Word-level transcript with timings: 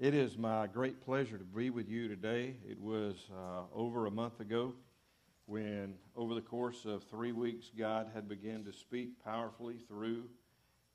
It 0.00 0.12
is 0.12 0.36
my 0.36 0.66
great 0.66 1.00
pleasure 1.00 1.38
to 1.38 1.44
be 1.44 1.70
with 1.70 1.88
you 1.88 2.08
today. 2.08 2.56
It 2.68 2.80
was 2.80 3.14
uh, 3.32 3.62
over 3.72 4.06
a 4.06 4.10
month 4.10 4.40
ago 4.40 4.74
when, 5.46 5.94
over 6.16 6.34
the 6.34 6.40
course 6.40 6.84
of 6.84 7.04
three 7.04 7.30
weeks, 7.30 7.70
God 7.78 8.10
had 8.12 8.28
begun 8.28 8.64
to 8.64 8.72
speak 8.72 9.22
powerfully 9.22 9.76
through 9.86 10.24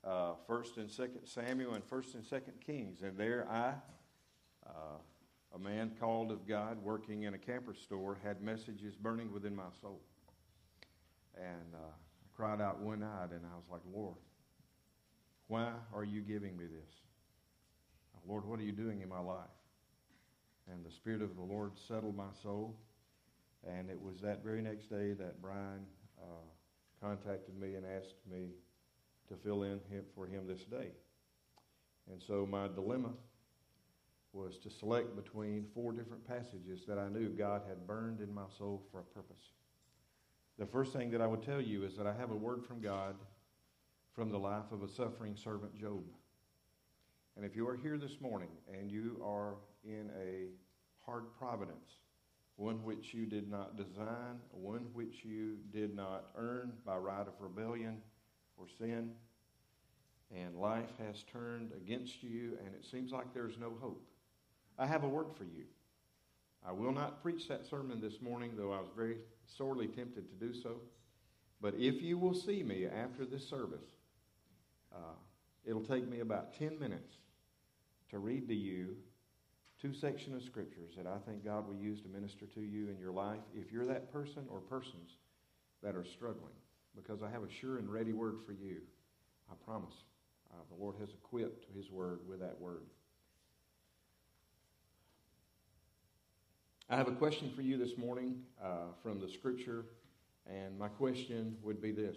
uh, 0.04 0.32
First 0.46 0.76
and 0.76 0.90
Second 0.90 1.24
Samuel 1.24 1.72
and 1.72 1.82
First 1.82 2.14
and 2.14 2.22
Second 2.22 2.60
Kings, 2.60 3.00
and 3.00 3.16
there 3.16 3.46
I, 3.50 3.72
uh, 4.68 4.98
a 5.54 5.58
man 5.58 5.92
called 5.98 6.30
of 6.30 6.46
God, 6.46 6.76
working 6.84 7.22
in 7.22 7.32
a 7.32 7.38
camper 7.38 7.72
store, 7.72 8.18
had 8.22 8.42
messages 8.42 8.96
burning 8.96 9.32
within 9.32 9.56
my 9.56 9.70
soul, 9.80 10.02
and 11.38 11.74
uh, 11.74 11.78
I 11.78 12.36
cried 12.36 12.60
out 12.60 12.80
one 12.80 13.00
night, 13.00 13.30
and 13.30 13.46
I 13.50 13.56
was 13.56 13.64
like, 13.70 13.82
Lord, 13.90 14.16
why 15.46 15.72
are 15.94 16.04
you 16.04 16.20
giving 16.20 16.54
me 16.54 16.64
this? 16.64 17.09
Lord, 18.26 18.44
what 18.44 18.58
are 18.60 18.64
you 18.64 18.72
doing 18.72 19.00
in 19.00 19.08
my 19.08 19.20
life? 19.20 19.46
And 20.72 20.84
the 20.84 20.90
Spirit 20.90 21.22
of 21.22 21.36
the 21.36 21.42
Lord 21.42 21.72
settled 21.88 22.16
my 22.16 22.32
soul. 22.42 22.76
And 23.66 23.90
it 23.90 24.00
was 24.00 24.20
that 24.20 24.42
very 24.42 24.62
next 24.62 24.88
day 24.88 25.12
that 25.12 25.42
Brian 25.42 25.84
uh, 26.20 27.04
contacted 27.04 27.58
me 27.58 27.74
and 27.74 27.84
asked 27.84 28.14
me 28.30 28.50
to 29.28 29.36
fill 29.36 29.62
in 29.62 29.80
him, 29.90 30.04
for 30.14 30.26
him 30.26 30.46
this 30.46 30.64
day. 30.64 30.88
And 32.10 32.20
so 32.20 32.46
my 32.46 32.68
dilemma 32.68 33.10
was 34.32 34.58
to 34.58 34.70
select 34.70 35.16
between 35.16 35.66
four 35.74 35.92
different 35.92 36.26
passages 36.26 36.84
that 36.86 36.98
I 36.98 37.08
knew 37.08 37.28
God 37.28 37.62
had 37.68 37.86
burned 37.86 38.20
in 38.20 38.32
my 38.32 38.46
soul 38.56 38.82
for 38.90 39.00
a 39.00 39.04
purpose. 39.04 39.52
The 40.58 40.66
first 40.66 40.92
thing 40.92 41.10
that 41.10 41.20
I 41.20 41.26
would 41.26 41.42
tell 41.42 41.60
you 41.60 41.84
is 41.84 41.96
that 41.96 42.06
I 42.06 42.14
have 42.14 42.30
a 42.30 42.36
word 42.36 42.64
from 42.64 42.80
God 42.80 43.16
from 44.14 44.30
the 44.30 44.38
life 44.38 44.72
of 44.72 44.82
a 44.82 44.88
suffering 44.88 45.36
servant, 45.36 45.74
Job. 45.74 46.04
And 47.36 47.44
if 47.44 47.56
you 47.56 47.66
are 47.68 47.76
here 47.76 47.96
this 47.96 48.20
morning 48.20 48.50
and 48.72 48.90
you 48.90 49.20
are 49.24 49.54
in 49.84 50.10
a 50.20 50.48
hard 51.04 51.24
providence, 51.38 51.98
one 52.56 52.82
which 52.84 53.14
you 53.14 53.24
did 53.24 53.50
not 53.50 53.76
design, 53.76 54.38
one 54.50 54.86
which 54.92 55.24
you 55.24 55.56
did 55.72 55.94
not 55.94 56.26
earn 56.36 56.72
by 56.84 56.96
right 56.96 57.26
of 57.26 57.32
rebellion 57.40 57.98
or 58.56 58.66
sin, 58.78 59.12
and 60.36 60.56
life 60.56 60.90
has 60.98 61.24
turned 61.32 61.72
against 61.72 62.22
you 62.22 62.58
and 62.64 62.74
it 62.74 62.84
seems 62.84 63.12
like 63.12 63.32
there's 63.32 63.58
no 63.58 63.72
hope, 63.80 64.04
I 64.78 64.86
have 64.86 65.04
a 65.04 65.08
word 65.08 65.28
for 65.36 65.44
you. 65.44 65.64
I 66.66 66.72
will 66.72 66.92
not 66.92 67.22
preach 67.22 67.48
that 67.48 67.66
sermon 67.66 68.00
this 68.00 68.20
morning, 68.20 68.52
though 68.56 68.72
I 68.72 68.80
was 68.80 68.90
very 68.94 69.16
sorely 69.46 69.86
tempted 69.86 70.28
to 70.28 70.46
do 70.46 70.52
so. 70.52 70.76
But 71.60 71.74
if 71.74 72.02
you 72.02 72.18
will 72.18 72.34
see 72.34 72.62
me 72.62 72.86
after 72.86 73.24
this 73.24 73.48
service, 73.48 73.84
uh, 74.94 75.14
it'll 75.64 75.84
take 75.84 76.06
me 76.08 76.20
about 76.20 76.58
10 76.58 76.78
minutes 76.78 77.16
to 78.10 78.18
read 78.18 78.48
to 78.48 78.54
you 78.54 78.96
two 79.80 79.94
sections 79.94 80.36
of 80.36 80.42
scriptures 80.42 80.92
that 80.96 81.06
I 81.06 81.18
think 81.26 81.44
God 81.44 81.66
will 81.66 81.76
use 81.76 82.00
to 82.02 82.08
minister 82.08 82.46
to 82.46 82.60
you 82.60 82.88
in 82.88 82.98
your 82.98 83.12
life 83.12 83.40
if 83.54 83.72
you're 83.72 83.86
that 83.86 84.12
person 84.12 84.44
or 84.50 84.60
persons 84.60 85.16
that 85.82 85.96
are 85.96 86.04
struggling. 86.04 86.52
Because 86.94 87.22
I 87.22 87.30
have 87.30 87.42
a 87.42 87.50
sure 87.50 87.78
and 87.78 87.90
ready 87.90 88.12
word 88.12 88.40
for 88.44 88.52
you. 88.52 88.82
I 89.50 89.54
promise. 89.64 89.94
Uh, 90.52 90.56
the 90.68 90.82
Lord 90.82 90.96
has 91.00 91.10
equipped 91.10 91.66
his 91.74 91.90
word 91.90 92.20
with 92.28 92.40
that 92.40 92.60
word. 92.60 92.82
I 96.88 96.96
have 96.96 97.06
a 97.06 97.12
question 97.12 97.52
for 97.54 97.62
you 97.62 97.78
this 97.78 97.96
morning 97.96 98.42
uh, 98.62 98.92
from 99.00 99.20
the 99.20 99.28
scripture, 99.28 99.84
and 100.44 100.76
my 100.76 100.88
question 100.88 101.56
would 101.62 101.80
be 101.80 101.92
this 101.92 102.16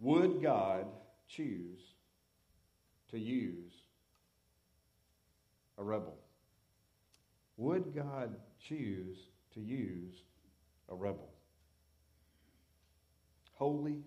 Would 0.00 0.42
God 0.42 0.86
choose 1.28 1.80
to 3.16 3.22
use 3.22 3.72
a 5.78 5.82
rebel? 5.82 6.18
Would 7.56 7.94
God 7.94 8.36
choose 8.60 9.16
to 9.54 9.60
use 9.60 10.22
a 10.90 10.94
rebel? 10.94 11.30
Holy, 13.52 14.02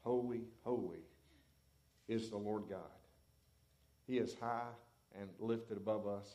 holy, 0.00 0.42
holy 0.64 1.04
is 2.08 2.30
the 2.30 2.36
Lord 2.36 2.64
God. 2.68 2.80
He 4.08 4.18
is 4.18 4.34
high 4.40 4.72
and 5.18 5.28
lifted 5.38 5.76
above 5.76 6.08
us. 6.08 6.26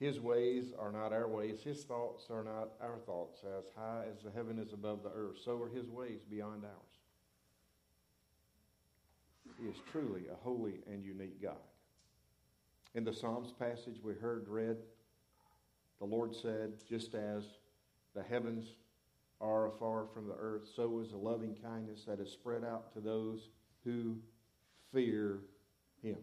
His 0.00 0.18
ways 0.20 0.72
are 0.78 0.90
not 0.90 1.12
our 1.12 1.28
ways. 1.28 1.60
His 1.62 1.84
thoughts 1.84 2.28
are 2.30 2.42
not 2.42 2.70
our 2.80 2.98
thoughts. 3.04 3.42
As 3.58 3.66
high 3.76 4.04
as 4.10 4.22
the 4.24 4.30
heaven 4.30 4.58
is 4.58 4.72
above 4.72 5.02
the 5.02 5.12
earth, 5.14 5.36
so 5.44 5.60
are 5.60 5.68
his 5.68 5.90
ways 5.90 6.22
beyond 6.28 6.64
ours. 6.64 6.91
Is 9.60 9.76
truly 9.92 10.22
a 10.30 10.34
holy 10.42 10.80
and 10.90 11.04
unique 11.04 11.40
God. 11.40 11.56
In 12.94 13.04
the 13.04 13.12
Psalms 13.12 13.52
passage 13.52 14.00
we 14.02 14.14
heard 14.14 14.48
read, 14.48 14.76
the 15.98 16.04
Lord 16.04 16.34
said, 16.34 16.72
Just 16.88 17.14
as 17.14 17.44
the 18.14 18.22
heavens 18.22 18.66
are 19.40 19.68
afar 19.68 20.06
from 20.12 20.26
the 20.26 20.34
earth, 20.34 20.68
so 20.74 20.98
is 20.98 21.10
the 21.10 21.16
loving 21.16 21.56
kindness 21.62 22.04
that 22.06 22.20
is 22.20 22.30
spread 22.30 22.64
out 22.64 22.92
to 22.94 23.00
those 23.00 23.50
who 23.84 24.16
fear 24.92 25.38
Him. 26.02 26.18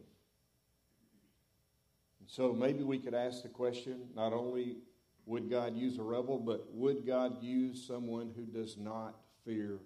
And 2.19 2.28
so 2.28 2.53
maybe 2.53 2.84
we 2.84 3.00
could 3.00 3.13
ask 3.13 3.41
the 3.41 3.50
question 3.50 4.01
not 4.16 4.34
only 4.34 4.78
would 5.25 5.50
God 5.50 5.75
use 5.75 5.97
a 5.97 6.03
rebel, 6.03 6.40
but 6.40 6.73
would 6.73 7.06
God 7.06 7.41
use 7.41 7.85
someone 7.85 8.31
who 8.35 8.46
does 8.46 8.78
not 8.78 9.16
fear? 9.46 9.79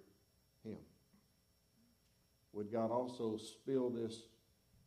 Would 2.53 2.71
God 2.71 2.91
also 2.91 3.37
spill 3.37 3.89
this 3.89 4.23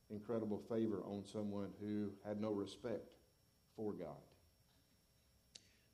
incredible 0.09 0.63
favor 0.69 1.03
on 1.05 1.25
someone 1.25 1.71
who 1.81 2.11
had 2.25 2.41
no 2.41 2.53
respect 2.53 3.11
for 3.77 3.93
God? 3.93 4.17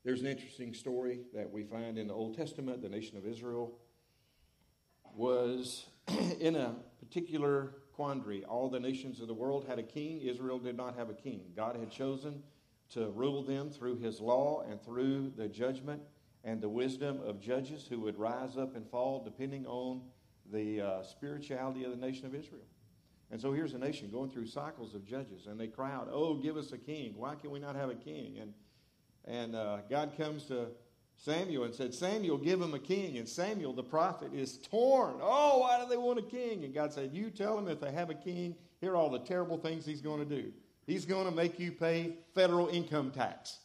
There's 0.05 0.21
an 0.21 0.27
interesting 0.27 0.75
story 0.75 1.21
that 1.32 1.50
we 1.50 1.62
find 1.62 1.97
in 1.97 2.09
the 2.09 2.15
Old 2.15 2.37
Testament. 2.37 2.82
The 2.82 2.88
nation 2.88 3.16
of 3.16 3.27
Israel 3.27 3.78
was 5.15 5.87
in 6.41 6.56
a 6.56 6.75
particular 6.99 7.75
quandary. 7.94 8.44
All 8.44 8.69
the 8.69 8.81
nations 8.81 9.21
of 9.21 9.28
the 9.28 9.34
world 9.34 9.65
had 9.66 9.78
a 9.78 9.82
king, 9.82 10.21
Israel 10.21 10.59
did 10.59 10.77
not 10.77 10.97
have 10.97 11.09
a 11.09 11.15
king. 11.15 11.43
God 11.55 11.77
had 11.77 11.91
chosen 11.91 12.43
to 12.91 13.11
rule 13.11 13.43
them 13.43 13.71
through 13.71 13.97
his 13.97 14.21
law 14.21 14.65
and 14.69 14.82
through 14.82 15.32
the 15.37 15.49
judgment 15.49 16.03
and 16.44 16.61
the 16.61 16.69
wisdom 16.69 17.21
of 17.25 17.41
judges 17.41 17.87
who 17.88 18.00
would 18.00 18.19
rise 18.19 18.56
up 18.56 18.75
and 18.75 18.87
fall 18.91 19.22
depending 19.25 19.66
on 19.66 20.03
the 20.51 20.81
uh, 20.81 21.03
spirituality 21.03 21.85
of 21.85 21.91
the 21.91 21.97
nation 21.97 22.27
of 22.27 22.35
Israel. 22.35 22.65
And 23.31 23.41
so 23.41 23.53
here's 23.53 23.73
a 23.73 23.79
nation 23.79 24.11
going 24.11 24.31
through 24.31 24.47
cycles 24.47 24.95
of 24.95 25.07
judges, 25.07 25.47
and 25.47 25.59
they 25.59 25.67
cry 25.67 25.91
out, 25.91 26.09
"Oh, 26.13 26.35
give 26.35 26.59
us 26.59 26.73
a 26.73 26.79
king! 26.79 27.15
Why 27.17 27.35
can 27.35 27.51
we 27.51 27.59
not 27.59 27.75
have 27.77 27.89
a 27.89 27.95
king?" 27.95 28.39
And 28.39 28.53
and 29.25 29.57
uh, 29.57 29.79
God 29.89 30.13
comes 30.19 30.45
to 30.47 30.67
Samuel 31.17 31.65
and 31.65 31.75
said, 31.75 31.95
"Samuel, 31.95 32.37
give 32.37 32.61
him 32.61 32.75
a 32.75 32.79
king." 32.79 33.17
And 33.17 33.27
Samuel, 33.27 33.73
the 33.73 33.83
prophet, 33.83 34.35
is 34.35 34.59
torn. 34.59 35.15
Oh, 35.23 35.61
why 35.61 35.83
do 35.83 35.89
they 35.89 35.97
want 35.97 36.19
a 36.19 36.23
king? 36.23 36.65
And 36.65 36.75
God 36.75 36.93
said, 36.93 37.15
"You 37.15 37.31
tell 37.31 37.57
them 37.57 37.69
if 37.69 37.81
they 37.81 37.93
have 37.93 38.11
a 38.11 38.15
king, 38.15 38.55
here 38.83 38.93
are 38.93 38.97
all 38.97 39.11
the 39.11 39.21
terrible 39.21 39.57
things 39.57 39.87
he's 39.87 40.03
going 40.03 40.21
to 40.21 40.37
do. 40.37 40.53
He's 40.87 41.07
going 41.07 41.25
to 41.25 41.35
make 41.35 41.59
you 41.59 41.73
pay 41.73 42.17
federal 42.35 42.69
income 42.69 43.13
tax. 43.13 43.61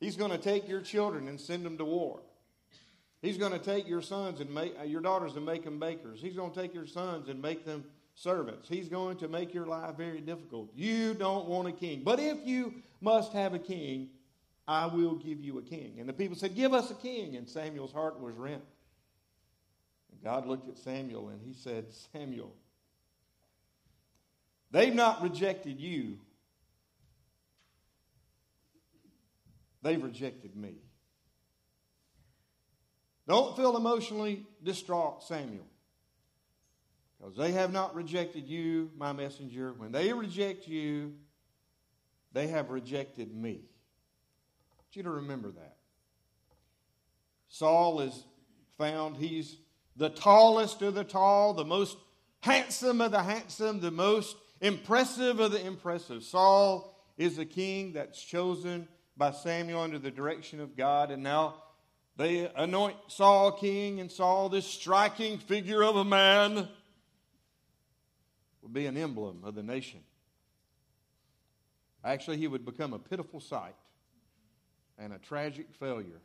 He's 0.00 0.16
going 0.16 0.32
to 0.32 0.38
take 0.38 0.68
your 0.68 0.80
children 0.80 1.28
and 1.28 1.40
send 1.40 1.64
them 1.64 1.78
to 1.78 1.84
war." 1.84 2.22
He's 3.24 3.38
going 3.38 3.52
to 3.52 3.58
take 3.58 3.88
your 3.88 4.02
sons 4.02 4.40
and 4.40 4.50
make 4.52 4.74
uh, 4.78 4.84
your 4.84 5.00
daughters 5.00 5.34
and 5.34 5.46
make 5.46 5.64
them 5.64 5.78
bakers. 5.78 6.20
He's 6.20 6.36
going 6.36 6.52
to 6.52 6.60
take 6.60 6.74
your 6.74 6.86
sons 6.86 7.30
and 7.30 7.40
make 7.40 7.64
them 7.64 7.82
servants. 8.14 8.68
He's 8.68 8.90
going 8.90 9.16
to 9.16 9.28
make 9.28 9.54
your 9.54 9.64
life 9.64 9.96
very 9.96 10.20
difficult. 10.20 10.70
You 10.74 11.14
don't 11.14 11.48
want 11.48 11.66
a 11.66 11.72
king. 11.72 12.02
But 12.04 12.20
if 12.20 12.36
you 12.44 12.74
must 13.00 13.32
have 13.32 13.54
a 13.54 13.58
king, 13.58 14.10
I 14.68 14.84
will 14.86 15.14
give 15.14 15.40
you 15.40 15.56
a 15.58 15.62
king. 15.62 15.94
And 15.98 16.06
the 16.06 16.12
people 16.12 16.36
said, 16.36 16.54
Give 16.54 16.74
us 16.74 16.90
a 16.90 16.94
king. 16.94 17.36
And 17.36 17.48
Samuel's 17.48 17.92
heart 17.92 18.20
was 18.20 18.34
rent. 18.36 18.62
And 20.12 20.22
God 20.22 20.46
looked 20.46 20.68
at 20.68 20.76
Samuel 20.76 21.30
and 21.30 21.40
he 21.40 21.54
said, 21.54 21.86
Samuel, 22.12 22.52
they've 24.70 24.94
not 24.94 25.22
rejected 25.22 25.80
you, 25.80 26.18
they've 29.80 30.02
rejected 30.02 30.54
me. 30.54 30.83
Don't 33.26 33.56
feel 33.56 33.76
emotionally 33.76 34.44
distraught, 34.62 35.22
Samuel, 35.22 35.66
because 37.18 37.36
they 37.36 37.52
have 37.52 37.72
not 37.72 37.94
rejected 37.94 38.48
you, 38.48 38.90
my 38.96 39.12
messenger. 39.12 39.72
When 39.72 39.92
they 39.92 40.12
reject 40.12 40.68
you, 40.68 41.14
they 42.32 42.48
have 42.48 42.70
rejected 42.70 43.34
me. 43.34 43.62
I 44.70 44.74
want 44.76 44.94
you 44.94 45.02
to 45.04 45.10
remember 45.10 45.52
that. 45.52 45.76
Saul 47.48 48.00
is 48.00 48.24
found, 48.76 49.16
he's 49.16 49.56
the 49.96 50.10
tallest 50.10 50.82
of 50.82 50.94
the 50.94 51.04
tall, 51.04 51.54
the 51.54 51.64
most 51.64 51.96
handsome 52.40 53.00
of 53.00 53.12
the 53.12 53.22
handsome, 53.22 53.80
the 53.80 53.90
most 53.90 54.36
impressive 54.60 55.40
of 55.40 55.52
the 55.52 55.64
impressive. 55.64 56.24
Saul 56.24 56.94
is 57.16 57.38
a 57.38 57.44
king 57.44 57.92
that's 57.92 58.22
chosen 58.22 58.88
by 59.16 59.30
Samuel 59.30 59.80
under 59.80 59.98
the 59.98 60.10
direction 60.10 60.60
of 60.60 60.76
God, 60.76 61.10
and 61.10 61.22
now 61.22 61.62
they 62.16 62.50
anoint 62.54 62.96
Saul 63.08 63.52
king, 63.52 64.00
and 64.00 64.10
Saul, 64.10 64.48
this 64.48 64.66
striking 64.66 65.38
figure 65.38 65.82
of 65.82 65.96
a 65.96 66.04
man 66.04 66.68
would 68.62 68.72
be 68.72 68.86
an 68.86 68.96
emblem 68.96 69.40
of 69.44 69.54
the 69.54 69.62
nation. 69.62 70.00
Actually, 72.04 72.36
he 72.36 72.46
would 72.46 72.64
become 72.64 72.92
a 72.92 72.98
pitiful 72.98 73.40
sight 73.40 73.74
and 74.98 75.12
a 75.12 75.18
tragic 75.18 75.66
failure 75.78 76.20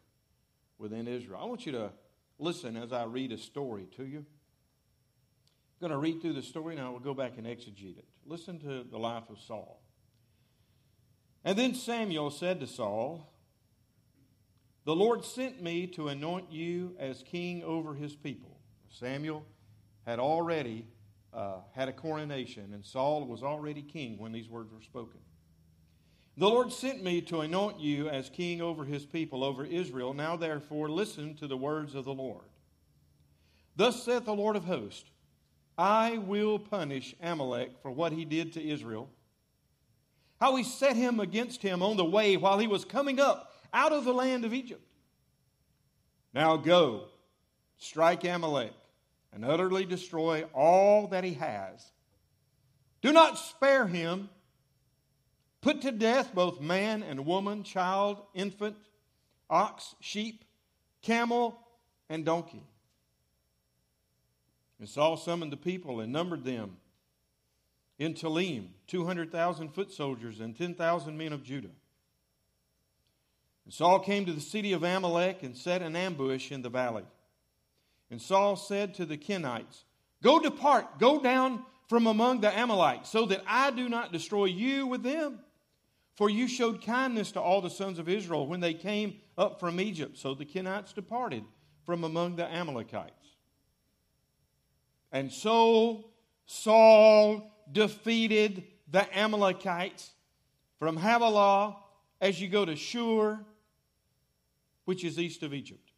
within 0.78 1.08
Israel. 1.08 1.40
I 1.42 1.46
want 1.46 1.66
you 1.66 1.72
to 1.72 1.92
listen 2.38 2.78
as 2.78 2.94
I 2.94 3.06
read 3.06 3.32
a 3.32 3.38
story 3.38 3.88
to 3.98 4.06
you. 4.06 4.20
I'm 4.20 5.88
going 5.88 5.92
to 5.92 5.98
read 5.98 6.22
through 6.22 6.34
the 6.34 6.42
story 6.42 6.76
and 6.76 6.86
I 6.86 6.90
will 6.90 7.00
go 7.00 7.14
back 7.14 7.38
and 7.38 7.48
exegete 7.48 7.98
it. 7.98 8.06
Listen 8.26 8.60
to 8.60 8.84
the 8.84 8.98
life 8.98 9.24
of 9.30 9.40
Saul. 9.40 9.82
And 11.44 11.58
then 11.58 11.74
Samuel 11.74 12.32
said 12.32 12.60
to 12.60 12.68
Saul, 12.68 13.32
The 14.86 14.96
Lord 14.96 15.24
sent 15.24 15.62
me 15.62 15.88
to 15.88 16.08
anoint 16.08 16.52
you 16.52 16.96
as 17.00 17.24
king 17.24 17.64
over 17.64 17.94
his 17.94 18.16
people. 18.16 18.60
Samuel 18.90 19.46
had 20.06 20.20
already 20.20 20.88
uh, 21.34 21.58
had 21.74 21.90
a 21.90 21.94
coronation, 21.94 22.74
and 22.74 22.84
Saul 22.84 23.26
was 23.26 23.44
already 23.44 23.82
king 23.82 24.18
when 24.18 24.32
these 24.32 24.50
words 24.50 24.72
were 24.72 24.82
spoken. 24.82 25.20
The 26.38 26.48
Lord 26.48 26.72
sent 26.72 27.04
me 27.04 27.22
to 27.24 27.42
anoint 27.42 27.80
you 27.80 28.08
as 28.08 28.30
king 28.30 28.62
over 28.62 28.86
his 28.86 29.06
people, 29.06 29.44
over 29.44 29.66
Israel. 29.66 30.14
Now, 30.14 30.38
therefore, 30.38 30.90
listen 30.90 31.36
to 31.36 31.48
the 31.48 31.58
words 31.58 31.96
of 31.96 32.06
the 32.06 32.14
Lord. 32.14 32.46
Thus 33.76 34.04
saith 34.04 34.26
the 34.26 34.34
Lord 34.34 34.56
of 34.56 34.64
hosts 34.64 35.12
I 35.78 36.18
will 36.18 36.60
punish 36.60 37.16
Amalek 37.22 37.72
for 37.82 37.92
what 37.92 38.12
he 38.12 38.26
did 38.26 38.54
to 38.54 38.66
Israel, 38.66 39.10
how 40.40 40.56
he 40.56 40.64
set 40.64 40.96
him 40.96 41.20
against 41.20 41.62
him 41.62 41.82
on 41.82 41.98
the 41.98 42.06
way 42.06 42.38
while 42.38 42.58
he 42.58 42.68
was 42.68 42.86
coming 42.86 43.20
up 43.20 43.49
out 43.74 43.92
of 43.92 44.06
the 44.06 44.14
land 44.14 44.46
of 44.46 44.54
Egypt. 44.54 44.86
Now 46.34 46.58
go, 46.58 47.06
strike 47.78 48.24
Amalek, 48.24 48.74
and 49.34 49.46
utterly 49.46 49.86
destroy 49.86 50.44
all 50.54 51.08
that 51.08 51.24
he 51.24 51.34
has. 51.34 51.92
Do 53.02 53.12
not 53.12 53.38
spare 53.38 53.88
him 53.88 54.30
Put 55.62 55.82
to 55.82 55.92
death 55.92 56.34
both 56.34 56.62
man 56.62 57.04
and 57.04 57.26
woman, 57.26 57.64
child, 57.64 58.22
infant, 58.34 58.78
ox, 59.50 59.96
sheep, 60.00 60.46
camel, 61.02 61.60
and 62.10 62.24
donkey. 62.24 62.64
And 64.80 64.88
Saul 64.88 65.18
summoned 65.18 65.52
the 65.52 65.58
people 65.58 66.00
and 66.00 66.14
numbered 66.14 66.46
them 66.46 66.78
in 67.98 68.14
Telaim, 68.14 68.70
200,000 68.88 69.70
foot 69.70 69.92
soldiers 69.92 70.40
and 70.40 70.58
10,000 70.58 71.18
men 71.18 71.34
of 71.34 71.44
Judah. 71.44 71.72
And 73.70 73.74
Saul 73.76 74.00
came 74.00 74.26
to 74.26 74.34
the 74.34 74.42
city 74.42 74.74
of 74.74 74.82
Amalek 74.82 75.44
and 75.44 75.56
set 75.56 75.84
an 75.84 75.96
ambush 75.96 76.52
in 76.52 76.64
the 76.64 76.72
valley. 76.72 77.04
And 78.10 78.20
Saul 78.20 78.56
said 78.56 78.96
to 78.96 79.06
the 79.06 79.16
Kenites, 79.16 79.84
Go 80.24 80.40
depart, 80.40 80.98
go 80.98 81.22
down 81.22 81.64
from 81.88 82.08
among 82.08 82.42
the 82.42 82.52
Amalekites, 82.52 83.12
so 83.12 83.28
that 83.28 83.44
I 83.46 83.70
do 83.70 83.88
not 83.88 84.12
destroy 84.12 84.46
you 84.46 84.88
with 84.88 85.04
them. 85.04 85.42
For 86.16 86.32
you 86.32 86.48
showed 86.48 86.84
kindness 86.84 87.32
to 87.34 87.42
all 87.42 87.62
the 87.62 87.70
sons 87.70 88.00
of 88.00 88.10
Israel 88.10 88.48
when 88.48 88.60
they 88.60 88.74
came 88.74 89.18
up 89.38 89.60
from 89.60 89.80
Egypt. 89.80 90.18
So 90.18 90.34
the 90.34 90.46
Kenites 90.46 90.92
departed 90.92 91.44
from 91.86 92.04
among 92.04 92.38
the 92.38 92.52
Amalekites. 92.52 93.36
And 95.12 95.32
so 95.32 96.06
Saul 96.48 97.52
defeated 97.72 98.64
the 98.90 99.06
Amalekites 99.16 100.10
from 100.80 100.98
Havilah 100.98 101.76
as 102.20 102.42
you 102.42 102.48
go 102.48 102.66
to 102.66 102.76
Shur, 102.76 103.46
which 104.90 105.04
is 105.04 105.20
east 105.20 105.44
of 105.44 105.54
Egypt. 105.54 105.92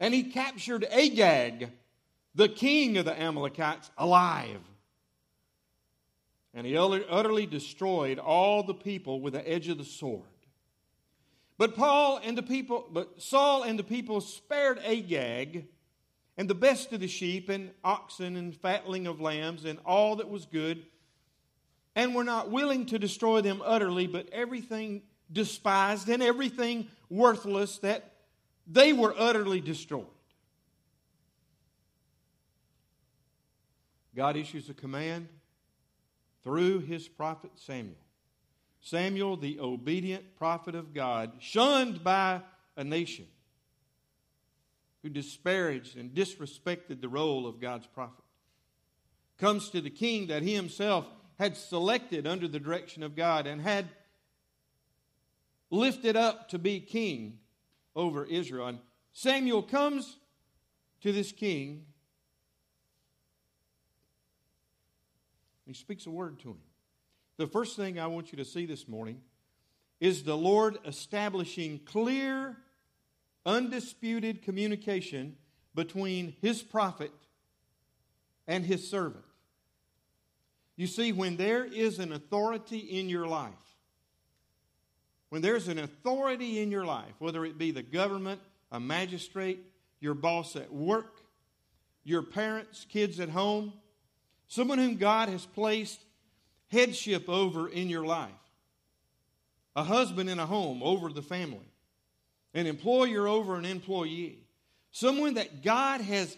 And 0.00 0.12
he 0.12 0.24
captured 0.24 0.84
Agag, 0.90 1.70
the 2.34 2.48
king 2.48 2.98
of 2.98 3.04
the 3.04 3.18
Amalekites, 3.18 3.90
alive 3.96 4.60
and 6.54 6.66
he 6.66 6.76
utterly 6.76 7.46
destroyed 7.46 8.18
all 8.18 8.62
the 8.62 8.74
people 8.74 9.20
with 9.20 9.32
the 9.32 9.48
edge 9.48 9.68
of 9.68 9.78
the 9.78 9.84
sword. 9.84 10.22
But 11.56 11.76
Paul 11.76 12.20
and 12.22 12.36
the 12.36 12.42
people, 12.42 12.88
but 12.90 13.22
Saul 13.22 13.62
and 13.62 13.78
the 13.78 13.84
people 13.84 14.20
spared 14.20 14.78
Agag 14.80 15.66
and 16.36 16.50
the 16.50 16.54
best 16.54 16.92
of 16.92 17.00
the 17.00 17.08
sheep 17.08 17.48
and 17.48 17.70
oxen 17.84 18.36
and 18.36 18.54
fatling 18.54 19.06
of 19.06 19.20
lambs 19.20 19.64
and 19.64 19.78
all 19.86 20.16
that 20.16 20.28
was 20.28 20.44
good, 20.46 20.84
and 21.94 22.14
were 22.14 22.24
not 22.24 22.50
willing 22.50 22.86
to 22.86 22.98
destroy 22.98 23.42
them 23.42 23.62
utterly, 23.64 24.06
but 24.06 24.28
everything 24.30 25.02
despised 25.30 26.08
and 26.08 26.22
everything 26.22 26.88
worthless 27.12 27.78
that 27.78 28.10
they 28.66 28.92
were 28.92 29.14
utterly 29.16 29.60
destroyed. 29.60 30.06
God 34.16 34.36
issues 34.36 34.68
a 34.68 34.74
command 34.74 35.28
through 36.42 36.80
his 36.80 37.08
prophet 37.08 37.50
Samuel. 37.54 37.96
Samuel, 38.80 39.36
the 39.36 39.60
obedient 39.60 40.36
prophet 40.36 40.74
of 40.74 40.92
God, 40.92 41.32
shunned 41.38 42.02
by 42.02 42.40
a 42.76 42.82
nation 42.82 43.26
who 45.02 45.08
disparaged 45.08 45.96
and 45.96 46.14
disrespected 46.14 47.00
the 47.00 47.08
role 47.08 47.46
of 47.46 47.60
God's 47.60 47.86
prophet, 47.86 48.24
comes 49.38 49.70
to 49.70 49.80
the 49.80 49.90
king 49.90 50.28
that 50.28 50.42
he 50.42 50.54
himself 50.54 51.06
had 51.38 51.56
selected 51.56 52.26
under 52.26 52.48
the 52.48 52.60
direction 52.60 53.02
of 53.02 53.16
God 53.16 53.46
and 53.46 53.60
had 53.60 53.88
lifted 55.72 56.14
up 56.14 56.50
to 56.50 56.58
be 56.60 56.78
king 56.78 57.40
over 57.96 58.24
Israel. 58.24 58.68
And 58.68 58.78
Samuel 59.12 59.64
comes 59.64 60.18
to 61.00 61.10
this 61.10 61.32
king 61.32 61.86
He 65.72 65.78
speaks 65.78 66.04
a 66.04 66.10
word 66.10 66.38
to 66.40 66.50
him. 66.50 66.58
The 67.38 67.46
first 67.46 67.76
thing 67.76 67.98
I 67.98 68.06
want 68.06 68.30
you 68.30 68.36
to 68.36 68.44
see 68.44 68.66
this 68.66 68.86
morning 68.86 69.22
is 70.00 70.22
the 70.22 70.36
Lord 70.36 70.76
establishing 70.86 71.80
clear, 71.86 72.58
undisputed 73.46 74.42
communication 74.42 75.36
between 75.74 76.36
his 76.42 76.62
prophet 76.62 77.10
and 78.46 78.66
his 78.66 78.86
servant. 78.86 79.24
You 80.76 80.86
see, 80.86 81.10
when 81.10 81.38
there 81.38 81.64
is 81.64 81.98
an 81.98 82.12
authority 82.12 82.76
in 82.76 83.08
your 83.08 83.26
life, 83.26 83.71
when 85.32 85.40
there's 85.40 85.68
an 85.68 85.78
authority 85.78 86.60
in 86.60 86.70
your 86.70 86.84
life, 86.84 87.14
whether 87.18 87.42
it 87.46 87.56
be 87.56 87.70
the 87.70 87.82
government, 87.82 88.38
a 88.70 88.78
magistrate, 88.78 89.60
your 89.98 90.12
boss 90.12 90.56
at 90.56 90.70
work, 90.70 91.22
your 92.04 92.20
parents, 92.20 92.84
kids 92.90 93.18
at 93.18 93.30
home, 93.30 93.72
someone 94.46 94.76
whom 94.76 94.98
God 94.98 95.30
has 95.30 95.46
placed 95.46 95.98
headship 96.70 97.30
over 97.30 97.66
in 97.66 97.88
your 97.88 98.04
life, 98.04 98.28
a 99.74 99.82
husband 99.82 100.28
in 100.28 100.38
a 100.38 100.44
home 100.44 100.82
over 100.82 101.08
the 101.08 101.22
family, 101.22 101.72
an 102.52 102.66
employer 102.66 103.26
over 103.26 103.56
an 103.56 103.64
employee, 103.64 104.38
someone 104.90 105.32
that 105.32 105.62
God 105.62 106.02
has 106.02 106.36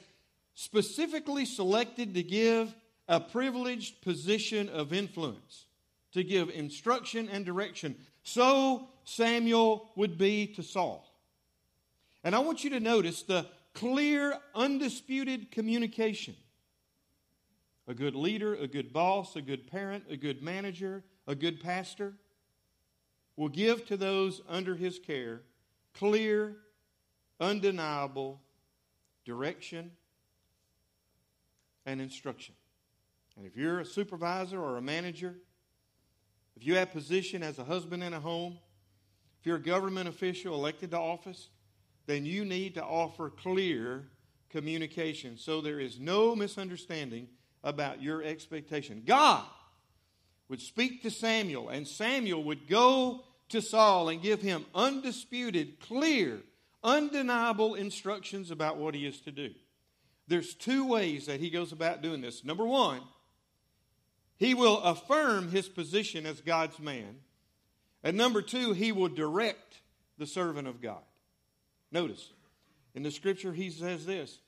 specifically 0.54 1.46
selected 1.46 2.14
to 2.14 2.22
give 2.22 2.72
a 3.08 3.18
privileged 3.18 4.02
position 4.02 4.68
of 4.68 4.92
influence, 4.92 5.66
to 6.12 6.22
give 6.22 6.48
instruction 6.48 7.28
and 7.28 7.44
direction. 7.44 7.96
So 8.24 8.88
Samuel 9.04 9.90
would 9.94 10.18
be 10.18 10.48
to 10.48 10.62
Saul. 10.62 11.06
And 12.24 12.34
I 12.34 12.40
want 12.40 12.64
you 12.64 12.70
to 12.70 12.80
notice 12.80 13.22
the 13.22 13.46
clear, 13.74 14.38
undisputed 14.54 15.50
communication 15.50 16.34
a 17.86 17.92
good 17.92 18.14
leader, 18.14 18.54
a 18.54 18.66
good 18.66 18.94
boss, 18.94 19.36
a 19.36 19.42
good 19.42 19.70
parent, 19.70 20.04
a 20.08 20.16
good 20.16 20.42
manager, 20.42 21.04
a 21.26 21.34
good 21.34 21.60
pastor 21.60 22.14
will 23.36 23.50
give 23.50 23.84
to 23.86 23.96
those 23.96 24.40
under 24.48 24.74
his 24.74 24.98
care 24.98 25.42
clear, 25.92 26.56
undeniable 27.40 28.40
direction 29.24 29.92
and 31.86 32.00
instruction. 32.00 32.54
And 33.36 33.46
if 33.46 33.56
you're 33.56 33.80
a 33.80 33.84
supervisor 33.84 34.60
or 34.60 34.76
a 34.76 34.82
manager, 34.82 35.36
if 36.56 36.66
you 36.66 36.76
have 36.76 36.92
position 36.92 37.42
as 37.42 37.58
a 37.58 37.64
husband 37.64 38.02
in 38.02 38.14
a 38.14 38.20
home, 38.20 38.58
if 39.40 39.46
you're 39.46 39.56
a 39.56 39.62
government 39.62 40.08
official 40.08 40.54
elected 40.54 40.92
to 40.92 40.98
office, 40.98 41.48
then 42.06 42.24
you 42.24 42.44
need 42.44 42.74
to 42.74 42.84
offer 42.84 43.30
clear 43.30 44.04
communication 44.50 45.36
so 45.36 45.60
there 45.60 45.80
is 45.80 45.98
no 45.98 46.36
misunderstanding 46.36 47.28
about 47.62 48.00
your 48.00 48.22
expectation. 48.22 49.02
God 49.04 49.44
would 50.48 50.60
speak 50.60 51.02
to 51.02 51.10
Samuel, 51.10 51.70
and 51.70 51.88
Samuel 51.88 52.44
would 52.44 52.68
go 52.68 53.24
to 53.48 53.60
Saul 53.60 54.10
and 54.10 54.22
give 54.22 54.42
him 54.42 54.64
undisputed, 54.74 55.80
clear, 55.80 56.40
undeniable 56.82 57.74
instructions 57.74 58.50
about 58.50 58.76
what 58.76 58.94
he 58.94 59.06
is 59.06 59.20
to 59.22 59.32
do. 59.32 59.50
There's 60.28 60.54
two 60.54 60.86
ways 60.86 61.26
that 61.26 61.40
he 61.40 61.50
goes 61.50 61.72
about 61.72 62.02
doing 62.02 62.20
this. 62.20 62.44
Number 62.44 62.64
one, 62.64 63.00
he 64.44 64.52
will 64.54 64.78
affirm 64.80 65.50
his 65.50 65.68
position 65.68 66.26
as 66.26 66.40
God's 66.42 66.78
man. 66.78 67.16
And 68.02 68.16
number 68.16 68.42
two, 68.42 68.72
he 68.72 68.92
will 68.92 69.08
direct 69.08 69.80
the 70.18 70.26
servant 70.26 70.68
of 70.68 70.82
God. 70.82 71.02
Notice, 71.90 72.30
in 72.94 73.02
the 73.02 73.10
scripture, 73.10 73.54
he 73.54 73.70
says 73.70 74.04
this 74.04 74.38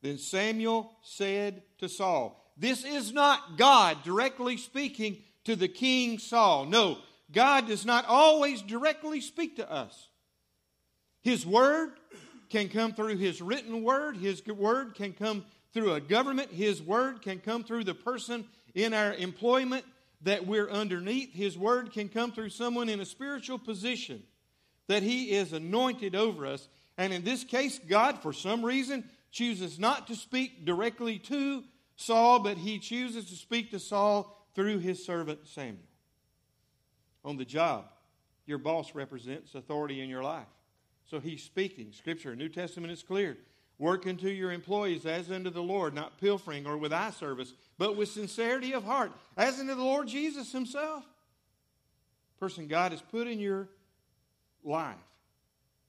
then 0.00 0.16
Samuel 0.16 0.92
said 1.02 1.62
to 1.78 1.88
Saul, 1.88 2.42
This 2.56 2.84
is 2.84 3.12
not 3.12 3.58
God 3.58 4.02
directly 4.02 4.56
speaking 4.56 5.18
to 5.44 5.56
the 5.56 5.68
king 5.68 6.18
Saul. 6.18 6.64
No, 6.64 6.98
God 7.30 7.66
does 7.66 7.84
not 7.84 8.06
always 8.06 8.62
directly 8.62 9.20
speak 9.20 9.56
to 9.56 9.70
us. 9.70 10.08
His 11.20 11.44
word 11.44 11.90
can 12.48 12.70
come 12.70 12.94
through 12.94 13.18
his 13.18 13.42
written 13.42 13.82
word, 13.82 14.16
his 14.16 14.46
word 14.46 14.94
can 14.94 15.12
come 15.12 15.44
through 15.74 15.92
a 15.92 16.00
government, 16.00 16.50
his 16.50 16.80
word 16.80 17.20
can 17.20 17.40
come 17.40 17.62
through 17.62 17.84
the 17.84 17.94
person 17.94 18.46
in 18.78 18.94
our 18.94 19.12
employment 19.14 19.84
that 20.22 20.46
we're 20.46 20.70
underneath, 20.70 21.32
his 21.32 21.58
word 21.58 21.92
can 21.92 22.08
come 22.08 22.30
through 22.30 22.50
someone 22.50 22.88
in 22.88 23.00
a 23.00 23.04
spiritual 23.04 23.58
position 23.58 24.22
that 24.86 25.02
he 25.02 25.32
is 25.32 25.52
anointed 25.52 26.14
over 26.14 26.46
us. 26.46 26.68
And 26.96 27.12
in 27.12 27.24
this 27.24 27.42
case, 27.42 27.78
God, 27.88 28.22
for 28.22 28.32
some 28.32 28.64
reason, 28.64 29.04
chooses 29.32 29.80
not 29.80 30.06
to 30.06 30.14
speak 30.14 30.64
directly 30.64 31.18
to 31.18 31.64
Saul, 31.96 32.38
but 32.38 32.56
he 32.56 32.78
chooses 32.78 33.28
to 33.30 33.34
speak 33.34 33.72
to 33.72 33.80
Saul 33.80 34.46
through 34.54 34.78
his 34.78 35.04
servant 35.04 35.48
Samuel. 35.48 35.82
On 37.24 37.36
the 37.36 37.44
job, 37.44 37.86
your 38.46 38.58
boss 38.58 38.94
represents 38.94 39.56
authority 39.56 40.00
in 40.00 40.08
your 40.08 40.22
life. 40.22 40.46
So 41.10 41.18
he's 41.18 41.42
speaking. 41.42 41.92
Scripture, 41.92 42.36
New 42.36 42.48
Testament 42.48 42.92
is 42.92 43.02
clear. 43.02 43.38
Work 43.78 44.06
unto 44.06 44.28
your 44.28 44.50
employees 44.50 45.06
as 45.06 45.30
unto 45.30 45.50
the 45.50 45.62
Lord, 45.62 45.94
not 45.94 46.20
pilfering 46.20 46.66
or 46.66 46.76
with 46.76 46.92
eye 46.92 47.12
service, 47.12 47.52
but 47.78 47.96
with 47.96 48.08
sincerity 48.08 48.72
of 48.72 48.84
heart, 48.84 49.12
as 49.36 49.60
unto 49.60 49.74
the 49.74 49.82
Lord 49.82 50.08
Jesus 50.08 50.50
himself. 50.50 51.04
Person 52.40 52.66
God 52.66 52.92
has 52.92 53.02
put 53.02 53.28
in 53.28 53.38
your 53.38 53.68
life. 54.64 54.96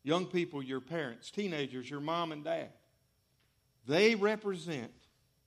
Young 0.04 0.28
people, 0.28 0.62
your 0.62 0.82
parents, 0.82 1.32
teenagers, 1.32 1.90
your 1.90 2.00
mom 2.00 2.32
and 2.32 2.44
dad. 2.44 2.70
They 3.88 4.14
represent 4.16 4.92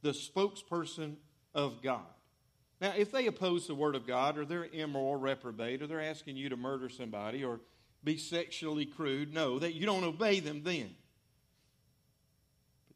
the 0.03 0.11
spokesperson 0.11 1.15
of 1.55 1.81
God. 1.81 2.01
Now, 2.81 2.93
if 2.97 3.13
they 3.13 3.29
oppose 3.29 3.69
the 3.69 3.75
Word 3.77 3.95
of 3.95 4.07
God, 4.07 4.37
or 4.37 4.45
they're 4.45 4.67
immoral, 4.73 5.15
reprobate, 5.15 5.81
or 5.81 5.87
they're 5.87 6.03
asking 6.03 6.37
you 6.37 6.49
to 6.49 6.57
murder 6.57 6.89
somebody, 6.89 7.45
or 7.45 7.61
be 8.03 8.17
sexually 8.17 8.85
crude, 8.85 9.33
no, 9.33 9.61
that 9.61 9.75
you 9.75 9.87
don't 9.87 10.03
obey 10.03 10.41
them 10.41 10.63
then. 10.65 10.97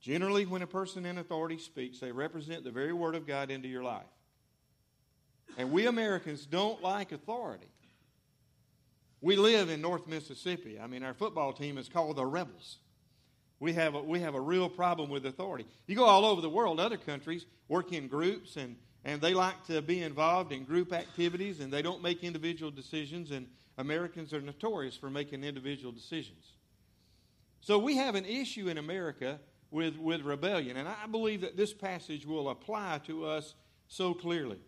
Generally, 0.07 0.47
when 0.47 0.63
a 0.63 0.69
person 0.69 1.05
in 1.05 1.19
authority 1.19 1.59
speaks, 1.59 1.99
they 1.99 2.13
represent 2.13 2.63
the 2.63 2.71
very 2.71 2.93
Word 2.93 3.17
of 3.17 3.27
God 3.27 3.51
into 3.51 3.67
your 3.67 3.83
life. 3.83 4.07
And 5.59 5.73
we 5.73 5.89
Americans 5.89 6.47
don't 6.47 6.81
like 6.81 7.11
authority. 7.11 7.67
We 9.21 9.35
live 9.35 9.69
in 9.69 9.81
North 9.81 10.07
Mississippi. 10.07 10.79
I 10.79 10.87
mean, 10.87 11.03
our 11.03 11.13
football 11.13 11.53
team 11.53 11.77
is 11.77 11.89
called 11.89 12.19
the 12.19 12.25
Rebels. 12.25 12.77
We 13.59 13.73
have 13.73 13.97
a, 13.97 14.01
we 14.01 14.21
have 14.21 14.37
a 14.37 14.41
real 14.41 14.69
problem 14.69 15.11
with 15.11 15.27
authority. 15.27 15.67
You 15.89 15.97
go 15.97 16.05
all 16.05 16.25
over 16.25 16.41
the 16.41 16.51
world, 16.51 16.79
other 16.79 16.99
countries 16.99 17.45
work 17.67 17.93
in 17.93 18.07
groups 18.07 18.55
and, 18.55 18.77
and 19.05 19.21
they 19.21 19.35
like 19.35 19.65
to 19.65 19.83
be 19.83 20.03
involved 20.03 20.53
in 20.53 20.63
group 20.63 20.93
activities 20.93 21.59
and 21.59 21.73
they 21.73 21.83
don't 21.83 22.01
make 22.01 22.23
individual 22.23 22.71
decisions, 22.71 23.33
and 23.33 23.49
Americans 23.77 24.33
are 24.33 24.41
notorious 24.41 24.95
for 24.97 25.11
making 25.11 25.43
individual 25.43 25.91
decisions. 25.91 26.53
So 27.61 27.77
we 27.77 27.97
have 27.97 28.15
an 28.15 28.25
issue 28.25 28.69
in 28.69 28.79
America 28.79 29.41
with, 29.71 29.97
with 29.97 30.23
rebellion, 30.23 30.77
and 30.77 30.89
I 30.89 31.07
believe 31.11 31.41
that 31.43 31.57
this 31.57 31.73
passage 31.73 32.27
will 32.27 32.49
apply 32.49 33.01
to 33.07 33.27
us 33.27 33.55
so 33.89 34.15
clearly. 34.15 34.61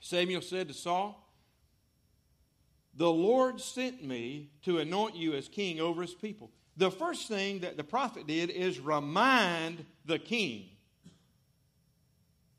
Samuel 0.00 0.42
said 0.42 0.68
to 0.68 0.74
Saul, 0.74 1.32
The 2.94 3.10
Lord 3.10 3.60
sent 3.60 4.04
me 4.04 4.50
to 4.64 4.78
anoint 4.78 5.16
you 5.16 5.34
as 5.34 5.48
king 5.48 5.80
over 5.80 6.02
his 6.02 6.14
people 6.14 6.50
the 6.80 6.90
first 6.90 7.28
thing 7.28 7.60
that 7.60 7.76
the 7.76 7.84
prophet 7.84 8.26
did 8.26 8.48
is 8.48 8.80
remind 8.80 9.84
the 10.06 10.18
king 10.18 10.64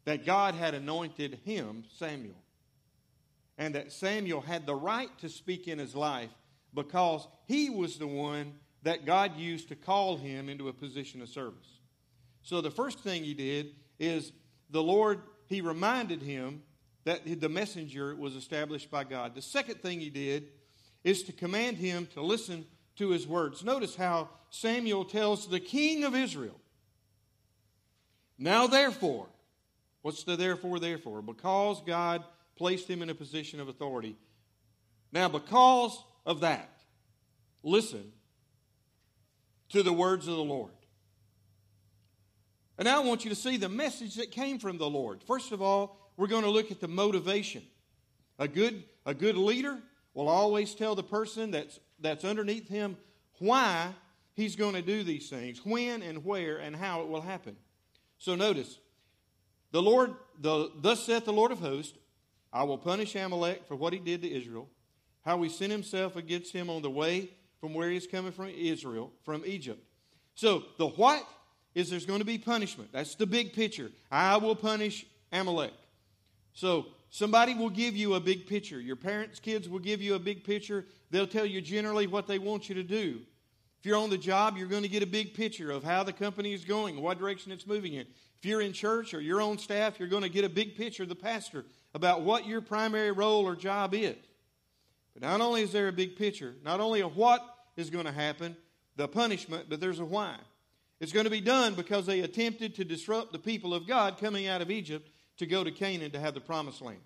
that 0.05 0.27
God 0.27 0.53
had 0.53 0.75
anointed 0.75 1.39
him, 1.43 1.85
Samuel, 1.97 2.35
and 3.57 3.73
that 3.73 3.91
Samuel 3.91 4.41
had 4.41 4.67
the 4.67 4.75
right 4.75 5.09
to 5.19 5.29
speak 5.29 5.67
in 5.67 5.79
his 5.79 5.95
life 5.95 6.29
because 6.73 7.27
he 7.47 7.71
was 7.71 7.97
the 7.97 8.07
one 8.07 8.53
that 8.83 9.05
God 9.05 9.37
used 9.37 9.69
to 9.69 9.75
call 9.75 10.17
him 10.17 10.49
into 10.49 10.67
a 10.67 10.73
position 10.73 11.21
of 11.21 11.29
service. 11.29 11.79
So 12.41 12.61
the 12.61 12.71
first 12.71 12.99
thing 12.99 13.23
he 13.23 13.33
did 13.33 13.75
is 13.99 14.31
the 14.69 14.81
Lord, 14.81 15.21
he 15.47 15.61
reminded 15.61 16.21
him 16.21 16.63
that 17.03 17.21
the 17.39 17.49
messenger 17.49 18.15
was 18.15 18.35
established 18.35 18.89
by 18.89 19.03
God. 19.03 19.35
The 19.35 19.41
second 19.41 19.81
thing 19.81 19.99
he 19.99 20.09
did 20.09 20.49
is 21.03 21.23
to 21.23 21.33
command 21.33 21.77
him 21.77 22.07
to 22.13 22.21
listen 22.21 22.65
to 22.97 23.09
his 23.09 23.27
words. 23.27 23.63
Notice 23.63 23.95
how 23.95 24.29
Samuel 24.49 25.05
tells 25.05 25.47
the 25.47 25.59
king 25.59 26.03
of 26.03 26.15
Israel, 26.15 26.59
Now 28.37 28.67
therefore, 28.67 29.27
what's 30.01 30.23
the 30.23 30.35
therefore, 30.35 30.79
therefore? 30.79 31.21
Because 31.21 31.81
God 31.85 32.23
placed 32.55 32.87
him 32.87 33.01
in 33.01 33.09
a 33.09 33.15
position 33.15 33.59
of 33.59 33.67
authority. 33.67 34.15
Now, 35.11 35.27
because 35.27 36.03
of 36.25 36.41
that, 36.41 36.69
listen 37.63 38.11
to 39.71 39.83
the 39.83 39.93
words 39.93 40.27
of 40.27 40.35
the 40.35 40.43
Lord. 40.43 40.71
And 42.77 42.85
now 42.85 43.01
I 43.01 43.05
want 43.05 43.23
you 43.23 43.29
to 43.29 43.35
see 43.35 43.57
the 43.57 43.69
message 43.69 44.15
that 44.15 44.31
came 44.31 44.57
from 44.57 44.77
the 44.77 44.89
Lord. 44.89 45.21
First 45.23 45.51
of 45.51 45.61
all, 45.61 45.97
we're 46.17 46.27
going 46.27 46.43
to 46.43 46.49
look 46.49 46.71
at 46.71 46.79
the 46.79 46.87
motivation. 46.87 47.63
A 48.39 48.47
good, 48.47 48.83
a 49.05 49.13
good 49.13 49.37
leader 49.37 49.77
will 50.13 50.27
always 50.27 50.73
tell 50.73 50.95
the 50.95 51.03
person 51.03 51.51
that's 51.51 51.79
that's 52.01 52.25
underneath 52.25 52.67
him 52.67 52.97
why 53.39 53.93
he's 54.33 54.55
going 54.55 54.73
to 54.73 54.81
do 54.81 55.03
these 55.03 55.29
things, 55.29 55.63
when 55.65 56.01
and 56.01 56.25
where 56.25 56.57
and 56.57 56.75
how 56.75 57.01
it 57.01 57.07
will 57.07 57.21
happen. 57.21 57.55
So 58.17 58.35
notice, 58.35 58.79
the 59.71 59.81
Lord, 59.81 60.15
the, 60.39 60.71
thus 60.75 61.05
saith 61.05 61.25
the 61.25 61.33
Lord 61.33 61.51
of 61.51 61.59
hosts, 61.59 61.97
I 62.51 62.63
will 62.63 62.77
punish 62.77 63.15
Amalek 63.15 63.65
for 63.67 63.75
what 63.75 63.93
he 63.93 63.99
did 63.99 64.21
to 64.23 64.31
Israel, 64.31 64.67
how 65.23 65.41
he 65.41 65.49
sent 65.49 65.71
himself 65.71 66.15
against 66.15 66.51
him 66.53 66.69
on 66.69 66.81
the 66.81 66.89
way 66.89 67.29
from 67.61 67.73
where 67.73 67.89
he's 67.89 68.07
coming 68.07 68.31
from 68.31 68.47
Israel, 68.47 69.13
from 69.23 69.43
Egypt. 69.45 69.81
So 70.35 70.63
the 70.77 70.87
what 70.87 71.25
is 71.75 71.89
there's 71.89 72.05
going 72.05 72.19
to 72.19 72.25
be 72.25 72.37
punishment. 72.37 72.89
That's 72.91 73.15
the 73.15 73.27
big 73.27 73.53
picture. 73.53 73.91
I 74.11 74.37
will 74.37 74.55
punish 74.55 75.05
Amalek. 75.31 75.71
So 76.53 76.87
somebody 77.11 77.53
will 77.53 77.69
give 77.69 77.95
you 77.95 78.15
a 78.15 78.19
big 78.19 78.47
picture. 78.47 78.81
Your 78.81 78.97
parents' 78.97 79.39
kids 79.39 79.69
will 79.69 79.79
give 79.79 80.01
you 80.01 80.15
a 80.15 80.19
big 80.19 80.43
picture. 80.43 80.85
They'll 81.11 81.27
tell 81.27 81.45
you 81.45 81.61
generally 81.61 82.07
what 82.07 82.27
they 82.27 82.39
want 82.39 82.67
you 82.67 82.75
to 82.75 82.83
do. 82.83 83.21
If 83.79 83.85
you're 83.85 83.97
on 83.97 84.09
the 84.09 84.17
job, 84.17 84.57
you're 84.57 84.67
going 84.67 84.83
to 84.83 84.89
get 84.89 85.01
a 85.01 85.07
big 85.07 85.33
picture 85.33 85.71
of 85.71 85.83
how 85.83 86.03
the 86.03 86.13
company 86.13 86.53
is 86.53 86.65
going, 86.65 87.01
what 87.01 87.19
direction 87.19 87.51
it's 87.51 87.65
moving 87.65 87.93
in. 87.93 88.01
If 88.01 88.45
you're 88.45 88.61
in 88.61 88.73
church 88.73 89.13
or 89.13 89.21
your 89.21 89.41
own 89.41 89.57
staff, 89.57 89.99
you're 89.99 90.09
going 90.09 90.23
to 90.23 90.29
get 90.29 90.43
a 90.43 90.49
big 90.49 90.75
picture 90.75 91.03
of 91.03 91.09
the 91.09 91.15
pastor 91.15 91.65
about 91.93 92.21
what 92.21 92.47
your 92.47 92.61
primary 92.61 93.11
role 93.11 93.47
or 93.47 93.55
job 93.55 93.93
is. 93.93 94.15
But 95.13 95.23
not 95.23 95.41
only 95.41 95.61
is 95.61 95.71
there 95.71 95.87
a 95.87 95.93
big 95.93 96.15
picture, 96.15 96.55
not 96.63 96.79
only 96.79 97.01
a 97.01 97.07
what 97.07 97.50
is 97.75 97.89
going 97.89 98.05
to 98.05 98.11
happen, 98.11 98.55
the 98.95 99.07
punishment, 99.07 99.65
but 99.69 99.79
there's 99.79 99.99
a 99.99 100.05
why. 100.05 100.35
It's 100.99 101.11
going 101.11 101.23
to 101.23 101.31
be 101.31 101.41
done 101.41 101.73
because 101.73 102.05
they 102.05 102.19
attempted 102.19 102.75
to 102.75 102.85
disrupt 102.85 103.31
the 103.31 103.39
people 103.39 103.73
of 103.73 103.87
God 103.87 104.19
coming 104.19 104.47
out 104.47 104.61
of 104.61 104.69
Egypt 104.69 105.09
to 105.37 105.45
go 105.47 105.63
to 105.63 105.71
Canaan 105.71 106.11
to 106.11 106.19
have 106.19 106.35
the 106.35 106.41
promised 106.41 106.81
land. 106.81 106.99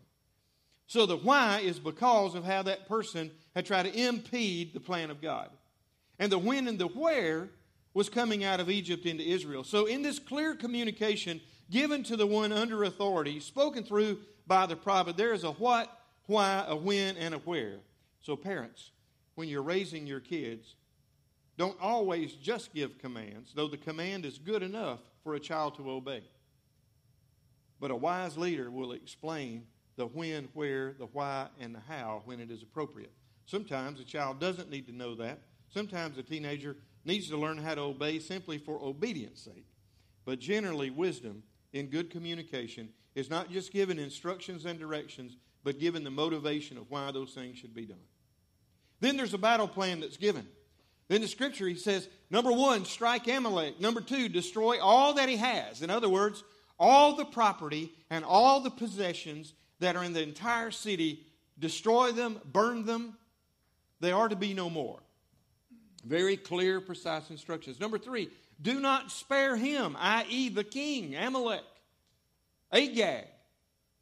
So 0.88 1.06
the 1.06 1.18
why 1.18 1.62
is 1.64 1.80
because 1.80 2.36
of 2.36 2.44
how 2.44 2.64
that 2.64 2.88
person 2.88 3.32
had 3.56 3.66
tried 3.66 3.84
to 3.84 3.96
impede 3.96 4.74
the 4.74 4.80
plan 4.80 5.10
of 5.10 5.22
God. 5.22 5.50
And 6.20 6.32
the 6.32 6.38
when 6.38 6.68
and 6.68 6.78
the 6.78 6.88
where 6.88 7.50
was 7.94 8.10
coming 8.10 8.44
out 8.44 8.60
of 8.60 8.70
Egypt 8.70 9.06
into 9.06 9.24
Israel. 9.24 9.64
So 9.64 9.86
in 9.86 10.02
this 10.02 10.20
clear 10.20 10.54
communication 10.56 11.40
given 11.72 12.04
to 12.04 12.16
the 12.16 12.28
one 12.28 12.52
under 12.52 12.84
authority, 12.84 13.40
spoken 13.40 13.84
through 13.84 14.20
by 14.46 14.66
the 14.66 14.76
prophet, 14.76 15.18
there 15.18 15.34
is 15.34 15.44
a 15.44 15.52
what, 15.54 15.90
why, 16.26 16.66
a 16.68 16.76
when, 16.76 17.18
and 17.18 17.34
a 17.34 17.38
where. 17.40 17.78
So 18.22 18.36
parents, 18.36 18.92
when 19.36 19.48
you're 19.48 19.62
raising 19.62 20.08
your 20.08 20.20
kids, 20.20 20.76
don't 21.58 21.78
always 21.82 22.34
just 22.34 22.74
give 22.74 22.98
commands, 22.98 23.54
though 23.54 23.68
the 23.68 23.78
command 23.78 24.26
is 24.26 24.38
good 24.38 24.64
enough 24.64 25.00
for 25.24 25.36
a 25.36 25.40
child 25.40 25.76
to 25.76 25.90
obey. 25.90 26.24
But 27.80 27.92
a 27.92 27.96
wise 27.96 28.38
leader 28.38 28.72
will 28.72 28.94
explain 28.94 29.68
the 29.96 30.08
when, 30.08 30.50
where, 30.54 30.94
the 30.94 31.06
why, 31.06 31.48
and 31.60 31.74
the 31.74 31.80
how 31.88 32.22
when 32.26 32.40
it 32.40 32.52
is 32.52 32.62
appropriate. 32.62 33.14
Sometimes 33.46 34.00
a 34.00 34.04
child 34.04 34.40
doesn't 34.40 34.70
need 34.70 34.88
to 34.88 34.96
know 34.96 35.16
that. 35.16 35.40
Sometimes 35.70 36.18
a 36.18 36.24
teenager 36.24 36.76
needs 37.06 37.30
to 37.30 37.38
learn 37.38 37.58
how 37.58 37.76
to 37.76 37.82
obey 37.82 38.20
simply 38.20 38.58
for 38.58 38.82
obedience 38.82 39.42
sake. 39.42 39.68
But 40.26 40.40
generally, 40.40 40.90
wisdom 40.90 41.44
in 41.72 41.88
good 41.88 42.10
communication 42.10 42.90
is 43.14 43.30
not 43.30 43.52
just 43.52 43.72
given 43.72 44.00
instructions 44.00 44.66
and 44.66 44.80
directions, 44.80 45.38
but 45.64 45.80
given 45.80 46.04
the 46.04 46.12
motivation 46.12 46.78
of 46.78 46.90
why 46.90 47.12
those 47.12 47.34
things 47.34 47.58
should 47.58 47.74
be 47.74 47.86
done. 47.86 47.98
Then 49.00 49.18
there's 49.18 49.34
a 49.34 49.38
battle 49.38 49.68
plan 49.68 50.00
that's 50.00 50.18
given. 50.18 50.48
Then 51.08 51.22
the 51.22 51.28
scripture, 51.28 51.68
he 51.68 51.76
says, 51.76 52.08
number 52.32 52.52
one, 52.52 52.86
strike 52.86 53.28
Amalek. 53.28 53.80
Number 53.80 54.02
two, 54.02 54.28
destroy 54.28 54.82
all 54.82 55.14
that 55.16 55.30
he 55.30 55.38
has. 55.38 55.82
In 55.82 55.90
other 55.90 56.10
words, 56.10 56.44
all 56.80 57.16
the 57.16 57.26
property 57.26 57.92
and 58.10 58.26
all 58.26 58.62
the 58.62 58.72
possessions 58.72 59.54
that 59.80 59.96
are 59.96 60.04
in 60.04 60.14
the 60.14 60.24
entire 60.24 60.72
city, 60.72 61.26
destroy 61.60 62.12
them, 62.12 62.40
burn 62.52 62.86
them. 62.86 63.18
They 64.00 64.12
are 64.12 64.28
to 64.28 64.36
be 64.36 64.54
no 64.54 64.70
more. 64.70 65.00
Very 66.04 66.38
clear, 66.38 66.82
precise 66.82 67.30
instructions. 67.30 67.80
Number 67.80 67.98
three, 67.98 68.30
do 68.62 68.80
not 68.80 69.12
spare 69.12 69.56
him, 69.56 69.96
i.e., 70.00 70.50
the 70.50 70.64
king, 70.64 71.16
Amalek. 71.16 71.64
Agag. 72.72 73.26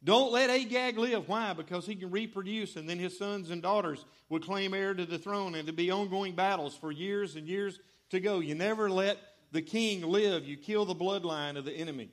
Don't 0.04 0.32
let 0.32 0.50
Agag 0.50 0.98
live. 0.98 1.28
Why? 1.28 1.54
Because 1.54 1.86
he 1.86 1.94
can 1.94 2.10
reproduce, 2.10 2.76
and 2.76 2.88
then 2.88 2.98
his 2.98 3.16
sons 3.16 3.50
and 3.50 3.62
daughters 3.62 4.04
would 4.28 4.44
claim 4.44 4.74
heir 4.74 4.92
to 4.92 5.06
the 5.06 5.18
throne, 5.18 5.54
and 5.54 5.66
to 5.66 5.72
be 5.72 5.90
ongoing 5.90 6.34
battles 6.34 6.76
for 6.76 6.92
years 6.92 7.36
and 7.36 7.48
years 7.48 7.80
to 8.10 8.20
go. 8.20 8.40
You 8.40 8.54
never 8.54 8.90
let 8.90 9.18
the 9.50 9.62
king 9.62 10.02
live, 10.02 10.44
you 10.44 10.58
kill 10.58 10.84
the 10.84 10.94
bloodline 10.94 11.56
of 11.56 11.64
the 11.64 11.72
enemy. 11.72 12.10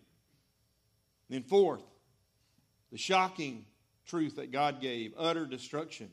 Then, 1.30 1.44
fourth, 1.44 1.84
the 2.92 2.98
shocking 2.98 3.66
truth 4.06 4.38
that 4.38 4.52
God 4.52 4.80
gave 4.82 5.14
utter 5.18 5.46
destruction. 5.46 6.10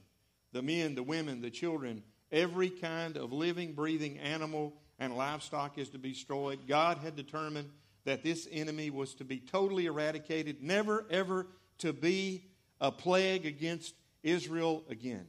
The 0.52 0.62
men, 0.62 0.94
the 0.94 1.02
women, 1.02 1.42
the 1.42 1.50
children, 1.50 2.02
every 2.32 2.70
kind 2.70 3.16
of 3.16 3.32
living, 3.32 3.74
breathing 3.74 4.18
animal 4.18 4.74
and 4.98 5.16
livestock 5.16 5.78
is 5.78 5.90
to 5.90 5.98
be 5.98 6.12
destroyed. 6.12 6.60
God 6.66 6.98
had 6.98 7.14
determined 7.14 7.70
that 8.04 8.22
this 8.22 8.48
enemy 8.50 8.90
was 8.90 9.14
to 9.16 9.24
be 9.24 9.38
totally 9.38 9.86
eradicated, 9.86 10.62
never, 10.62 11.06
ever 11.10 11.46
to 11.78 11.92
be 11.92 12.44
a 12.80 12.90
plague 12.90 13.46
against 13.46 13.94
Israel 14.22 14.84
again. 14.88 15.26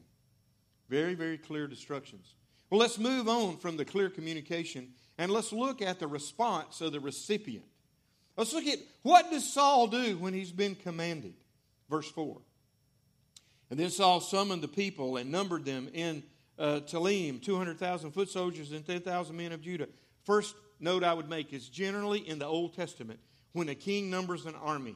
Very, 0.90 1.14
very 1.14 1.38
clear 1.38 1.68
destructions. 1.68 2.34
Well, 2.70 2.80
let's 2.80 2.98
move 2.98 3.28
on 3.28 3.58
from 3.58 3.78
the 3.78 3.86
clear 3.86 4.10
communication 4.10 4.90
and 5.18 5.32
let's 5.32 5.52
look 5.52 5.82
at 5.82 6.00
the 6.00 6.08
response 6.08 6.82
of 6.82 6.92
the 6.92 7.00
recipient. 7.00 7.66
Let's 8.38 8.54
look 8.54 8.68
at 8.68 8.80
what 9.02 9.30
does 9.32 9.52
Saul 9.52 9.88
do 9.88 10.18
when 10.18 10.34
he's 10.34 10.52
been 10.52 10.76
commanded. 10.76 11.34
Verse 11.90 12.10
4. 12.10 12.38
And 13.70 13.80
then 13.80 13.90
Saul 13.90 14.22
summoned 14.22 14.64
the 14.64 14.68
people 14.68 15.18
and 15.18 15.32
numbered 15.32 15.66
them 15.66 15.90
in 15.94 16.24
uh, 16.58 16.80
Telaim, 16.86 17.42
200,000 17.42 18.12
foot 18.12 18.30
soldiers 18.30 18.72
and 18.72 18.86
10,000 18.86 19.36
men 19.36 19.52
of 19.52 19.62
Judah. 19.62 19.88
First 20.24 20.56
note 20.80 21.04
I 21.04 21.14
would 21.14 21.30
make 21.30 21.54
is 21.54 21.70
generally 21.70 22.20
in 22.20 22.40
the 22.40 22.46
Old 22.46 22.76
Testament, 22.76 23.20
when 23.54 23.70
a 23.70 23.76
king 23.76 24.10
numbers 24.10 24.46
an 24.46 24.56
army, 24.56 24.96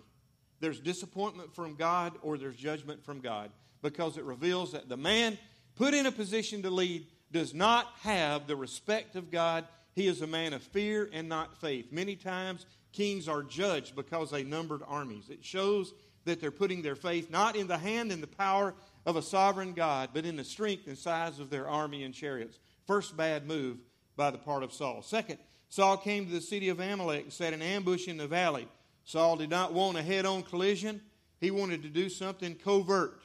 there's 0.63 0.79
disappointment 0.79 1.53
from 1.53 1.75
God 1.75 2.13
or 2.21 2.37
there's 2.37 2.55
judgment 2.55 3.03
from 3.03 3.19
God 3.19 3.51
because 3.81 4.15
it 4.15 4.23
reveals 4.23 4.71
that 4.71 4.87
the 4.87 4.95
man 4.95 5.37
put 5.75 5.93
in 5.93 6.05
a 6.05 6.11
position 6.11 6.61
to 6.61 6.69
lead 6.69 7.05
does 7.33 7.53
not 7.53 7.87
have 8.03 8.47
the 8.47 8.55
respect 8.55 9.17
of 9.17 9.29
God. 9.29 9.65
He 9.91 10.07
is 10.07 10.21
a 10.21 10.27
man 10.27 10.53
of 10.53 10.63
fear 10.63 11.09
and 11.11 11.27
not 11.27 11.59
faith. 11.59 11.91
Many 11.91 12.15
times, 12.15 12.65
kings 12.93 13.27
are 13.27 13.43
judged 13.43 13.93
because 13.93 14.31
they 14.31 14.45
numbered 14.45 14.83
armies. 14.87 15.29
It 15.29 15.43
shows 15.43 15.93
that 16.23 16.39
they're 16.39 16.49
putting 16.49 16.81
their 16.81 16.95
faith 16.95 17.29
not 17.29 17.57
in 17.57 17.67
the 17.67 17.77
hand 17.77 18.13
and 18.13 18.23
the 18.23 18.27
power 18.27 18.73
of 19.05 19.17
a 19.17 19.21
sovereign 19.21 19.73
God, 19.73 20.11
but 20.13 20.25
in 20.25 20.37
the 20.37 20.45
strength 20.45 20.87
and 20.87 20.97
size 20.97 21.39
of 21.39 21.49
their 21.49 21.67
army 21.67 22.05
and 22.05 22.13
chariots. 22.13 22.57
First 22.87 23.17
bad 23.17 23.45
move 23.45 23.79
by 24.15 24.31
the 24.31 24.37
part 24.37 24.63
of 24.63 24.71
Saul. 24.71 25.01
Second, 25.01 25.39
Saul 25.67 25.97
came 25.97 26.25
to 26.25 26.31
the 26.31 26.39
city 26.39 26.69
of 26.69 26.79
Amalek 26.79 27.23
and 27.23 27.33
set 27.33 27.51
an 27.51 27.61
ambush 27.61 28.07
in 28.07 28.15
the 28.15 28.27
valley. 28.27 28.69
Saul 29.03 29.35
did 29.37 29.49
not 29.49 29.73
want 29.73 29.97
a 29.97 30.03
head 30.03 30.25
on 30.25 30.43
collision, 30.43 31.01
he 31.39 31.51
wanted 31.51 31.83
to 31.83 31.89
do 31.89 32.09
something 32.09 32.55
covert. 32.55 33.21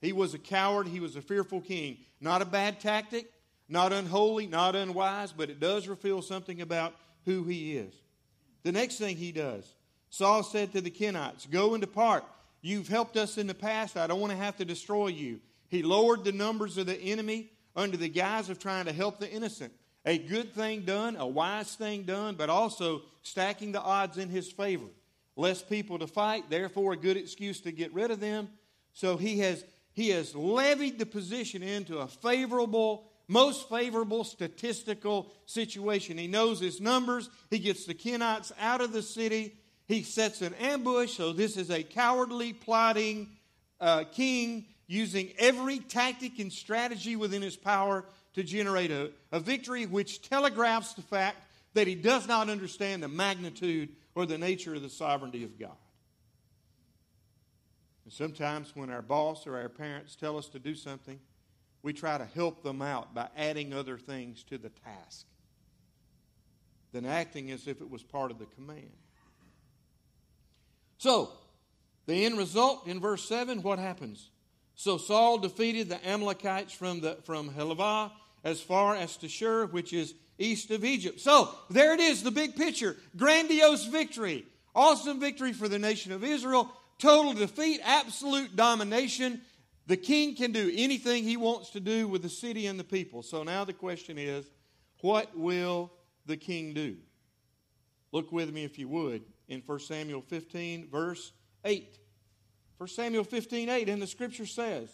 He 0.00 0.12
was 0.12 0.34
a 0.34 0.38
coward, 0.38 0.88
he 0.88 1.00
was 1.00 1.16
a 1.16 1.22
fearful 1.22 1.60
king. 1.60 1.98
Not 2.20 2.42
a 2.42 2.46
bad 2.46 2.80
tactic, 2.80 3.30
not 3.68 3.92
unholy, 3.92 4.46
not 4.46 4.76
unwise, 4.76 5.32
but 5.32 5.50
it 5.50 5.60
does 5.60 5.88
reveal 5.88 6.22
something 6.22 6.60
about 6.60 6.94
who 7.24 7.44
he 7.44 7.76
is. 7.76 7.94
The 8.62 8.72
next 8.72 8.98
thing 8.98 9.16
he 9.16 9.32
does, 9.32 9.74
Saul 10.10 10.42
said 10.42 10.72
to 10.72 10.80
the 10.80 10.90
Kenites, 10.90 11.50
Go 11.50 11.74
and 11.74 11.80
depart. 11.80 12.24
You've 12.62 12.88
helped 12.88 13.16
us 13.18 13.36
in 13.36 13.46
the 13.46 13.54
past. 13.54 13.96
I 13.96 14.06
don't 14.06 14.20
want 14.20 14.32
to 14.32 14.38
have 14.38 14.56
to 14.56 14.64
destroy 14.64 15.08
you. 15.08 15.40
He 15.68 15.82
lowered 15.82 16.24
the 16.24 16.32
numbers 16.32 16.78
of 16.78 16.86
the 16.86 16.98
enemy 16.98 17.50
under 17.76 17.96
the 17.96 18.08
guise 18.08 18.48
of 18.48 18.58
trying 18.58 18.86
to 18.86 18.92
help 18.92 19.20
the 19.20 19.30
innocent. 19.30 19.72
A 20.06 20.18
good 20.18 20.54
thing 20.54 20.82
done, 20.82 21.16
a 21.16 21.26
wise 21.26 21.74
thing 21.74 22.02
done, 22.02 22.34
but 22.34 22.50
also 22.50 23.02
stacking 23.22 23.72
the 23.72 23.80
odds 23.80 24.18
in 24.18 24.28
his 24.28 24.50
favor. 24.52 24.86
Less 25.36 25.62
people 25.62 25.98
to 25.98 26.06
fight, 26.06 26.50
therefore 26.50 26.92
a 26.92 26.96
good 26.96 27.16
excuse 27.16 27.60
to 27.62 27.72
get 27.72 27.92
rid 27.94 28.10
of 28.10 28.20
them. 28.20 28.48
So 28.92 29.16
he 29.16 29.38
has 29.40 29.64
he 29.92 30.10
has 30.10 30.34
levied 30.34 30.98
the 30.98 31.06
position 31.06 31.62
into 31.62 31.98
a 31.98 32.08
favorable 32.08 33.08
most 33.28 33.68
favorable 33.68 34.24
statistical 34.24 35.32
situation. 35.46 36.18
He 36.18 36.26
knows 36.26 36.60
his 36.60 36.80
numbers. 36.80 37.30
He 37.50 37.58
gets 37.58 37.86
the 37.86 37.94
Kenites 37.94 38.52
out 38.60 38.80
of 38.80 38.92
the 38.92 39.02
city. 39.02 39.56
He 39.86 40.02
sets 40.02 40.42
an 40.42 40.54
ambush. 40.54 41.12
So 41.12 41.32
this 41.32 41.56
is 41.56 41.70
a 41.70 41.82
cowardly, 41.82 42.52
plotting 42.52 43.28
uh, 43.80 44.04
king 44.12 44.66
using 44.86 45.30
every 45.38 45.78
tactic 45.78 46.38
and 46.38 46.52
strategy 46.52 47.16
within 47.16 47.42
his 47.42 47.56
power 47.56 48.04
to 48.34 48.42
generate 48.42 48.90
a, 48.90 49.10
a 49.32 49.40
victory, 49.40 49.86
which 49.86 50.22
telegraphs 50.22 50.94
the 50.94 51.02
fact 51.02 51.38
that 51.74 51.86
he 51.86 51.94
does 51.94 52.28
not 52.28 52.48
understand 52.48 53.02
the 53.02 53.08
magnitude 53.08 53.90
or 54.14 54.26
the 54.26 54.38
nature 54.38 54.74
of 54.74 54.82
the 54.82 54.90
sovereignty 54.90 55.44
of 55.44 55.58
God. 55.58 55.76
And 58.04 58.12
sometimes 58.12 58.74
when 58.74 58.90
our 58.90 59.02
boss 59.02 59.46
or 59.46 59.56
our 59.56 59.68
parents 59.68 60.14
tell 60.14 60.36
us 60.36 60.48
to 60.48 60.58
do 60.58 60.74
something, 60.74 61.18
we 61.82 61.92
try 61.92 62.18
to 62.18 62.24
help 62.24 62.62
them 62.62 62.82
out 62.82 63.14
by 63.14 63.28
adding 63.36 63.72
other 63.72 63.98
things 63.98 64.42
to 64.44 64.58
the 64.58 64.70
task 64.70 65.26
than 66.92 67.04
acting 67.04 67.50
as 67.50 67.66
if 67.66 67.80
it 67.80 67.90
was 67.90 68.02
part 68.02 68.30
of 68.30 68.38
the 68.38 68.46
command. 68.46 68.90
So, 70.98 71.32
the 72.06 72.24
end 72.24 72.38
result 72.38 72.86
in 72.86 73.00
verse 73.00 73.26
7, 73.28 73.62
what 73.62 73.78
happens? 73.78 74.30
So 74.76 74.98
Saul 74.98 75.38
defeated 75.38 75.88
the 75.88 76.06
Amalekites 76.06 76.72
from, 76.72 77.00
the, 77.00 77.18
from 77.24 77.48
Havilah 77.48 78.12
as 78.44 78.60
far 78.60 78.94
as 78.94 79.16
to 79.16 79.28
Shur, 79.28 79.66
which 79.66 79.92
is 79.92 80.14
east 80.38 80.70
of 80.70 80.84
Egypt. 80.84 81.20
So, 81.20 81.54
there 81.70 81.94
it 81.94 82.00
is, 82.00 82.22
the 82.22 82.30
big 82.30 82.54
picture. 82.54 82.96
Grandiose 83.16 83.86
victory. 83.86 84.44
Awesome 84.74 85.18
victory 85.18 85.52
for 85.52 85.68
the 85.68 85.78
nation 85.78 86.12
of 86.12 86.22
Israel. 86.22 86.70
Total 86.98 87.32
defeat, 87.32 87.80
absolute 87.82 88.54
domination. 88.54 89.40
The 89.86 89.96
king 89.96 90.34
can 90.34 90.52
do 90.52 90.70
anything 90.74 91.24
he 91.24 91.36
wants 91.36 91.70
to 91.70 91.80
do 91.80 92.06
with 92.08 92.22
the 92.22 92.28
city 92.28 92.66
and 92.66 92.78
the 92.78 92.84
people. 92.84 93.22
So 93.22 93.42
now 93.42 93.64
the 93.64 93.72
question 93.72 94.18
is 94.18 94.50
what 95.00 95.36
will 95.36 95.92
the 96.26 96.36
king 96.36 96.72
do? 96.74 96.96
Look 98.12 98.32
with 98.32 98.52
me, 98.52 98.64
if 98.64 98.78
you 98.78 98.88
would, 98.88 99.22
in 99.48 99.62
1 99.66 99.78
Samuel 99.80 100.22
15, 100.22 100.88
verse 100.88 101.32
8. 101.64 101.98
1 102.78 102.88
Samuel 102.88 103.24
15, 103.24 103.68
8, 103.68 103.88
and 103.88 104.00
the 104.00 104.06
scripture 104.06 104.46
says, 104.46 104.88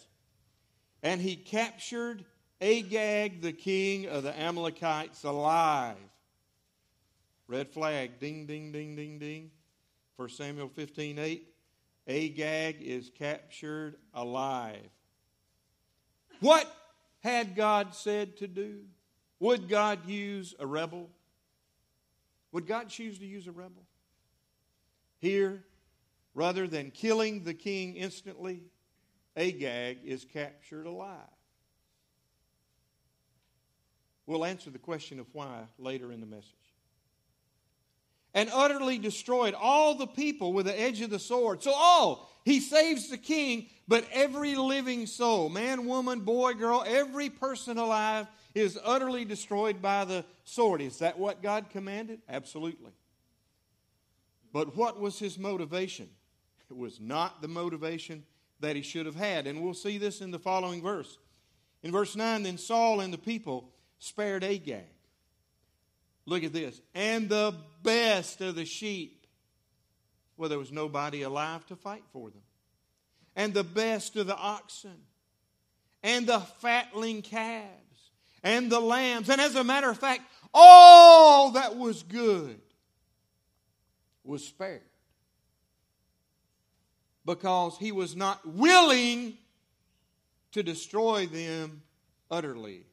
And 1.03 1.21
he 1.21 1.35
captured 1.35 2.25
Agag, 2.61 3.41
the 3.41 3.51
king 3.51 4.07
of 4.07 4.21
the 4.23 4.39
Amalekites, 4.39 5.23
alive. 5.23 5.95
Red 7.47 7.69
flag, 7.69 8.19
ding, 8.19 8.45
ding, 8.45 8.71
ding, 8.71 8.95
ding, 8.95 9.17
ding. 9.17 9.51
1 10.15 10.29
Samuel 10.29 10.69
15, 10.69 11.17
8. 11.17 11.47
Agag 12.07 12.77
is 12.81 13.09
captured 13.17 13.95
alive. 14.13 14.89
What 16.39 16.71
had 17.21 17.55
God 17.55 17.95
said 17.95 18.37
to 18.37 18.47
do? 18.47 18.81
Would 19.39 19.67
God 19.67 20.07
use 20.07 20.53
a 20.59 20.67
rebel? 20.67 21.09
Would 22.51 22.67
God 22.67 22.89
choose 22.89 23.17
to 23.19 23.25
use 23.25 23.47
a 23.47 23.51
rebel? 23.51 23.83
Here, 25.17 25.63
rather 26.35 26.67
than 26.67 26.91
killing 26.91 27.43
the 27.43 27.53
king 27.53 27.95
instantly, 27.95 28.61
Agag 29.35 29.99
is 30.03 30.25
captured 30.25 30.85
alive. 30.85 31.17
We'll 34.31 34.45
answer 34.45 34.69
the 34.69 34.79
question 34.79 35.19
of 35.19 35.27
why 35.33 35.63
later 35.77 36.09
in 36.09 36.21
the 36.21 36.25
message 36.25 36.55
and 38.33 38.49
utterly 38.53 38.97
destroyed 38.97 39.53
all 39.53 39.95
the 39.95 40.07
people 40.07 40.53
with 40.53 40.67
the 40.67 40.79
edge 40.79 41.01
of 41.01 41.09
the 41.09 41.19
sword. 41.19 41.61
So, 41.61 41.73
all, 41.75 42.31
he 42.45 42.61
saves 42.61 43.09
the 43.09 43.17
king, 43.17 43.67
but 43.89 44.07
every 44.13 44.55
living 44.55 45.05
soul, 45.05 45.49
man, 45.49 45.85
woman, 45.85 46.21
boy, 46.21 46.53
girl, 46.53 46.81
every 46.87 47.29
person 47.29 47.77
alive 47.77 48.25
is 48.55 48.79
utterly 48.85 49.25
destroyed 49.25 49.81
by 49.81 50.05
the 50.05 50.23
sword. 50.45 50.79
Is 50.79 50.99
that 50.99 51.19
what 51.19 51.43
God 51.43 51.69
commanded? 51.69 52.21
Absolutely. 52.29 52.93
But 54.53 54.77
what 54.77 54.97
was 54.97 55.19
his 55.19 55.37
motivation? 55.37 56.07
It 56.69 56.77
was 56.77 57.01
not 57.01 57.41
the 57.41 57.49
motivation 57.49 58.23
that 58.61 58.77
he 58.77 58.81
should 58.81 59.07
have 59.07 59.15
had. 59.15 59.45
And 59.45 59.61
we'll 59.61 59.73
see 59.73 59.97
this 59.97 60.21
in 60.21 60.31
the 60.31 60.39
following 60.39 60.81
verse. 60.81 61.17
In 61.83 61.91
verse 61.91 62.15
9, 62.15 62.43
then 62.43 62.57
Saul 62.57 63.01
and 63.01 63.13
the 63.13 63.17
people 63.17 63.70
spared 64.01 64.43
Agag 64.43 64.83
Look 66.25 66.43
at 66.43 66.53
this. 66.53 66.79
And 66.93 67.29
the 67.29 67.55
best 67.83 68.41
of 68.41 68.55
the 68.55 68.65
sheep. 68.65 69.25
Well, 70.37 70.49
there 70.49 70.59
was 70.59 70.71
nobody 70.71 71.23
alive 71.23 71.65
to 71.67 71.75
fight 71.75 72.03
for 72.11 72.29
them. 72.29 72.41
And 73.35 73.53
the 73.53 73.63
best 73.63 74.15
of 74.15 74.27
the 74.27 74.35
oxen. 74.35 74.97
And 76.03 76.27
the 76.27 76.39
fatling 76.39 77.21
calves. 77.21 77.69
And 78.43 78.71
the 78.71 78.79
lambs. 78.79 79.29
And 79.29 79.41
as 79.41 79.55
a 79.55 79.63
matter 79.63 79.89
of 79.89 79.97
fact, 79.97 80.21
all 80.53 81.51
that 81.51 81.75
was 81.75 82.03
good 82.03 82.59
was 84.23 84.45
spared. 84.45 84.81
Because 87.25 87.77
he 87.77 87.91
was 87.91 88.15
not 88.15 88.45
willing 88.47 89.37
to 90.53 90.63
destroy 90.63 91.27
them 91.27 91.81
utterly. 92.29 92.85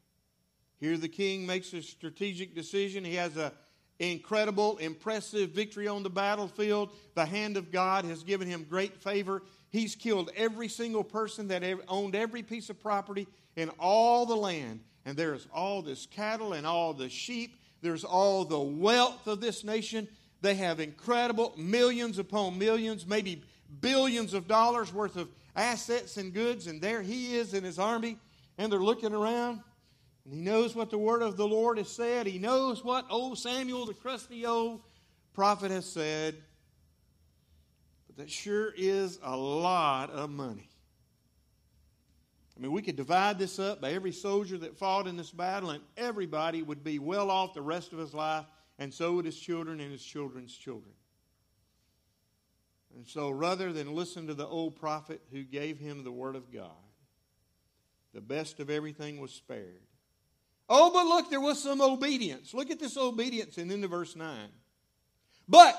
Here, 0.81 0.97
the 0.97 1.09
king 1.09 1.47
makes 1.47 1.73
a 1.73 1.83
strategic 1.83 2.55
decision. 2.55 3.05
He 3.05 3.15
has 3.15 3.37
a 3.37 3.53
incredible, 3.99 4.77
impressive 4.79 5.51
victory 5.51 5.89
on 5.89 6.03
the 6.03 6.11
battlefield. 6.11 6.91
The 7.15 7.27
hand 7.27 7.57
of 7.57 7.73
God 7.73 8.05
has 8.05 8.23
given 8.23 8.49
him 8.49 8.65
great 8.69 8.97
favor. 8.97 9.43
He's 9.71 9.97
killed 9.97 10.31
every 10.37 10.69
single 10.69 11.05
person 11.05 11.49
that 11.49 11.65
owned 11.89 12.15
every 12.15 12.43
piece 12.43 12.71
of 12.71 12.81
property 12.81 13.27
in 13.57 13.71
all 13.79 14.25
the 14.25 14.37
land. 14.37 14.81
And 15.05 15.17
there's 15.17 15.47
all 15.53 15.83
this 15.83 16.07
cattle 16.07 16.53
and 16.53 16.67
all 16.67 16.95
the 16.95 17.09
sheep. 17.09 17.59
There's 17.83 18.05
all 18.05 18.45
the 18.45 18.59
wealth 18.59 19.27
of 19.27 19.41
this 19.41 19.65
nation. 19.65 20.09
They 20.41 20.55
have 20.55 20.81
incredible 20.81 21.55
millions 21.57 22.19
upon 22.19 22.59
millions, 22.59 23.07
maybe 23.07 23.43
billions 23.81 24.33
of 24.33 24.47
dollars 24.47 24.93
worth 24.93 25.17
of 25.17 25.29
assets 25.57 26.17
and 26.17 26.33
goods. 26.33 26.67
And 26.67 26.81
there 26.81 27.03
he 27.03 27.35
is 27.35 27.53
in 27.53 27.65
his 27.65 27.79
army. 27.79 28.17
And 28.59 28.73
they're 28.73 28.79
looking 28.79 29.13
around. 29.13 29.61
And 30.29 30.37
he 30.37 30.43
knows 30.43 30.75
what 30.75 30.91
the 30.91 30.99
word 30.99 31.23
of 31.23 31.39
the 31.39 31.49
Lord 31.49 31.79
has 31.79 31.89
said. 31.89 32.27
He 32.27 32.39
knows 32.39 32.85
what 32.85 33.07
old 33.09 33.39
Samuel, 33.39 33.87
the 33.87 33.95
crusty 33.95 34.45
old 34.45 34.83
prophet, 35.33 35.71
has 35.71 35.87
said 35.87 36.37
But 38.07 38.19
that 38.19 38.31
sure 38.31 38.75
is 38.77 39.19
a 39.23 39.35
lot 39.35 40.11
of 40.11 40.29
money. 40.29 40.69
I 42.55 42.61
mean, 42.61 42.73
we 42.73 42.83
could 42.83 42.97
divide 42.97 43.39
this 43.39 43.59
up 43.59 43.81
by 43.81 43.93
every 43.93 44.13
soldier 44.13 44.59
that 44.59 44.77
fought 44.77 45.07
in 45.07 45.17
this 45.17 45.31
battle, 45.31 45.71
and 45.71 45.83
everybody 45.97 46.61
would 46.61 46.85
be 46.85 46.99
well 46.99 47.31
off 47.31 47.55
the 47.55 47.63
rest 47.63 47.95
of 47.95 47.99
his 47.99 48.13
life, 48.13 48.45
and 48.79 48.93
so 48.93 49.15
would 49.15 49.25
his 49.25 49.39
children 49.39 49.81
and 49.81 49.91
his 49.91 50.05
children's 50.05 50.55
children. 50.55 50.93
And 52.95 53.07
so, 53.07 53.31
rather 53.31 53.73
than 53.73 53.95
listen 53.95 54.27
to 54.27 54.35
the 54.35 54.47
old 54.47 54.77
prophet 54.77 55.23
who 55.33 55.43
gave 55.43 55.79
him 55.79 56.05
the 56.05 56.13
word 56.13 56.37
of 56.37 56.53
God, 56.53 56.69
the 58.13 58.21
best 58.21 58.61
of 58.61 58.69
everything 58.69 59.21
was 59.21 59.33
spared. 59.33 59.88
Oh, 60.69 60.91
but 60.93 61.07
look, 61.07 61.31
there 61.31 61.41
was 61.41 61.63
some 61.63 61.81
obedience. 61.81 62.53
Look 62.53 62.71
at 62.71 62.79
this 62.79 62.97
obedience 62.97 63.57
in 63.59 63.71
into 63.71 63.89
verse 63.89 64.15
9. 64.15 64.49
But 65.49 65.77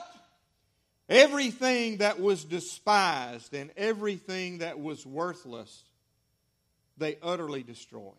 Everything 1.10 1.98
that 1.98 2.20
was 2.20 2.44
despised 2.44 3.56
and 3.56 3.72
everything 3.76 4.60
that 4.60 4.80
was 4.80 5.08
worthless, 5.08 5.84
they 6.98 7.18
utterly 7.24 7.64
destroyed. 7.64 8.14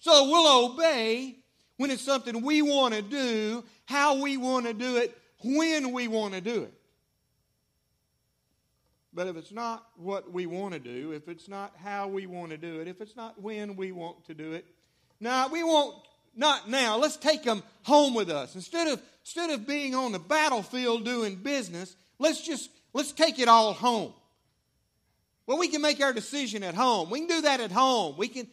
So 0.00 0.28
we'll 0.28 0.72
obey 0.72 1.36
when 1.76 1.92
it's 1.92 2.02
something 2.02 2.42
we 2.42 2.60
want 2.60 2.94
to 2.94 3.02
do, 3.02 3.64
how 3.84 4.20
we 4.20 4.36
want 4.36 4.66
to 4.66 4.74
do 4.74 4.96
it, 4.96 5.16
when 5.44 5.92
we 5.92 6.08
want 6.08 6.34
to 6.34 6.40
do 6.40 6.64
it. 6.64 6.74
But 9.14 9.28
if 9.28 9.36
it's 9.36 9.52
not 9.52 9.86
what 9.96 10.32
we 10.32 10.46
want 10.46 10.74
to 10.74 10.80
do, 10.80 11.12
if 11.12 11.28
it's 11.28 11.48
not 11.48 11.72
how 11.76 12.08
we 12.08 12.26
want 12.26 12.50
to 12.50 12.56
do 12.56 12.80
it, 12.80 12.88
if 12.88 13.00
it's 13.00 13.14
not 13.14 13.40
when 13.40 13.76
we 13.76 13.92
want 13.92 14.24
to 14.26 14.34
do 14.34 14.54
it, 14.54 14.66
now 15.20 15.48
we 15.48 15.62
won't, 15.62 15.96
not 16.36 16.68
now. 16.68 16.98
Let's 16.98 17.16
take 17.16 17.42
them 17.42 17.62
home 17.82 18.14
with 18.14 18.30
us. 18.30 18.54
Instead 18.54 18.88
of 18.88 19.02
instead 19.22 19.50
of 19.50 19.66
being 19.66 19.94
on 19.94 20.12
the 20.12 20.18
battlefield 20.18 21.04
doing 21.04 21.36
business, 21.36 21.94
let's 22.18 22.40
just 22.40 22.70
let's 22.92 23.12
take 23.12 23.38
it 23.38 23.48
all 23.48 23.72
home. 23.72 24.12
Well, 25.46 25.58
we 25.58 25.68
can 25.68 25.80
make 25.80 26.00
our 26.02 26.12
decision 26.12 26.62
at 26.62 26.74
home. 26.74 27.10
We 27.10 27.20
can 27.20 27.28
do 27.28 27.40
that 27.42 27.60
at 27.60 27.72
home. 27.72 28.16
We 28.16 28.28
can 28.28 28.46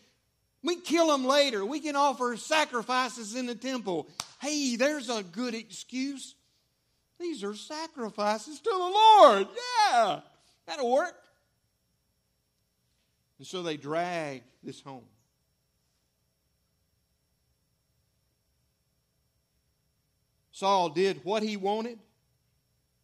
we 0.63 0.75
can 0.75 0.83
kill 0.83 1.07
them 1.07 1.25
later. 1.25 1.63
We 1.63 1.79
can 1.79 1.95
offer 1.95 2.35
sacrifices 2.37 3.35
in 3.35 3.45
the 3.45 3.55
temple. 3.55 4.07
Hey, 4.41 4.75
there's 4.75 5.09
a 5.09 5.21
good 5.21 5.53
excuse. 5.53 6.35
These 7.19 7.43
are 7.43 7.55
sacrifices 7.55 8.59
to 8.59 8.69
the 8.69 8.77
Lord. 8.77 9.47
Yeah, 9.91 10.19
that'll 10.65 10.91
work. 10.91 11.15
And 13.37 13.47
so 13.47 13.61
they 13.63 13.77
drag 13.77 14.43
this 14.63 14.81
home. 14.81 15.03
Saul 20.55 20.87
did 20.87 21.19
what 21.25 21.43
he 21.43 21.57
wanted. 21.57 21.99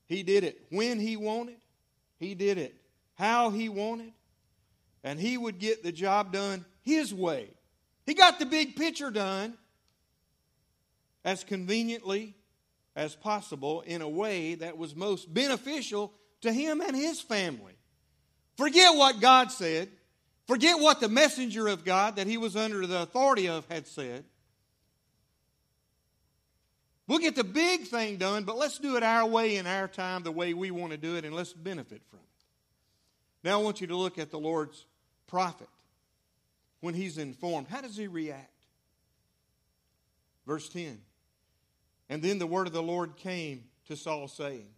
He 0.07 0.23
did 0.23 0.45
it 0.45 0.61
when 0.69 1.01
he 1.01 1.17
wanted. 1.17 1.57
He 2.17 2.33
did 2.33 2.57
it 2.57 2.73
how 3.15 3.49
he 3.49 3.67
wanted. 3.67 4.13
And 5.03 5.19
he 5.19 5.37
would 5.37 5.59
get 5.59 5.83
the 5.83 5.91
job 5.91 6.31
done 6.31 6.63
his 6.81 7.13
way. 7.13 7.49
He 8.05 8.13
got 8.13 8.39
the 8.39 8.45
big 8.45 8.77
picture 8.77 9.11
done 9.11 9.55
as 11.25 11.43
conveniently 11.43 12.35
as 12.95 13.15
possible 13.15 13.81
in 13.81 14.01
a 14.01 14.07
way 14.07 14.55
that 14.55 14.77
was 14.77 14.95
most 14.95 15.33
beneficial 15.33 16.13
to 16.39 16.53
him 16.53 16.79
and 16.79 16.95
his 16.95 17.19
family. 17.19 17.73
Forget 18.55 18.95
what 18.95 19.19
God 19.19 19.51
said. 19.51 19.89
Forget 20.47 20.79
what 20.79 21.01
the 21.01 21.09
messenger 21.09 21.67
of 21.67 21.83
God 21.83 22.15
that 22.15 22.27
he 22.27 22.37
was 22.37 22.55
under 22.55 22.87
the 22.87 23.01
authority 23.01 23.49
of 23.49 23.65
had 23.69 23.87
said. 23.87 24.23
We'll 27.11 27.19
get 27.19 27.35
the 27.35 27.43
big 27.43 27.87
thing 27.87 28.15
done, 28.15 28.45
but 28.45 28.57
let's 28.57 28.77
do 28.77 28.95
it 28.95 29.03
our 29.03 29.27
way 29.27 29.57
in 29.57 29.67
our 29.67 29.89
time, 29.89 30.23
the 30.23 30.31
way 30.31 30.53
we 30.53 30.71
want 30.71 30.93
to 30.93 30.97
do 30.97 31.17
it, 31.17 31.25
and 31.25 31.35
let's 31.35 31.51
benefit 31.51 32.01
from 32.09 32.19
it. 32.19 32.45
Now 33.43 33.59
I 33.59 33.63
want 33.63 33.81
you 33.81 33.87
to 33.87 33.97
look 33.97 34.17
at 34.17 34.31
the 34.31 34.39
Lord's 34.39 34.85
prophet 35.27 35.67
when 36.79 36.93
he's 36.93 37.17
informed. 37.17 37.67
How 37.67 37.81
does 37.81 37.97
he 37.97 38.07
react? 38.07 38.65
Verse 40.47 40.69
10. 40.69 41.01
And 42.07 42.21
then 42.21 42.39
the 42.39 42.47
word 42.47 42.67
of 42.67 42.71
the 42.71 42.81
Lord 42.81 43.17
came 43.17 43.65
to 43.89 43.97
Saul, 43.97 44.29
saying, 44.29 44.69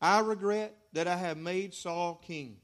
I 0.00 0.20
regret 0.20 0.74
that 0.94 1.06
I 1.06 1.16
have 1.18 1.36
made 1.36 1.74
Saul 1.74 2.14
king. 2.26 2.56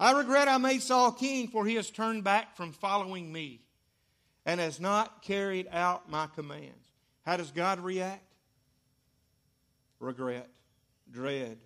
I 0.00 0.10
regret 0.18 0.48
I 0.48 0.58
made 0.58 0.82
Saul 0.82 1.12
king, 1.12 1.46
for 1.46 1.64
he 1.64 1.76
has 1.76 1.88
turned 1.88 2.24
back 2.24 2.56
from 2.56 2.72
following 2.72 3.32
me 3.32 3.60
and 4.44 4.58
has 4.58 4.80
not 4.80 5.22
carried 5.22 5.68
out 5.70 6.10
my 6.10 6.26
commands. 6.34 6.89
How 7.24 7.36
does 7.36 7.50
God 7.50 7.80
react? 7.80 8.24
Regret, 9.98 10.48
dread. 11.10 11.58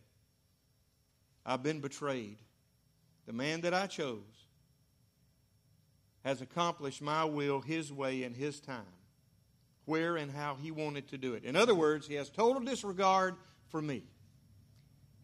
I've 1.46 1.62
been 1.62 1.80
betrayed. 1.80 2.38
The 3.26 3.32
man 3.32 3.62
that 3.62 3.72
I 3.72 3.86
chose 3.86 4.18
has 6.24 6.40
accomplished 6.40 7.02
my 7.02 7.24
will 7.24 7.60
his 7.60 7.92
way 7.92 8.24
and 8.24 8.34
his 8.34 8.60
time, 8.60 8.82
where 9.84 10.16
and 10.16 10.30
how 10.30 10.56
he 10.56 10.70
wanted 10.70 11.08
to 11.08 11.18
do 11.18 11.34
it. 11.34 11.44
In 11.44 11.54
other 11.54 11.74
words, 11.74 12.06
he 12.06 12.14
has 12.14 12.30
total 12.30 12.62
disregard 12.62 13.34
for 13.68 13.80
me. 13.80 14.02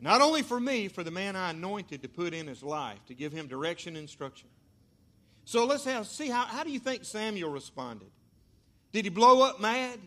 Not 0.00 0.22
only 0.22 0.42
for 0.42 0.58
me, 0.58 0.88
for 0.88 1.04
the 1.04 1.10
man 1.10 1.36
I 1.36 1.50
anointed 1.50 2.02
to 2.02 2.08
put 2.08 2.32
in 2.32 2.46
his 2.46 2.62
life, 2.62 2.98
to 3.06 3.14
give 3.14 3.32
him 3.32 3.48
direction 3.48 3.96
and 3.96 4.02
instruction. 4.02 4.48
So 5.44 5.66
let's 5.66 5.84
have, 5.84 6.06
see 6.06 6.28
how, 6.28 6.44
how 6.44 6.64
do 6.64 6.70
you 6.70 6.78
think 6.78 7.04
Samuel 7.04 7.50
responded? 7.50 8.10
Did 8.92 9.04
he 9.04 9.10
blow 9.10 9.42
up 9.42 9.60
mad? 9.60 9.98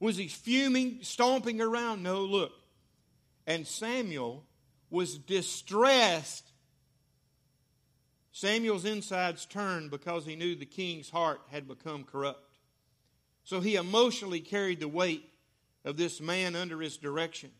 Was 0.00 0.16
he 0.16 0.28
fuming, 0.28 0.98
stomping 1.02 1.60
around? 1.60 2.02
No, 2.02 2.22
look. 2.22 2.52
And 3.46 3.66
Samuel 3.66 4.44
was 4.90 5.18
distressed. 5.18 6.50
Samuel's 8.32 8.84
insides 8.84 9.46
turned 9.46 9.90
because 9.90 10.26
he 10.26 10.36
knew 10.36 10.54
the 10.54 10.66
king's 10.66 11.10
heart 11.10 11.40
had 11.50 11.68
become 11.68 12.04
corrupt. 12.04 12.58
So 13.44 13.60
he 13.60 13.76
emotionally 13.76 14.40
carried 14.40 14.80
the 14.80 14.88
weight 14.88 15.28
of 15.84 15.96
this 15.96 16.20
man 16.20 16.56
under 16.56 16.80
his 16.80 16.96
direction 16.96 17.50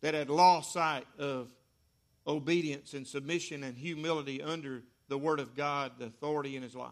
that 0.00 0.14
had 0.14 0.30
lost 0.30 0.72
sight 0.72 1.06
of 1.18 1.52
obedience 2.26 2.94
and 2.94 3.06
submission 3.06 3.62
and 3.62 3.76
humility 3.76 4.42
under 4.42 4.82
the 5.08 5.18
Word 5.18 5.40
of 5.40 5.54
God, 5.54 5.92
the 5.98 6.06
authority 6.06 6.56
in 6.56 6.62
his 6.62 6.74
life. 6.74 6.90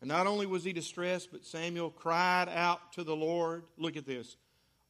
And 0.00 0.08
not 0.08 0.26
only 0.26 0.46
was 0.46 0.64
he 0.64 0.72
distressed, 0.72 1.30
but 1.32 1.44
Samuel 1.44 1.90
cried 1.90 2.48
out 2.48 2.92
to 2.92 3.04
the 3.04 3.16
Lord. 3.16 3.64
Look 3.76 3.96
at 3.96 4.06
this 4.06 4.36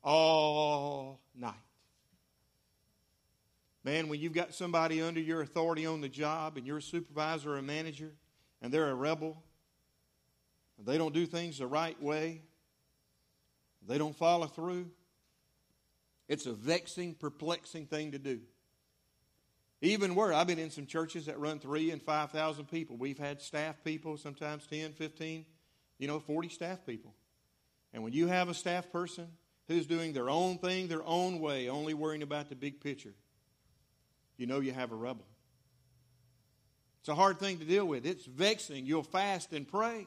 all 0.02 1.20
night. 1.34 1.54
Man, 3.84 4.08
when 4.08 4.20
you've 4.20 4.34
got 4.34 4.54
somebody 4.54 5.00
under 5.00 5.20
your 5.20 5.40
authority 5.40 5.86
on 5.86 6.02
the 6.02 6.08
job 6.08 6.56
and 6.56 6.66
you're 6.66 6.78
a 6.78 6.82
supervisor 6.82 7.54
or 7.54 7.58
a 7.58 7.62
manager 7.62 8.12
and 8.60 8.72
they're 8.72 8.90
a 8.90 8.94
rebel, 8.94 9.42
and 10.76 10.86
they 10.86 10.98
don't 10.98 11.14
do 11.14 11.24
things 11.24 11.58
the 11.58 11.66
right 11.66 12.00
way, 12.02 12.42
they 13.86 13.96
don't 13.96 14.16
follow 14.16 14.46
through, 14.46 14.90
it's 16.28 16.44
a 16.44 16.52
vexing, 16.52 17.14
perplexing 17.14 17.86
thing 17.86 18.12
to 18.12 18.18
do. 18.18 18.40
Even 19.80 20.14
where 20.14 20.32
I've 20.32 20.46
been 20.46 20.58
in 20.58 20.70
some 20.70 20.86
churches 20.86 21.26
that 21.26 21.38
run 21.38 21.60
three 21.60 21.90
and 21.90 22.02
5,000 22.02 22.66
people. 22.66 22.96
We've 22.96 23.18
had 23.18 23.40
staff 23.40 23.76
people, 23.84 24.16
sometimes 24.16 24.66
10, 24.66 24.92
15, 24.92 25.44
you 25.98 26.08
know, 26.08 26.18
40 26.18 26.48
staff 26.48 26.84
people. 26.84 27.14
And 27.92 28.02
when 28.02 28.12
you 28.12 28.26
have 28.26 28.48
a 28.48 28.54
staff 28.54 28.90
person 28.90 29.28
who's 29.68 29.86
doing 29.86 30.12
their 30.12 30.30
own 30.30 30.58
thing, 30.58 30.88
their 30.88 31.04
own 31.04 31.40
way, 31.40 31.68
only 31.68 31.94
worrying 31.94 32.22
about 32.22 32.48
the 32.48 32.56
big 32.56 32.80
picture, 32.80 33.14
you 34.36 34.46
know 34.46 34.60
you 34.60 34.72
have 34.72 34.92
a 34.92 34.96
rebel. 34.96 35.26
It's 37.00 37.08
a 37.08 37.14
hard 37.14 37.38
thing 37.38 37.58
to 37.58 37.64
deal 37.64 37.86
with. 37.86 38.04
It's 38.04 38.24
vexing. 38.24 38.84
You'll 38.84 39.02
fast 39.02 39.52
and 39.52 39.66
pray 39.66 40.06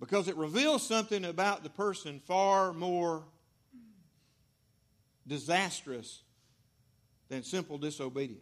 because 0.00 0.28
it 0.28 0.36
reveals 0.36 0.86
something 0.86 1.24
about 1.24 1.62
the 1.62 1.70
person 1.70 2.20
far 2.26 2.74
more 2.74 3.24
disastrous 5.26 6.23
than 7.28 7.42
simple 7.42 7.78
disobedience. 7.78 8.40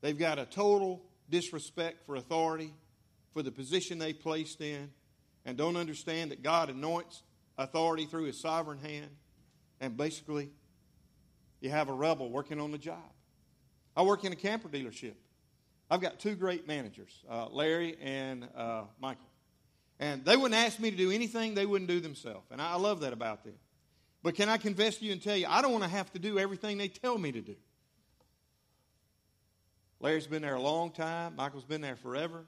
They've 0.00 0.18
got 0.18 0.38
a 0.38 0.44
total 0.44 1.02
disrespect 1.28 2.06
for 2.06 2.16
authority, 2.16 2.72
for 3.32 3.42
the 3.42 3.50
position 3.50 3.98
they 3.98 4.12
placed 4.12 4.60
in, 4.60 4.90
and 5.44 5.56
don't 5.56 5.76
understand 5.76 6.30
that 6.30 6.42
God 6.42 6.70
anoints 6.70 7.22
authority 7.56 8.06
through 8.06 8.24
his 8.24 8.40
sovereign 8.40 8.78
hand, 8.78 9.10
and 9.80 9.96
basically 9.96 10.50
you 11.60 11.70
have 11.70 11.88
a 11.88 11.92
rebel 11.92 12.30
working 12.30 12.60
on 12.60 12.70
the 12.70 12.78
job. 12.78 13.12
I 13.96 14.02
work 14.02 14.24
in 14.24 14.32
a 14.32 14.36
camper 14.36 14.68
dealership. 14.68 15.14
I've 15.90 16.00
got 16.00 16.20
two 16.20 16.34
great 16.34 16.68
managers, 16.68 17.24
uh, 17.28 17.48
Larry 17.48 17.96
and 18.00 18.46
uh, 18.56 18.82
Michael. 19.00 19.24
And 19.98 20.24
they 20.24 20.36
wouldn't 20.36 20.54
ask 20.54 20.78
me 20.78 20.90
to 20.90 20.96
do 20.96 21.10
anything 21.10 21.54
they 21.54 21.66
wouldn't 21.66 21.90
do 21.90 21.98
themselves. 21.98 22.46
And 22.52 22.62
I 22.62 22.76
love 22.76 23.00
that 23.00 23.12
about 23.12 23.42
them. 23.42 23.54
But 24.22 24.34
can 24.34 24.48
I 24.48 24.56
confess 24.56 24.96
to 24.98 25.04
you 25.04 25.12
and 25.12 25.22
tell 25.22 25.36
you, 25.36 25.46
I 25.48 25.62
don't 25.62 25.72
want 25.72 25.84
to 25.84 25.90
have 25.90 26.12
to 26.12 26.18
do 26.18 26.38
everything 26.38 26.78
they 26.78 26.88
tell 26.88 27.16
me 27.16 27.32
to 27.32 27.40
do. 27.40 27.54
Larry's 30.00 30.26
been 30.26 30.42
there 30.42 30.54
a 30.54 30.60
long 30.60 30.90
time. 30.90 31.36
Michael's 31.36 31.64
been 31.64 31.80
there 31.80 31.96
forever. 31.96 32.44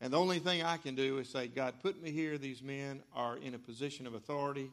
And 0.00 0.12
the 0.12 0.18
only 0.18 0.40
thing 0.40 0.62
I 0.62 0.76
can 0.76 0.96
do 0.96 1.18
is 1.18 1.28
say, 1.28 1.46
God, 1.46 1.74
put 1.80 2.02
me 2.02 2.10
here. 2.10 2.36
These 2.36 2.62
men 2.62 3.02
are 3.14 3.36
in 3.36 3.54
a 3.54 3.58
position 3.58 4.06
of 4.06 4.14
authority. 4.14 4.70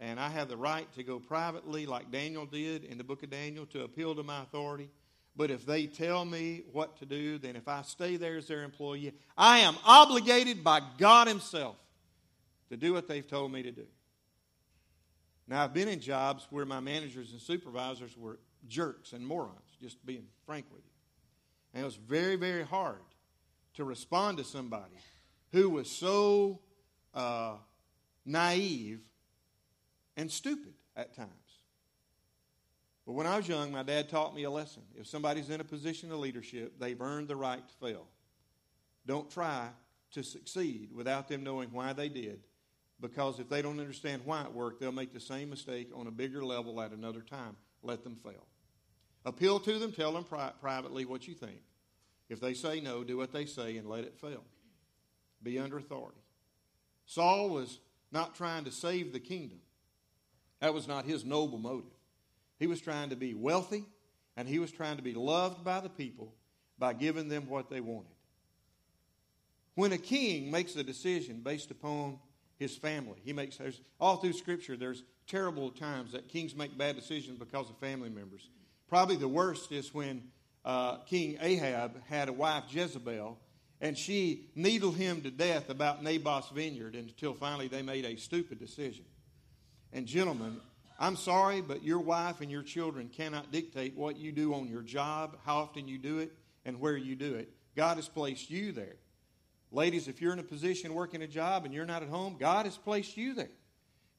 And 0.00 0.18
I 0.18 0.28
have 0.30 0.48
the 0.48 0.56
right 0.56 0.90
to 0.94 1.02
go 1.02 1.18
privately, 1.18 1.86
like 1.86 2.10
Daniel 2.10 2.46
did 2.46 2.84
in 2.84 2.98
the 2.98 3.04
book 3.04 3.22
of 3.22 3.30
Daniel, 3.30 3.66
to 3.66 3.84
appeal 3.84 4.14
to 4.14 4.22
my 4.22 4.42
authority. 4.42 4.88
But 5.36 5.50
if 5.50 5.66
they 5.66 5.86
tell 5.86 6.24
me 6.24 6.62
what 6.72 6.96
to 6.98 7.06
do, 7.06 7.38
then 7.38 7.56
if 7.56 7.68
I 7.68 7.82
stay 7.82 8.16
there 8.16 8.36
as 8.36 8.48
their 8.48 8.62
employee, 8.62 9.12
I 9.36 9.58
am 9.58 9.76
obligated 9.84 10.64
by 10.64 10.80
God 10.96 11.28
Himself 11.28 11.76
to 12.70 12.76
do 12.76 12.92
what 12.92 13.08
they've 13.08 13.26
told 13.26 13.52
me 13.52 13.62
to 13.62 13.72
do. 13.72 13.86
Now, 15.46 15.62
I've 15.62 15.74
been 15.74 15.88
in 15.88 16.00
jobs 16.00 16.46
where 16.50 16.64
my 16.64 16.80
managers 16.80 17.32
and 17.32 17.40
supervisors 17.40 18.16
were 18.16 18.38
jerks 18.66 19.12
and 19.12 19.26
morons, 19.26 19.76
just 19.80 20.04
being 20.06 20.26
frank 20.46 20.66
with 20.72 20.82
you. 20.84 20.90
And 21.74 21.82
it 21.82 21.84
was 21.84 21.96
very, 21.96 22.36
very 22.36 22.64
hard 22.64 23.02
to 23.74 23.84
respond 23.84 24.38
to 24.38 24.44
somebody 24.44 24.94
who 25.52 25.68
was 25.68 25.90
so 25.90 26.60
uh, 27.12 27.56
naive 28.24 29.00
and 30.16 30.30
stupid 30.30 30.74
at 30.96 31.14
times. 31.14 31.30
But 33.06 33.12
when 33.12 33.26
I 33.26 33.36
was 33.36 33.46
young, 33.46 33.70
my 33.70 33.82
dad 33.82 34.08
taught 34.08 34.34
me 34.34 34.44
a 34.44 34.50
lesson. 34.50 34.82
If 34.98 35.06
somebody's 35.06 35.50
in 35.50 35.60
a 35.60 35.64
position 35.64 36.10
of 36.10 36.20
leadership, 36.20 36.78
they've 36.78 37.00
earned 37.00 37.28
the 37.28 37.36
right 37.36 37.62
to 37.66 37.74
fail. 37.86 38.06
Don't 39.06 39.30
try 39.30 39.68
to 40.12 40.22
succeed 40.22 40.90
without 40.94 41.28
them 41.28 41.44
knowing 41.44 41.70
why 41.70 41.92
they 41.92 42.08
did, 42.08 42.40
because 43.00 43.40
if 43.40 43.48
they 43.48 43.62
don't 43.62 43.80
understand 43.80 44.22
why 44.24 44.42
it 44.42 44.52
worked, 44.52 44.80
they'll 44.80 44.92
make 44.92 45.12
the 45.12 45.20
same 45.20 45.50
mistake 45.50 45.90
on 45.94 46.06
a 46.06 46.10
bigger 46.10 46.44
level 46.44 46.80
at 46.80 46.92
another 46.92 47.20
time. 47.20 47.56
Let 47.82 48.04
them 48.04 48.16
fail. 48.16 48.46
Appeal 49.24 49.60
to 49.60 49.78
them, 49.78 49.92
tell 49.92 50.12
them 50.12 50.24
pri- 50.24 50.52
privately 50.60 51.04
what 51.04 51.26
you 51.26 51.34
think. 51.34 51.60
If 52.28 52.40
they 52.40 52.54
say 52.54 52.80
no, 52.80 53.04
do 53.04 53.16
what 53.16 53.32
they 53.32 53.46
say 53.46 53.76
and 53.76 53.88
let 53.88 54.04
it 54.04 54.18
fail. 54.18 54.42
Be 55.42 55.58
under 55.58 55.78
authority. 55.78 56.20
Saul 57.06 57.50
was 57.50 57.80
not 58.10 58.34
trying 58.34 58.64
to 58.64 58.72
save 58.72 59.12
the 59.12 59.20
kingdom, 59.20 59.58
that 60.60 60.72
was 60.72 60.88
not 60.88 61.04
his 61.04 61.24
noble 61.24 61.58
motive. 61.58 61.90
He 62.58 62.66
was 62.66 62.80
trying 62.80 63.10
to 63.10 63.16
be 63.16 63.34
wealthy 63.34 63.84
and 64.36 64.48
he 64.48 64.58
was 64.58 64.72
trying 64.72 64.96
to 64.96 65.02
be 65.02 65.14
loved 65.14 65.64
by 65.64 65.80
the 65.80 65.88
people 65.88 66.32
by 66.78 66.92
giving 66.92 67.28
them 67.28 67.48
what 67.48 67.68
they 67.68 67.80
wanted. 67.80 68.14
When 69.74 69.92
a 69.92 69.98
king 69.98 70.50
makes 70.50 70.76
a 70.76 70.84
decision 70.84 71.40
based 71.40 71.70
upon 71.70 72.18
his 72.58 72.76
family, 72.76 73.18
he 73.24 73.32
makes 73.32 73.56
there's 73.56 73.80
all 74.00 74.16
through 74.16 74.32
Scripture. 74.32 74.76
There's 74.76 75.02
terrible 75.26 75.70
times 75.70 76.12
that 76.12 76.28
kings 76.28 76.54
make 76.54 76.76
bad 76.76 76.96
decisions 76.96 77.38
because 77.38 77.70
of 77.70 77.78
family 77.78 78.10
members. 78.10 78.48
Probably 78.88 79.16
the 79.16 79.28
worst 79.28 79.72
is 79.72 79.92
when 79.92 80.22
uh, 80.64 80.98
King 80.98 81.38
Ahab 81.40 82.02
had 82.08 82.28
a 82.28 82.32
wife, 82.32 82.64
Jezebel, 82.70 83.38
and 83.80 83.98
she 83.98 84.50
needled 84.54 84.96
him 84.96 85.20
to 85.22 85.30
death 85.30 85.68
about 85.68 86.02
Naboth's 86.02 86.50
vineyard 86.50 86.94
until 86.94 87.34
finally 87.34 87.68
they 87.68 87.82
made 87.82 88.04
a 88.04 88.16
stupid 88.16 88.58
decision. 88.58 89.04
And, 89.92 90.06
gentlemen, 90.06 90.60
I'm 90.98 91.16
sorry, 91.16 91.60
but 91.60 91.82
your 91.82 91.98
wife 91.98 92.40
and 92.40 92.50
your 92.50 92.62
children 92.62 93.08
cannot 93.08 93.52
dictate 93.52 93.96
what 93.96 94.16
you 94.16 94.32
do 94.32 94.54
on 94.54 94.68
your 94.68 94.82
job, 94.82 95.36
how 95.44 95.56
often 95.56 95.88
you 95.88 95.98
do 95.98 96.18
it, 96.18 96.32
and 96.64 96.80
where 96.80 96.96
you 96.96 97.14
do 97.16 97.34
it. 97.34 97.50
God 97.76 97.96
has 97.96 98.08
placed 98.08 98.50
you 98.50 98.72
there. 98.72 98.96
Ladies, 99.74 100.06
if 100.06 100.20
you're 100.20 100.32
in 100.32 100.38
a 100.38 100.44
position 100.44 100.94
working 100.94 101.20
a 101.22 101.26
job 101.26 101.64
and 101.64 101.74
you're 101.74 101.84
not 101.84 102.04
at 102.04 102.08
home, 102.08 102.36
God 102.38 102.64
has 102.64 102.76
placed 102.76 103.16
you 103.16 103.34
there. 103.34 103.50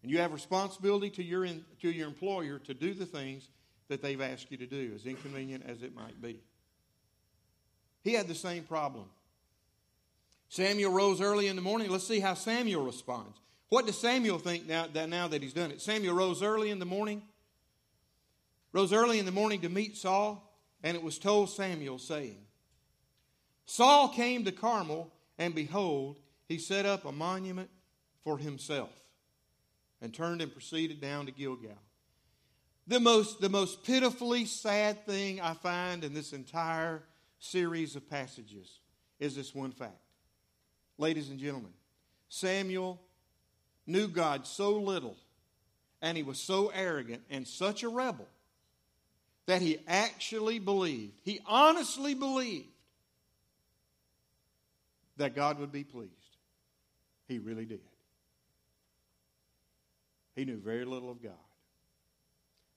And 0.04 0.12
you 0.12 0.20
have 0.20 0.34
responsibility 0.34 1.10
to 1.12 1.24
your, 1.24 1.46
in, 1.46 1.64
to 1.82 1.90
your 1.90 2.08
employer 2.08 2.60
to 2.60 2.74
do 2.74 2.94
the 2.94 3.06
things 3.06 3.48
that 3.88 4.02
they've 4.02 4.20
asked 4.20 4.52
you 4.52 4.58
to 4.58 4.66
do, 4.66 4.92
as 4.94 5.06
inconvenient 5.06 5.64
as 5.66 5.82
it 5.82 5.96
might 5.96 6.22
be. 6.22 6.42
He 8.04 8.14
had 8.14 8.28
the 8.28 8.36
same 8.36 8.64
problem. 8.64 9.06
Samuel 10.50 10.92
rose 10.92 11.22
early 11.22 11.48
in 11.48 11.56
the 11.56 11.62
morning. 11.62 11.90
Let's 11.90 12.08
see 12.08 12.20
how 12.20 12.34
Samuel 12.34 12.84
responds. 12.84 13.40
What 13.70 13.86
does 13.86 13.98
Samuel 13.98 14.40
think 14.40 14.68
now 14.68 14.88
that, 14.94 15.08
now 15.08 15.30
that 15.30 15.42
he's 15.42 15.54
done 15.54 15.72
it? 15.72 15.82
Samuel 15.82 16.16
rose 16.16 16.44
early 16.44 16.70
in 16.70 16.80
the 16.80 16.86
morning, 16.86 17.22
rose 18.74 18.92
early 18.92 19.20
in 19.20 19.26
the 19.26 19.32
morning 19.32 19.62
to 19.62 19.70
meet 19.70 19.96
Saul, 19.96 20.54
and 20.84 20.98
it 20.98 21.02
was 21.02 21.18
told 21.18 21.50
Samuel, 21.50 21.98
saying, 21.98 22.38
Saul 23.66 24.10
came 24.10 24.44
to 24.44 24.52
Carmel, 24.52 25.12
and 25.38 25.56
behold, 25.56 26.20
he 26.48 26.58
set 26.58 26.86
up 26.86 27.06
a 27.06 27.12
monument 27.12 27.70
for 28.24 28.38
himself, 28.38 28.92
and 30.02 30.14
turned 30.14 30.42
and 30.42 30.52
proceeded 30.52 31.00
down 31.00 31.26
to 31.26 31.32
Gilgal. 31.32 31.78
The 32.88 33.00
most, 33.00 33.42
the 33.42 33.50
most 33.50 33.84
pitifully 33.84 34.46
sad 34.46 35.06
thing 35.06 35.42
I 35.42 35.54
find 35.54 36.04
in 36.04 36.14
this 36.14 36.34
entire 36.34 37.04
series 37.40 37.96
of 37.96 38.10
passages 38.10 38.80
is 39.20 39.36
this 39.36 39.56
one 39.56 39.72
fact. 39.72 39.98
Ladies 40.98 41.30
and 41.30 41.40
gentlemen, 41.40 41.74
Samuel 42.30 43.02
knew 43.88 44.08
God 44.08 44.46
so 44.46 44.74
little 44.78 45.18
and 46.02 46.16
he 46.16 46.24
was 46.24 46.40
so 46.40 46.72
arrogant 46.74 47.24
and 47.30 47.48
such 47.48 47.84
a 47.84 47.90
rebel 47.90 48.28
that 49.48 49.62
he 49.62 49.80
actually 49.88 50.60
believed, 50.60 51.14
he 51.24 51.40
honestly 51.46 52.14
believed 52.14 52.68
that 55.18 55.36
God 55.36 55.60
would 55.60 55.72
be 55.72 55.84
pleased. 55.84 56.12
He 57.28 57.40
really 57.40 57.66
did. 57.66 57.82
He 60.36 60.46
knew 60.46 60.58
very 60.58 60.86
little 60.86 61.10
of 61.10 61.24
God. 61.24 61.32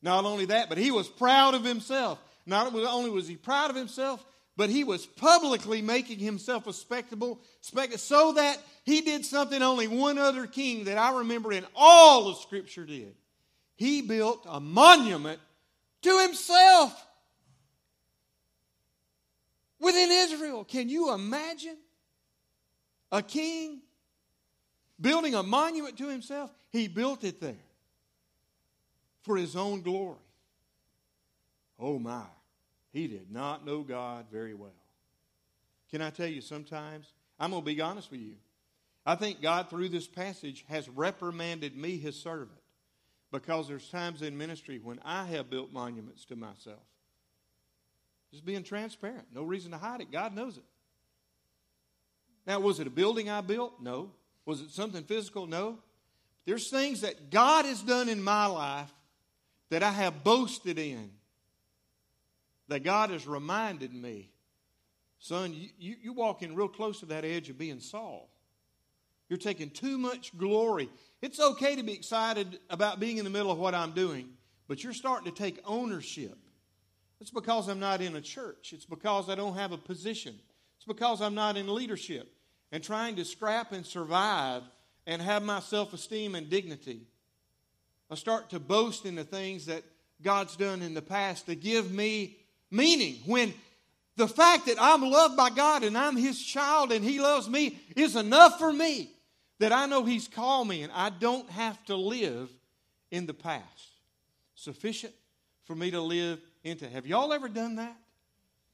Not 0.01 0.25
only 0.25 0.47
that, 0.47 0.69
but 0.69 0.79
he 0.79 0.91
was 0.91 1.09
proud 1.09 1.55
of 1.55 1.65
himself. 1.65 2.21
Not 2.47 2.73
only 2.73 3.11
was 3.11 3.27
he 3.27 3.37
proud 3.37 3.71
of 3.71 3.77
himself, 3.77 4.25
but 4.57 4.71
he 4.71 4.85
was 4.85 5.07
publicly 5.07 5.83
making 5.83 6.19
himself 6.19 6.67
a 6.67 6.73
spectacle, 6.73 7.41
so 7.61 8.33
that 8.33 8.59
he 8.85 9.01
did 9.01 9.25
something 9.25 9.63
only 9.63 9.87
one 9.87 10.19
other 10.19 10.47
king 10.47 10.85
that 10.85 10.99
I 10.99 11.19
remember 11.19 11.53
in 11.53 11.67
all 11.75 12.29
of 12.29 12.39
Scripture 12.39 12.85
did. 12.85 13.15
He 13.77 14.03
built 14.03 14.45
a 14.49 14.61
monument 14.61 15.41
to 16.03 16.19
himself 16.21 17.07
within 19.79 20.11
Israel. 20.11 20.65
Can 20.65 20.89
you 20.89 21.13
imagine 21.13 21.77
a 23.11 23.23
king 23.23 23.81
building 25.01 25.35
a 25.35 25.43
monument 25.43 25.99
to 25.99 26.09
himself? 26.09 26.51
He 26.71 26.89
built 26.89 27.25
it 27.25 27.41
there 27.41 27.55
for 29.23 29.37
his 29.37 29.57
own 29.57 29.83
glory. 29.83 30.17
Oh 31.79 31.99
my, 31.99 32.25
he 32.93 33.07
did 33.07 33.31
not 33.31 33.65
know 33.65 33.83
God 33.83 34.27
very 34.31 34.55
well. 34.55 34.73
Can 35.91 36.03
I 36.03 36.11
tell 36.11 36.27
you, 36.27 36.41
sometimes, 36.41 37.07
I'm 37.39 37.51
going 37.51 37.63
to 37.63 37.67
be 37.67 37.81
honest 37.81 38.11
with 38.11 38.21
you. 38.21 38.35
I 39.07 39.15
think 39.15 39.41
God, 39.41 39.71
through 39.71 39.89
this 39.89 40.07
passage, 40.07 40.65
has 40.69 40.89
reprimanded 40.89 41.77
me, 41.77 41.97
his 41.97 42.15
servant, 42.15 42.61
because 43.33 43.69
there's 43.69 43.89
times 43.89 44.21
in 44.21 44.37
ministry 44.37 44.81
when 44.83 45.01
I 45.03 45.25
have 45.27 45.49
built 45.49 45.73
monuments 45.73 46.27
to 46.27 46.37
myself. 46.37 46.83
Just 48.31 48.45
being 48.45 48.63
transparent. 48.63 49.25
No 49.35 49.45
reason 49.45 49.71
to 49.71 49.79
hide 49.79 50.03
it. 50.03 50.13
God 50.13 50.35
knows 50.35 50.59
it. 50.59 50.65
Now, 52.49 52.61
was 52.61 52.81
it 52.81 52.87
a 52.87 52.91
building 52.91 53.29
I 53.29 53.43
built? 53.43 53.75
No. 53.79 54.11
Was 54.47 54.63
it 54.63 54.71
something 54.71 55.05
physical? 55.05 55.47
No. 55.47 55.77
There's 56.47 56.71
things 56.71 57.03
that 57.03 57.31
God 57.31 57.67
has 57.67 57.83
done 57.83 58.09
in 58.09 58.23
my 58.23 58.47
life 58.47 58.91
that 59.69 59.83
I 59.83 59.91
have 59.91 60.25
boasted 60.25 60.79
in, 60.79 61.11
that 62.69 62.83
God 62.83 63.11
has 63.11 63.27
reminded 63.27 63.93
me, 63.93 64.31
son, 65.19 65.53
you, 65.53 65.69
you, 65.79 65.97
you're 66.03 66.15
walking 66.15 66.55
real 66.55 66.69
close 66.69 67.01
to 67.01 67.07
that 67.07 67.27
edge 67.27 67.51
of 67.51 67.59
being 67.59 67.81
Saul. 67.81 68.31
You're 69.29 69.37
taking 69.37 69.69
too 69.69 69.99
much 69.99 70.37
glory. 70.39 70.89
It's 71.21 71.39
okay 71.39 71.77
to 71.77 71.83
be 71.83 71.93
excited 71.93 72.61
about 72.71 72.99
being 72.99 73.19
in 73.19 73.25
the 73.25 73.31
middle 73.31 73.53
of 73.53 73.59
what 73.59 73.75
I'm 73.75 73.93
doing, 73.93 74.31
but 74.69 74.83
you're 74.83 74.95
starting 74.95 75.31
to 75.31 75.37
take 75.37 75.61
ownership. 75.67 76.39
It's 77.21 77.31
because 77.31 77.69
I'm 77.69 77.81
not 77.81 78.01
in 78.01 78.17
a 78.17 78.23
church. 78.23 78.73
It's 78.73 78.87
because 78.87 79.29
I 79.29 79.35
don't 79.35 79.57
have 79.57 79.73
a 79.73 79.77
position. 79.77 80.35
It's 80.79 80.87
because 80.87 81.21
I'm 81.21 81.35
not 81.35 81.59
in 81.59 81.75
leadership 81.75 82.37
and 82.73 82.83
trying 82.83 83.17
to 83.17 83.25
scrap 83.25 83.73
and 83.73 83.85
survive 83.85 84.63
and 85.07 85.23
have 85.23 85.43
my 85.43 85.61
self 85.61 85.93
esteem 85.93 86.35
and 86.35 86.51
dignity. 86.51 87.03
I 88.11 88.15
start 88.15 88.51
to 88.51 88.61
boast 88.61 89.05
in 89.05 89.15
the 89.15 89.25
things 89.25 89.67
that 89.67 89.83
God's 90.23 90.57
done 90.57 90.83
in 90.83 90.95
the 90.95 91.03
past 91.03 91.47
to 91.47 91.55
give 91.55 91.93
me 91.93 92.37
meaning. 92.71 93.17
When 93.27 93.53
the 94.17 94.29
fact 94.29 94.67
that 94.67 94.77
I'm 94.81 95.03
loved 95.03 95.37
by 95.37 95.51
God 95.51 95.85
and 95.85 95.97
I'm 95.97 96.17
His 96.17 96.43
child 96.43 96.93
and 96.93 97.05
He 97.05 97.21
loves 97.21 97.49
me 97.49 97.79
is 97.97 98.17
enough 98.17 98.59
for 98.59 98.73
me. 98.73 99.11
that 99.61 99.73
I 99.73 99.87
know 99.87 100.05
He's 100.05 100.29
called 100.29 100.69
me 100.69 100.83
and 100.83 100.93
I 100.93 101.11
don't 101.11 101.49
have 101.51 101.83
to 101.87 101.97
live 101.97 102.51
in 103.11 103.27
the 103.27 103.35
past. 103.35 103.65
Sufficient 104.55 105.15
for 105.65 105.75
me 105.75 105.91
to 105.91 106.01
live 106.01 106.41
into. 106.65 106.89
Have 106.89 107.07
y'all 107.07 107.33
ever 107.33 107.49
done 107.49 107.77
that? 107.77 107.97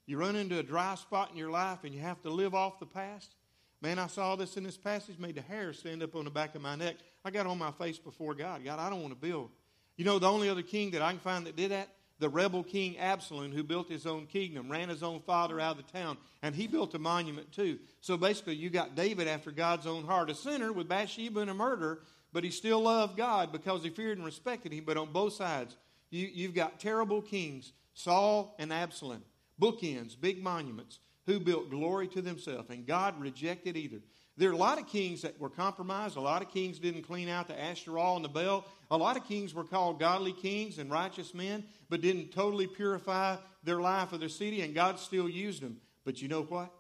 You 0.07 0.19
run 0.19 0.37
into 0.37 0.59
a 0.59 0.63
dry 0.63 0.95
spot 0.97 1.31
in 1.31 1.37
your 1.37 1.51
life 1.51 1.85
and 1.85 1.95
you 1.95 2.01
have 2.01 2.21
to 2.23 2.31
live 2.31 2.55
off 2.55 2.79
the 2.79 2.87
past? 2.87 3.35
Man, 3.85 3.99
I 3.99 4.07
saw 4.07 4.35
this 4.35 4.57
in 4.57 4.65
this 4.65 4.79
passage, 4.79 5.19
made 5.19 5.35
the 5.35 5.43
hair 5.43 5.75
stand 5.75 6.03
up 6.03 6.17
on 6.17 6.25
the 6.25 6.31
back 6.31 6.55
of 6.55 6.63
my 6.63 6.75
neck. 6.75 6.97
I 7.23 7.31
got 7.31 7.47
on 7.47 7.59
my 7.59 7.71
face 7.71 7.99
before 7.99 8.35
God. 8.35 8.65
God, 8.65 8.79
I 8.79 8.89
don't 8.89 9.03
want 9.03 9.13
to 9.13 9.21
build. 9.29 9.51
You 9.99 10.07
know, 10.07 10.19
the 10.19 10.27
only 10.27 10.49
other 10.49 10.63
king 10.63 10.93
that 10.93 11.03
I 11.03 11.11
can 11.11 11.21
find 11.21 11.45
that 11.45 11.55
did 11.55 11.71
that? 11.71 11.91
The 12.19 12.31
rebel 12.31 12.63
king 12.63 12.97
Absalom, 12.97 13.53
who 13.53 13.63
built 13.63 13.91
his 13.91 14.07
own 14.07 14.25
kingdom, 14.25 14.71
ran 14.71 14.89
his 14.89 15.03
own 15.03 15.21
father 15.21 15.61
out 15.61 15.79
of 15.79 15.85
the 15.85 15.93
town, 15.93 16.17
and 16.43 16.55
he 16.55 16.67
built 16.67 16.95
a 16.95 16.99
monument 16.99 17.53
too. 17.53 17.79
So 18.01 18.17
basically, 18.17 18.55
you 18.55 18.71
got 18.71 18.95
David 18.95 19.29
after 19.29 19.51
God's 19.51 19.87
own 19.87 20.05
heart, 20.05 20.31
a 20.31 20.35
sinner 20.35 20.73
with 20.73 20.89
Bathsheba 20.89 21.41
and 21.41 21.51
a 21.51 21.55
murderer, 21.55 22.01
but 22.33 22.43
he 22.43 22.51
still 22.51 22.81
loved 22.81 23.19
God 23.19 23.53
because 23.53 23.83
he 23.83 23.91
feared 23.91 24.17
and 24.17 24.25
respected 24.25 24.73
him. 24.73 24.85
But 24.87 24.97
on 24.97 25.13
both 25.13 25.35
sides, 25.35 25.77
you, 26.09 26.27
you've 26.33 26.55
got 26.55 26.81
terrible 26.81 27.21
kings, 27.21 27.75
Saul 27.93 28.57
and 28.59 28.73
Absalom, 28.73 29.25
bookends, 29.61 30.19
big 30.19 30.43
monuments, 30.43 31.01
who 31.27 31.41
built 31.41 31.71
glory 31.71 32.09
to 32.09 32.23
themselves, 32.23 32.71
and 32.71 32.87
God 32.87 33.21
rejected 33.21 33.77
either. 33.77 34.01
There 34.37 34.51
are 34.51 34.55
a 34.55 34.57
lot 34.57 34.81
of 34.81 34.89
kings 34.89 35.23
that 35.23 35.39
were 35.39 35.49
compromised. 35.49 36.17
A 36.17 36.21
lot 36.21 36.43
of 36.43 36.51
kings 36.51 36.81
didn't 36.81 37.03
clean 37.03 37.29
out 37.29 37.47
the 37.47 37.61
Ashtoreth 37.61 38.17
and 38.17 38.25
the 38.25 38.29
Baal. 38.29 38.67
A 38.91 38.97
lot 38.97 39.17
of 39.17 39.25
kings 39.29 39.55
were 39.55 39.65
called 39.65 40.01
godly 40.01 40.33
kings 40.33 40.79
and 40.79 40.91
righteous 40.91 41.35
men, 41.35 41.65
but 41.89 42.01
didn't 42.01 42.33
totally 42.33 42.67
purify 42.67 43.37
their 43.63 43.81
life 43.81 44.13
or 44.13 44.19
their 44.19 44.29
city, 44.29 44.63
and 44.63 44.75
God 44.75 44.99
still 44.99 45.29
used 45.29 45.63
them. 45.63 45.81
But 46.05 46.21
you 46.21 46.29
know 46.29 46.43
what? 46.43 46.73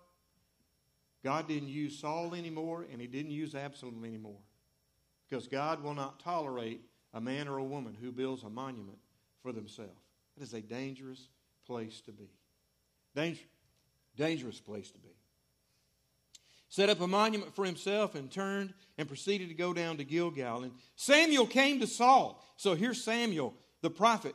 God 1.22 1.48
didn't 1.48 1.68
use 1.68 1.98
Saul 1.98 2.35
anymore, 2.35 2.87
and 2.90 3.00
he 3.00 3.07
didn't 3.07 3.30
use 3.30 3.54
Absalom 3.54 4.04
anymore. 4.04 4.40
Because 5.28 5.48
God 5.48 5.83
will 5.83 5.94
not 5.94 6.20
tolerate 6.20 6.83
a 7.14 7.20
man 7.20 7.48
or 7.48 7.59
a 7.59 7.64
woman 7.64 7.96
who 7.98 8.12
builds 8.12 8.42
a 8.42 8.50
monument 8.50 8.98
for 9.42 9.52
themselves. 9.52 9.92
That 10.37 10.42
is 10.42 10.52
a 10.52 10.61
dangerous 10.61 11.28
place 11.66 12.00
to 12.02 12.12
be. 12.12 12.28
Danger, 13.14 13.44
dangerous 14.16 14.61
place 14.61 14.90
to 14.90 14.98
be. 14.98 15.09
Set 16.68 16.90
up 16.90 17.00
a 17.00 17.07
monument 17.07 17.55
for 17.55 17.64
himself 17.64 18.14
and 18.14 18.31
turned 18.31 18.74
and 18.98 19.07
proceeded 19.07 19.48
to 19.48 19.55
go 19.55 19.72
down 19.72 19.96
to 19.98 20.05
Gilgal. 20.05 20.64
And 20.64 20.72
Samuel 20.96 21.46
came 21.46 21.81
to 21.81 21.87
Saul. 21.87 22.42
So 22.57 22.74
here's 22.74 23.03
Samuel, 23.03 23.55
the 23.81 23.90
prophet, 23.90 24.35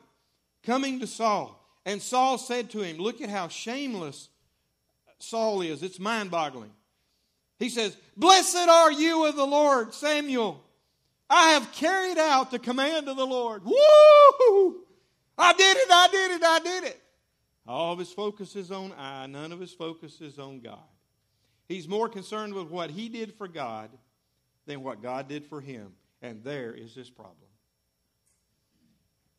coming 0.63 0.99
to 1.01 1.07
Saul. 1.07 1.55
And 1.85 2.01
Saul 2.01 2.37
said 2.37 2.69
to 2.71 2.81
him, 2.81 2.97
Look 2.97 3.21
at 3.21 3.29
how 3.29 3.47
shameless 3.47 4.29
Saul 5.19 5.61
is. 5.61 5.83
It's 5.83 5.99
mind 5.99 6.31
boggling. 6.31 6.71
He 7.57 7.67
says, 7.69 7.95
Blessed 8.15 8.69
are 8.69 8.91
you 8.91 9.25
of 9.25 9.35
the 9.35 9.45
Lord, 9.45 9.93
Samuel. 9.93 10.63
I 11.29 11.51
have 11.51 11.71
carried 11.73 12.17
out 12.17 12.51
the 12.51 12.59
command 12.59 13.07
of 13.07 13.17
the 13.17 13.27
Lord. 13.27 13.63
Woo! 13.65 13.75
I 15.37 15.53
did 15.53 15.77
it, 15.77 15.87
I 15.91 16.07
did 16.11 16.31
it, 16.31 16.43
I 16.43 16.59
did 16.59 16.83
it. 16.85 17.01
All 17.69 17.93
of 17.93 17.99
his 17.99 18.11
focus 18.11 18.55
is 18.55 18.71
on 18.71 18.91
I, 18.97 19.27
none 19.27 19.51
of 19.51 19.59
his 19.59 19.73
focus 19.73 20.21
is 20.21 20.39
on 20.39 20.59
God. 20.59 20.79
He's 21.67 21.87
more 21.87 22.09
concerned 22.09 22.55
with 22.55 22.67
what 22.67 22.89
he 22.89 23.09
did 23.09 23.35
for 23.35 23.47
God 23.47 23.91
than 24.65 24.81
what 24.81 25.03
God 25.03 25.27
did 25.27 25.45
for 25.45 25.61
him. 25.61 25.93
And 26.23 26.43
there 26.43 26.73
is 26.73 26.95
his 26.95 27.11
problem. 27.11 27.35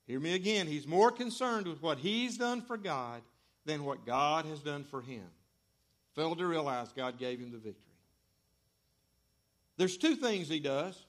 Hear 0.06 0.20
me 0.20 0.34
again. 0.34 0.68
He's 0.68 0.86
more 0.86 1.10
concerned 1.10 1.66
with 1.66 1.82
what 1.82 1.98
he's 1.98 2.38
done 2.38 2.62
for 2.62 2.76
God 2.76 3.22
than 3.64 3.84
what 3.84 4.06
God 4.06 4.46
has 4.46 4.60
done 4.60 4.84
for 4.84 5.02
him. 5.02 5.26
Failed 6.14 6.38
to 6.38 6.46
realize 6.46 6.92
God 6.92 7.18
gave 7.18 7.40
him 7.40 7.50
the 7.50 7.58
victory. 7.58 7.82
There's 9.76 9.96
two 9.96 10.14
things 10.14 10.48
he 10.48 10.60
does. 10.60 11.04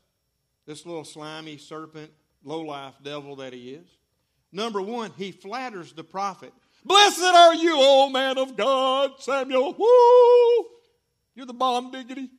This 0.65 0.87
little 0.87 1.05
slimy 1.05 1.57
serpent, 1.57 2.09
low 2.43 2.61
life 2.61 2.95
devil 3.03 3.35
that 3.35 3.53
he 3.53 3.75
is. 3.75 3.87
Number 4.51 4.81
one, 4.81 5.11
he 5.17 5.31
flatters 5.31 5.93
the 5.93 6.03
prophet. 6.03 6.53
Blessed 6.83 7.21
are 7.21 7.53
you, 7.53 7.75
O 7.77 8.09
man 8.09 8.37
of 8.37 8.57
God, 8.57 9.11
Samuel. 9.19 9.73
Woo! 9.77 10.69
You're 11.35 11.45
the 11.45 11.53
bomb 11.53 11.91
diggity. 11.91 12.29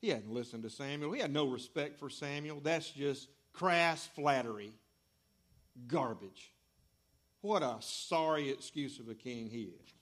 He 0.00 0.08
hadn't 0.08 0.32
listened 0.32 0.62
to 0.62 0.70
Samuel. 0.70 1.12
He 1.12 1.20
had 1.20 1.32
no 1.32 1.46
respect 1.46 1.98
for 1.98 2.08
Samuel. 2.08 2.60
That's 2.62 2.90
just 2.90 3.28
crass 3.52 4.06
flattery. 4.14 4.72
Garbage. 5.86 6.52
What 7.42 7.62
a 7.62 7.76
sorry 7.80 8.50
excuse 8.50 8.98
of 8.98 9.08
a 9.08 9.14
king 9.14 9.48
he 9.48 9.62
is. 9.62 9.94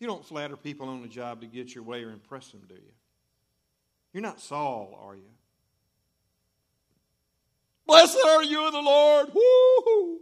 You 0.00 0.08
don't 0.08 0.24
flatter 0.24 0.56
people 0.56 0.88
on 0.88 1.02
the 1.02 1.08
job 1.08 1.40
to 1.42 1.46
get 1.46 1.74
your 1.74 1.84
way 1.84 2.02
or 2.02 2.10
impress 2.10 2.48
them, 2.50 2.62
do 2.68 2.74
you? 2.74 2.92
You're 4.12 4.22
not 4.22 4.40
Saul, 4.40 4.98
are 5.00 5.14
you? 5.14 5.30
Blessed 7.86 8.18
are 8.26 8.42
you 8.42 8.70
the 8.70 8.80
Lord. 8.80 9.28
Woo! 9.34 10.18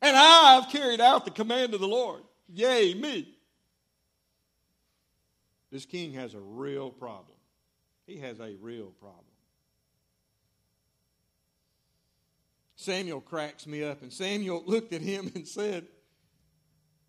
And 0.00 0.16
I 0.16 0.54
have 0.54 0.70
carried 0.70 1.00
out 1.00 1.24
the 1.24 1.30
command 1.30 1.74
of 1.74 1.80
the 1.80 1.88
Lord. 1.88 2.22
Yea, 2.48 2.94
me. 2.94 3.36
This 5.70 5.86
king 5.86 6.12
has 6.14 6.34
a 6.34 6.40
real 6.40 6.90
problem. 6.90 7.36
He 8.06 8.18
has 8.18 8.40
a 8.40 8.56
real 8.60 8.92
problem. 9.00 9.24
Samuel 12.76 13.20
cracks 13.20 13.66
me 13.66 13.84
up, 13.84 14.02
and 14.02 14.12
Samuel 14.12 14.64
looked 14.66 14.92
at 14.92 15.00
him 15.00 15.30
and 15.34 15.46
said, 15.46 15.86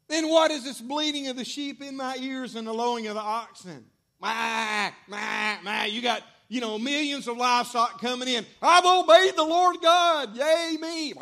Then 0.07 0.29
what 0.29 0.51
is 0.51 0.63
this 0.63 0.79
bleating 0.79 1.27
of 1.27 1.35
the 1.35 1.45
sheep 1.45 1.81
in 1.81 1.97
my 1.97 2.15
ears 2.17 2.55
and 2.55 2.67
the 2.67 2.73
lowing 2.73 3.07
of 3.07 3.15
the 3.15 3.21
oxen? 3.21 3.85
Ma, 4.21 4.91
ma, 5.07 5.57
ma. 5.63 5.83
You 5.83 6.01
got 6.01 6.21
you 6.53 6.61
know, 6.61 6.77
millions 6.77 7.27
of 7.27 7.35
livestock 7.35 7.99
coming 7.99 8.27
in. 8.27 8.45
I've 8.61 8.85
obeyed 8.85 9.35
the 9.35 9.43
Lord 9.43 9.77
God. 9.81 10.37
Yay, 10.37 10.77
me. 10.79 11.13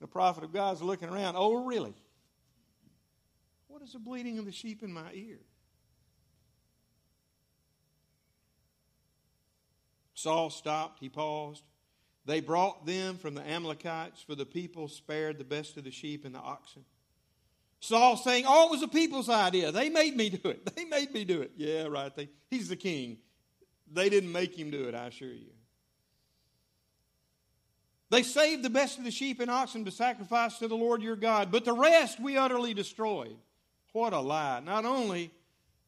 The 0.00 0.06
prophet 0.06 0.44
of 0.44 0.52
God 0.52 0.76
is 0.76 0.82
looking 0.82 1.08
around. 1.08 1.34
Oh, 1.36 1.64
really? 1.64 1.92
What 3.66 3.82
is 3.82 3.94
the 3.94 3.98
bleating 3.98 4.38
of 4.38 4.44
the 4.44 4.52
sheep 4.52 4.84
in 4.84 4.92
my 4.92 5.10
ear? 5.12 5.40
Saul 10.14 10.50
stopped. 10.50 11.00
He 11.00 11.08
paused. 11.08 11.64
They 12.26 12.38
brought 12.38 12.86
them 12.86 13.18
from 13.18 13.34
the 13.34 13.42
Amalekites, 13.42 14.22
for 14.22 14.36
the 14.36 14.46
people 14.46 14.86
spared 14.86 15.38
the 15.38 15.44
best 15.44 15.76
of 15.76 15.82
the 15.82 15.90
sheep 15.90 16.24
and 16.24 16.32
the 16.32 16.38
oxen. 16.38 16.84
Saul 17.84 18.16
saying, 18.16 18.46
Oh, 18.48 18.66
it 18.66 18.70
was 18.70 18.80
the 18.80 18.88
people's 18.88 19.28
idea. 19.28 19.70
They 19.70 19.90
made 19.90 20.16
me 20.16 20.30
do 20.30 20.48
it. 20.48 20.64
They 20.74 20.84
made 20.86 21.12
me 21.12 21.24
do 21.24 21.42
it. 21.42 21.52
Yeah, 21.56 21.84
right. 21.84 22.14
They, 22.14 22.30
he's 22.50 22.68
the 22.68 22.76
king. 22.76 23.18
They 23.92 24.08
didn't 24.08 24.32
make 24.32 24.58
him 24.58 24.70
do 24.70 24.84
it, 24.84 24.94
I 24.94 25.06
assure 25.06 25.28
you. 25.28 25.52
They 28.10 28.22
saved 28.22 28.62
the 28.62 28.70
best 28.70 28.98
of 28.98 29.04
the 29.04 29.10
sheep 29.10 29.40
and 29.40 29.50
oxen 29.50 29.84
to 29.84 29.90
sacrifice 29.90 30.58
to 30.58 30.68
the 30.68 30.76
Lord 30.76 31.02
your 31.02 31.16
God, 31.16 31.50
but 31.50 31.64
the 31.64 31.74
rest 31.74 32.20
we 32.20 32.36
utterly 32.36 32.72
destroyed. 32.72 33.36
What 33.92 34.12
a 34.12 34.20
lie. 34.20 34.60
Not 34.60 34.84
only 34.84 35.30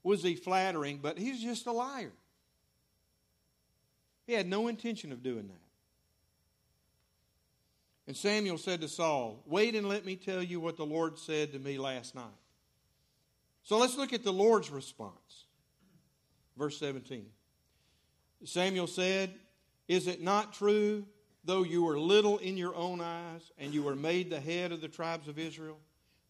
was 0.02 0.22
he 0.22 0.34
flattering, 0.34 0.98
but 1.02 1.18
he's 1.18 1.42
just 1.42 1.66
a 1.66 1.72
liar. 1.72 2.12
He 4.26 4.34
had 4.34 4.48
no 4.48 4.68
intention 4.68 5.12
of 5.12 5.22
doing 5.22 5.48
that. 5.48 5.65
And 8.06 8.16
Samuel 8.16 8.58
said 8.58 8.80
to 8.82 8.88
Saul, 8.88 9.42
Wait 9.46 9.74
and 9.74 9.88
let 9.88 10.04
me 10.04 10.16
tell 10.16 10.42
you 10.42 10.60
what 10.60 10.76
the 10.76 10.86
Lord 10.86 11.18
said 11.18 11.52
to 11.52 11.58
me 11.58 11.78
last 11.78 12.14
night. 12.14 12.24
So 13.64 13.78
let's 13.78 13.96
look 13.96 14.12
at 14.12 14.22
the 14.22 14.32
Lord's 14.32 14.70
response. 14.70 15.46
Verse 16.56 16.78
17. 16.78 17.26
Samuel 18.44 18.86
said, 18.86 19.34
Is 19.88 20.06
it 20.06 20.22
not 20.22 20.52
true, 20.52 21.04
though 21.44 21.64
you 21.64 21.82
were 21.82 21.98
little 21.98 22.38
in 22.38 22.56
your 22.56 22.76
own 22.76 23.00
eyes, 23.00 23.50
and 23.58 23.74
you 23.74 23.82
were 23.82 23.96
made 23.96 24.30
the 24.30 24.40
head 24.40 24.70
of 24.70 24.80
the 24.80 24.88
tribes 24.88 25.26
of 25.26 25.38
Israel, 25.38 25.78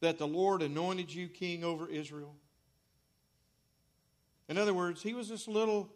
that 0.01 0.19
the 0.19 0.27
Lord 0.27 0.63
anointed 0.63 1.13
you 1.13 1.29
king 1.29 1.63
over 1.63 1.87
Israel? 1.89 2.35
In 4.49 4.57
other 4.57 4.73
words, 4.73 5.03
he 5.03 5.13
was 5.13 5.29
this 5.29 5.47
little, 5.47 5.91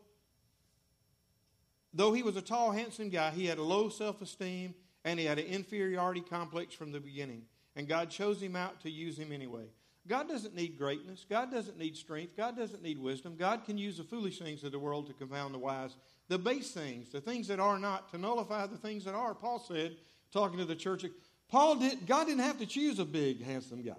though 1.94 2.12
he 2.12 2.22
was 2.22 2.36
a 2.36 2.42
tall, 2.42 2.72
handsome 2.72 3.08
guy, 3.08 3.30
he 3.30 3.46
had 3.46 3.58
a 3.58 3.62
low 3.62 3.88
self 3.88 4.20
esteem 4.20 4.74
and 5.04 5.18
he 5.18 5.26
had 5.26 5.38
an 5.38 5.46
inferiority 5.46 6.20
complex 6.20 6.74
from 6.74 6.92
the 6.92 7.00
beginning. 7.00 7.42
And 7.76 7.88
God 7.88 8.10
chose 8.10 8.42
him 8.42 8.56
out 8.56 8.80
to 8.82 8.90
use 8.90 9.16
him 9.16 9.32
anyway. 9.32 9.64
God 10.08 10.28
doesn't 10.28 10.54
need 10.54 10.78
greatness. 10.78 11.24
God 11.28 11.50
doesn't 11.50 11.78
need 11.78 11.96
strength. 11.96 12.36
God 12.36 12.56
doesn't 12.56 12.82
need 12.82 12.98
wisdom. 12.98 13.36
God 13.36 13.64
can 13.64 13.78
use 13.78 13.98
the 13.98 14.04
foolish 14.04 14.38
things 14.38 14.64
of 14.64 14.72
the 14.72 14.78
world 14.78 15.06
to 15.06 15.12
confound 15.12 15.54
the 15.54 15.58
wise. 15.58 15.94
The 16.28 16.38
base 16.38 16.72
things, 16.72 17.10
the 17.10 17.20
things 17.20 17.48
that 17.48 17.60
are 17.60 17.78
not, 17.78 18.10
to 18.12 18.18
nullify 18.18 18.66
the 18.66 18.76
things 18.76 19.04
that 19.04 19.14
are. 19.14 19.34
Paul 19.34 19.58
said, 19.58 19.96
talking 20.32 20.58
to 20.58 20.64
the 20.64 20.74
church, 20.74 21.04
Paul 21.48 21.76
did, 21.76 22.06
God 22.06 22.26
didn't 22.26 22.42
have 22.42 22.58
to 22.58 22.66
choose 22.66 22.98
a 22.98 23.04
big, 23.04 23.44
handsome 23.44 23.82
guy. 23.82 23.92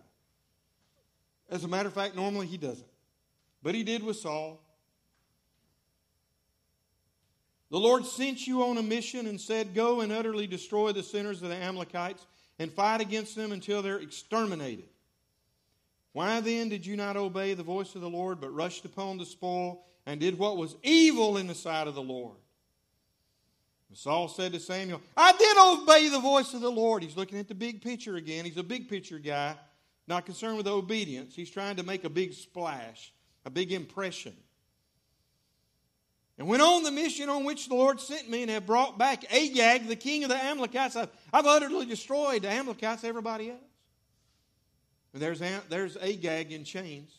As 1.50 1.64
a 1.64 1.68
matter 1.68 1.88
of 1.88 1.94
fact, 1.94 2.16
normally 2.16 2.48
he 2.48 2.58
doesn't. 2.58 2.88
But 3.62 3.76
he 3.76 3.84
did 3.84 4.04
with 4.04 4.18
Saul. 4.18 4.60
The 7.72 7.80
Lord 7.80 8.06
sent 8.06 8.46
you 8.46 8.64
on 8.64 8.78
a 8.78 8.84
mission 8.84 9.28
and 9.28 9.40
said, 9.40 9.74
Go 9.74 10.02
and 10.02 10.12
utterly 10.12 10.46
destroy 10.46 10.92
the 10.92 11.02
sinners 11.02 11.42
of 11.42 11.50
the 11.50 11.56
Amalekites 11.56 12.28
and 12.60 12.72
fight 12.72 13.00
against 13.00 13.36
them 13.36 13.54
until 13.54 13.82
they're 13.82 14.00
exterminated. 14.00 14.90
Why 16.12 16.42
then 16.42 16.68
did 16.68 16.86
you 16.86 16.98
not 16.98 17.16
obey 17.16 17.54
the 17.54 17.64
voice 17.64 17.96
of 17.96 18.02
the 18.02 18.10
Lord, 18.10 18.42
but 18.42 18.54
rushed 18.54 18.84
upon 18.84 19.18
the 19.18 19.26
spoil 19.26 19.86
and 20.06 20.20
did 20.20 20.38
what 20.38 20.58
was 20.58 20.76
evil 20.84 21.38
in 21.38 21.48
the 21.48 21.56
sight 21.56 21.88
of 21.88 21.96
the 21.96 22.02
Lord? 22.02 22.36
Saul 23.94 24.28
said 24.28 24.54
to 24.54 24.60
Samuel, 24.60 25.02
I 25.16 25.32
did 25.34 25.58
obey 25.58 26.10
the 26.10 26.20
voice 26.20 26.54
of 26.54 26.62
the 26.62 26.72
Lord. 26.72 27.04
He's 27.04 27.18
looking 27.18 27.40
at 27.40 27.48
the 27.48 27.56
big 27.56 27.82
picture 27.82 28.16
again. 28.16 28.46
He's 28.46 28.58
a 28.58 28.64
big 28.64 28.90
picture 28.90 29.20
guy, 29.20 29.56
not 30.08 30.26
concerned 30.26 30.58
with 30.58 30.68
obedience. 30.68 31.36
He's 31.36 31.50
trying 31.50 31.76
to 31.78 31.84
make 31.84 32.04
a 32.04 32.10
big 32.10 32.34
splash, 32.34 33.14
a 33.46 33.50
big 33.50 33.72
impression. 33.72 34.34
And 36.42 36.50
went 36.50 36.64
on 36.64 36.82
the 36.82 36.90
mission 36.90 37.30
on 37.30 37.44
which 37.44 37.68
the 37.68 37.76
Lord 37.76 38.02
sent 38.02 38.28
me 38.28 38.42
and 38.42 38.50
have 38.50 38.66
brought 38.66 38.98
back 38.98 39.32
Agag, 39.32 39.88
the 39.88 39.96
king 39.96 40.24
of 40.24 40.30
the 40.30 40.44
Amalekites. 40.44 40.96
I've, 40.96 41.10
I've 41.32 41.46
utterly 41.46 41.86
destroyed 41.86 42.42
the 42.42 42.50
Amalekites, 42.50 43.04
everybody 43.04 43.52
else. 43.52 43.60
And 45.14 45.22
there's, 45.22 45.40
there's 45.70 45.98
Agag 45.98 46.52
in 46.52 46.64
chains. 46.64 47.12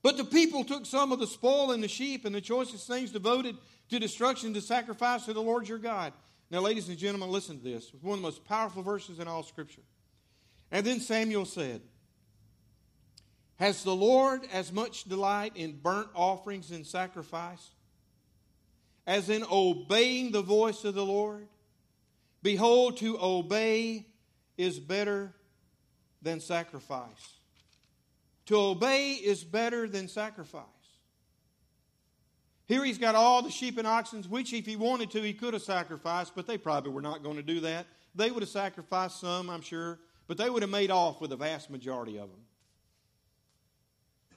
But 0.00 0.16
the 0.16 0.24
people 0.24 0.62
took 0.62 0.86
some 0.86 1.10
of 1.10 1.18
the 1.18 1.26
spoil 1.26 1.72
and 1.72 1.82
the 1.82 1.88
sheep 1.88 2.24
and 2.24 2.32
the 2.32 2.40
choicest 2.40 2.86
things 2.86 3.10
devoted 3.10 3.56
to 3.88 3.98
destruction 3.98 4.54
to 4.54 4.60
sacrifice 4.60 5.24
to 5.24 5.32
the 5.32 5.42
Lord 5.42 5.68
your 5.68 5.78
God. 5.78 6.12
Now, 6.52 6.60
ladies 6.60 6.88
and 6.88 6.96
gentlemen, 6.96 7.30
listen 7.30 7.58
to 7.58 7.64
this. 7.64 7.90
It's 7.92 8.00
one 8.04 8.18
of 8.18 8.20
the 8.20 8.28
most 8.28 8.44
powerful 8.44 8.84
verses 8.84 9.18
in 9.18 9.26
all 9.26 9.42
Scripture. 9.42 9.82
And 10.70 10.86
then 10.86 11.00
Samuel 11.00 11.46
said, 11.46 11.80
has 13.56 13.84
the 13.84 13.94
Lord 13.94 14.42
as 14.52 14.72
much 14.72 15.04
delight 15.04 15.52
in 15.54 15.78
burnt 15.80 16.08
offerings 16.14 16.70
and 16.70 16.86
sacrifice 16.86 17.70
as 19.06 19.28
in 19.28 19.44
obeying 19.50 20.32
the 20.32 20.42
voice 20.42 20.84
of 20.84 20.94
the 20.94 21.04
Lord? 21.04 21.46
Behold, 22.42 22.98
to 22.98 23.18
obey 23.20 24.06
is 24.56 24.78
better 24.78 25.32
than 26.22 26.40
sacrifice. 26.40 27.38
To 28.46 28.56
obey 28.56 29.12
is 29.12 29.44
better 29.44 29.88
than 29.88 30.08
sacrifice. 30.08 30.64
Here 32.66 32.84
he's 32.84 32.98
got 32.98 33.14
all 33.14 33.42
the 33.42 33.50
sheep 33.50 33.78
and 33.78 33.86
oxen, 33.86 34.22
which 34.24 34.52
if 34.52 34.64
he 34.64 34.76
wanted 34.76 35.10
to, 35.12 35.22
he 35.22 35.34
could 35.34 35.52
have 35.54 35.62
sacrificed, 35.62 36.34
but 36.34 36.46
they 36.46 36.56
probably 36.56 36.92
were 36.92 37.02
not 37.02 37.22
going 37.22 37.36
to 37.36 37.42
do 37.42 37.60
that. 37.60 37.86
They 38.14 38.30
would 38.30 38.42
have 38.42 38.50
sacrificed 38.50 39.20
some, 39.20 39.50
I'm 39.50 39.60
sure, 39.60 39.98
but 40.26 40.38
they 40.38 40.48
would 40.48 40.62
have 40.62 40.70
made 40.70 40.90
off 40.90 41.20
with 41.20 41.30
the 41.30 41.36
vast 41.36 41.68
majority 41.68 42.18
of 42.18 42.30
them. 42.30 42.40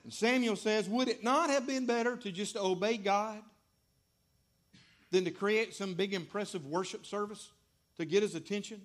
And 0.07 0.13
Samuel 0.13 0.55
says, 0.55 0.87
Would 0.87 1.09
it 1.09 1.21
not 1.21 1.49
have 1.49 1.67
been 1.67 1.85
better 1.85 2.15
to 2.15 2.31
just 2.31 2.55
obey 2.55 2.95
God 2.95 3.41
than 5.11 5.25
to 5.25 5.31
create 5.31 5.75
some 5.75 5.95
big 5.95 6.13
impressive 6.13 6.65
worship 6.65 7.05
service 7.05 7.51
to 7.97 8.05
get 8.05 8.23
his 8.23 8.33
attention? 8.33 8.81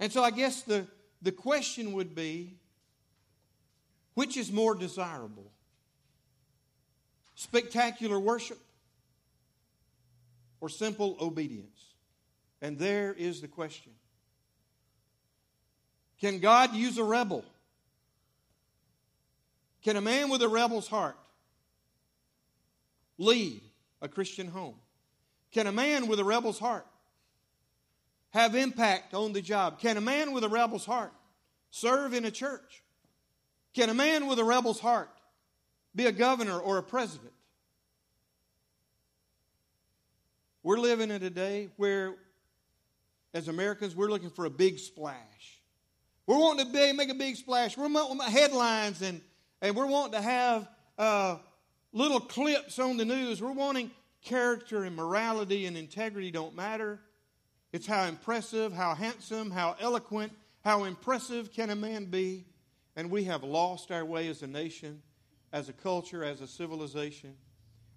And 0.00 0.10
so 0.10 0.24
I 0.24 0.30
guess 0.30 0.62
the, 0.62 0.86
the 1.20 1.32
question 1.32 1.92
would 1.92 2.14
be 2.14 2.54
which 4.14 4.38
is 4.38 4.50
more 4.50 4.74
desirable? 4.74 5.52
Spectacular 7.34 8.18
worship 8.18 8.58
or 10.62 10.70
simple 10.70 11.18
obedience? 11.20 11.92
And 12.62 12.78
there 12.78 13.12
is 13.12 13.42
the 13.42 13.48
question. 13.48 13.92
Can 16.22 16.38
God 16.38 16.74
use 16.74 16.96
a 16.96 17.04
rebel? 17.04 17.44
Can 19.82 19.96
a 19.96 20.00
man 20.00 20.28
with 20.28 20.42
a 20.42 20.48
rebel's 20.48 20.88
heart 20.88 21.16
lead 23.18 23.62
a 24.00 24.08
Christian 24.08 24.48
home? 24.48 24.76
Can 25.52 25.66
a 25.66 25.72
man 25.72 26.06
with 26.06 26.18
a 26.18 26.24
rebel's 26.24 26.58
heart 26.58 26.86
have 28.30 28.54
impact 28.54 29.12
on 29.12 29.32
the 29.32 29.42
job? 29.42 29.80
Can 29.80 29.96
a 29.96 30.00
man 30.00 30.32
with 30.32 30.44
a 30.44 30.48
rebel's 30.48 30.86
heart 30.86 31.12
serve 31.70 32.14
in 32.14 32.24
a 32.24 32.30
church? 32.30 32.82
Can 33.74 33.90
a 33.90 33.94
man 33.94 34.26
with 34.26 34.38
a 34.38 34.44
rebel's 34.44 34.80
heart 34.80 35.10
be 35.94 36.06
a 36.06 36.12
governor 36.12 36.58
or 36.58 36.78
a 36.78 36.82
president? 36.82 37.32
We're 40.62 40.78
living 40.78 41.10
in 41.10 41.22
a 41.22 41.30
day 41.30 41.70
where, 41.76 42.14
as 43.34 43.48
Americans, 43.48 43.96
we're 43.96 44.10
looking 44.10 44.30
for 44.30 44.44
a 44.44 44.50
big 44.50 44.78
splash. 44.78 45.60
We're 46.26 46.38
wanting 46.38 46.66
to 46.66 46.72
be, 46.72 46.92
make 46.92 47.10
a 47.10 47.14
big 47.14 47.34
splash. 47.34 47.76
We're 47.76 47.88
wanting 47.88 48.20
headlines 48.30 49.02
and 49.02 49.20
and 49.62 49.76
we're 49.76 49.86
wanting 49.86 50.12
to 50.12 50.20
have 50.20 50.68
uh, 50.98 51.36
little 51.92 52.20
clips 52.20 52.78
on 52.80 52.96
the 52.96 53.04
news. 53.04 53.40
We're 53.40 53.52
wanting 53.52 53.92
character 54.20 54.82
and 54.84 54.94
morality 54.94 55.66
and 55.66 55.76
integrity 55.76 56.32
don't 56.32 56.54
matter. 56.54 56.98
It's 57.72 57.86
how 57.86 58.04
impressive, 58.04 58.72
how 58.72 58.94
handsome, 58.94 59.50
how 59.52 59.76
eloquent, 59.80 60.32
how 60.64 60.84
impressive 60.84 61.52
can 61.52 61.70
a 61.70 61.76
man 61.76 62.06
be. 62.06 62.44
And 62.96 63.08
we 63.08 63.24
have 63.24 63.44
lost 63.44 63.90
our 63.92 64.04
way 64.04 64.28
as 64.28 64.42
a 64.42 64.46
nation, 64.46 65.00
as 65.52 65.68
a 65.68 65.72
culture, 65.72 66.24
as 66.24 66.40
a 66.40 66.46
civilization. 66.46 67.34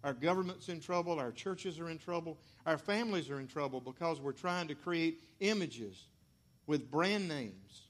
Our 0.03 0.13
government's 0.13 0.69
in 0.69 0.79
trouble, 0.79 1.19
our 1.19 1.31
churches 1.31 1.79
are 1.79 1.89
in 1.89 1.97
trouble, 1.97 2.37
our 2.67 2.77
families 2.77 3.31
are 3.31 3.39
in 3.39 3.47
trouble 3.47 3.81
because 3.81 4.21
we're 4.21 4.33
trying 4.33 4.67
to 4.67 4.75
create 4.75 5.19
images 5.39 6.05
with 6.67 6.91
brand 6.91 7.27
names 7.27 7.87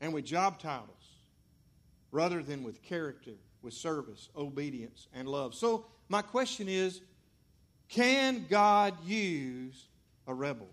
and 0.00 0.12
with 0.12 0.24
job 0.24 0.58
titles 0.58 1.05
rather 2.12 2.42
than 2.42 2.62
with 2.62 2.82
character, 2.82 3.32
with 3.62 3.74
service, 3.74 4.28
obedience, 4.36 5.08
and 5.14 5.28
love. 5.28 5.54
So, 5.54 5.86
my 6.08 6.22
question 6.22 6.68
is 6.68 7.00
can 7.88 8.46
God 8.48 8.94
use 9.04 9.86
a 10.26 10.34
rebel? 10.34 10.68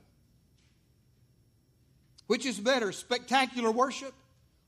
Which 2.28 2.46
is 2.46 2.60
better, 2.60 2.92
spectacular 2.92 3.72
worship 3.72 4.14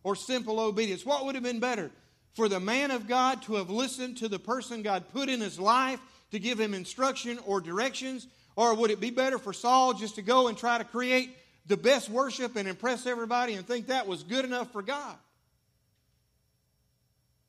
or 0.03 0.16
simple 0.16 0.59
obedience? 0.59 1.05
What 1.05 1.26
would 1.26 1.36
have 1.36 1.43
been 1.43 1.59
better? 1.59 1.91
For 2.34 2.49
the 2.49 2.59
man 2.59 2.91
of 2.91 3.07
God 3.07 3.41
to 3.43 3.55
have 3.55 3.70
listened 3.70 4.18
to 4.18 4.28
the 4.28 4.39
person 4.39 4.82
God 4.82 5.05
put 5.13 5.30
in 5.30 5.39
his 5.39 5.59
life 5.59 5.99
to 6.32 6.39
give 6.39 6.59
him 6.59 6.74
instruction 6.74 7.39
or 7.45 7.61
directions? 7.61 8.28
Or 8.55 8.74
would 8.76 8.91
it 8.91 8.99
be 8.99 9.09
better 9.09 9.38
for 9.38 9.53
Saul 9.53 9.93
just 9.93 10.16
to 10.16 10.22
go 10.22 10.47
and 10.47 10.57
try 10.57 10.78
to 10.78 10.84
create 10.84 11.36
the 11.66 11.78
best 11.78 12.09
worship 12.09 12.55
and 12.55 12.68
impress 12.68 13.05
everybody 13.05 13.53
and 13.53 13.66
think 13.66 13.88
that 13.88 14.07
was 14.07 14.24
good 14.24 14.45
enough 14.45 14.72
for 14.72 14.82
God? 14.82 15.16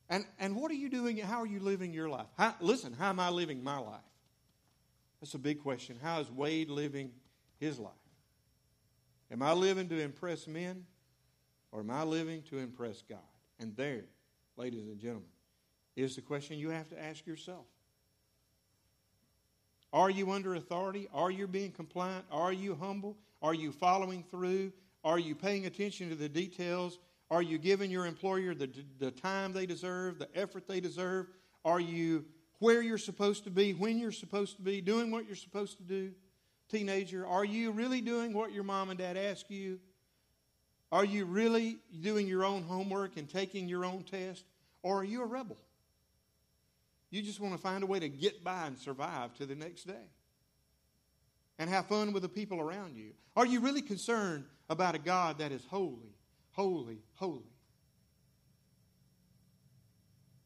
And, 0.09 0.25
and 0.39 0.55
what 0.57 0.71
are 0.71 0.75
you 0.75 0.89
doing? 0.89 1.17
How 1.19 1.41
are 1.41 1.47
you 1.47 1.61
living 1.61 1.93
your 1.93 2.09
life? 2.09 2.27
How, 2.37 2.55
listen, 2.61 2.93
how 2.93 3.09
am 3.09 3.19
I 3.19 3.31
living 3.31 3.63
my 3.63 3.79
life? 3.79 4.01
That's 5.21 5.35
a 5.35 5.39
big 5.39 5.61
question. 5.61 5.99
How 6.01 6.21
is 6.21 6.31
Wade 6.31 6.71
living 6.71 7.11
his 7.59 7.79
life? 7.79 7.93
Am 9.31 9.43
I 9.43 9.53
living 9.53 9.89
to 9.89 10.01
impress 10.01 10.47
men 10.47 10.85
or 11.73 11.81
am 11.81 11.91
I 11.91 12.05
living 12.05 12.43
to 12.51 12.59
impress 12.59 13.03
God? 13.03 13.19
And 13.59 13.75
there, 13.77 14.05
ladies 14.57 14.87
and 14.87 14.99
gentlemen, 14.99 15.29
is 15.97 16.15
the 16.15 16.23
question 16.23 16.59
you 16.59 16.71
have 16.71 16.89
to 16.91 17.03
ask 17.03 17.27
yourself. 17.27 17.67
Are 19.93 20.11
you 20.11 20.31
under 20.31 20.55
authority? 20.55 21.09
Are 21.13 21.31
you 21.31 21.47
being 21.47 21.73
compliant? 21.73 22.27
Are 22.31 22.53
you 22.53 22.75
humble? 22.75 23.17
Are 23.41 23.55
you 23.55 23.73
following 23.73 24.23
through? 24.31 24.73
Are 25.03 25.19
you 25.19 25.35
paying 25.35 25.67
attention 25.67 26.11
to 26.11 26.15
the 26.15 26.29
details 26.29 26.99
are 27.31 27.43
you 27.43 27.59
giving 27.59 27.91
your 27.91 28.07
employer 28.07 28.55
the, 28.55 28.71
the 28.99 29.11
time 29.11 29.53
they 29.53 29.67
deserve, 29.67 30.19
the 30.19 30.29
effort 30.35 30.69
they 30.69 30.81
deserve? 30.81 31.27
Are 31.65 31.81
you 31.81 32.25
where 32.59 32.81
you're 32.81 32.99
supposed 32.99 33.45
to 33.45 33.51
be, 33.51 33.73
when 33.73 33.99
you're 33.99 34.13
supposed 34.13 34.57
to 34.57 34.63
be, 34.63 34.81
doing 34.81 35.11
what 35.11 35.27
you're 35.27 35.37
supposed 35.37 35.79
to 35.79 35.83
do? 35.83 36.13
Teenager, 36.69 37.27
are 37.27 37.45
you 37.45 37.71
really 37.73 38.01
doing 38.01 38.33
what 38.33 38.53
your 38.53 38.65
mom 38.65 38.91
and 38.91 38.99
dad 38.99 39.17
ask 39.17 39.51
you? 39.51 39.79
Are 40.93 41.05
you 41.05 41.25
really 41.25 41.79
doing 42.01 42.27
your 42.27 42.45
own 42.45 42.63
homework 42.63 43.17
and 43.17 43.29
taking 43.29 43.69
your 43.69 43.85
own 43.85 44.05
test? 44.05 44.45
Or 44.83 45.01
are 45.01 45.05
you 45.05 45.23
a 45.23 45.27
rebel? 45.27 45.59
You 47.11 47.23
just 47.23 47.41
want 47.41 47.55
to 47.55 47.61
find 47.61 47.83
a 47.83 47.87
way 47.87 47.99
to 48.01 48.09
get 48.09 48.43
by 48.45 48.67
and 48.67 48.79
survive 48.79 49.35
to 49.35 49.47
the 49.47 49.55
next 49.55 49.85
day 49.85 50.11
and 51.59 51.69
have 51.71 51.87
fun 51.87 52.13
with 52.13 52.23
the 52.23 52.29
people 52.29 52.61
around 52.61 52.97
you? 52.97 53.13
Are 53.37 53.47
you 53.47 53.61
really 53.61 53.83
concerned 53.83 54.45
about 54.69 54.95
a 54.95 54.99
God 54.99 55.39
that 55.39 55.53
is 55.53 55.65
holy 55.69 56.16
holy, 56.57 56.99
holy. 57.17 57.45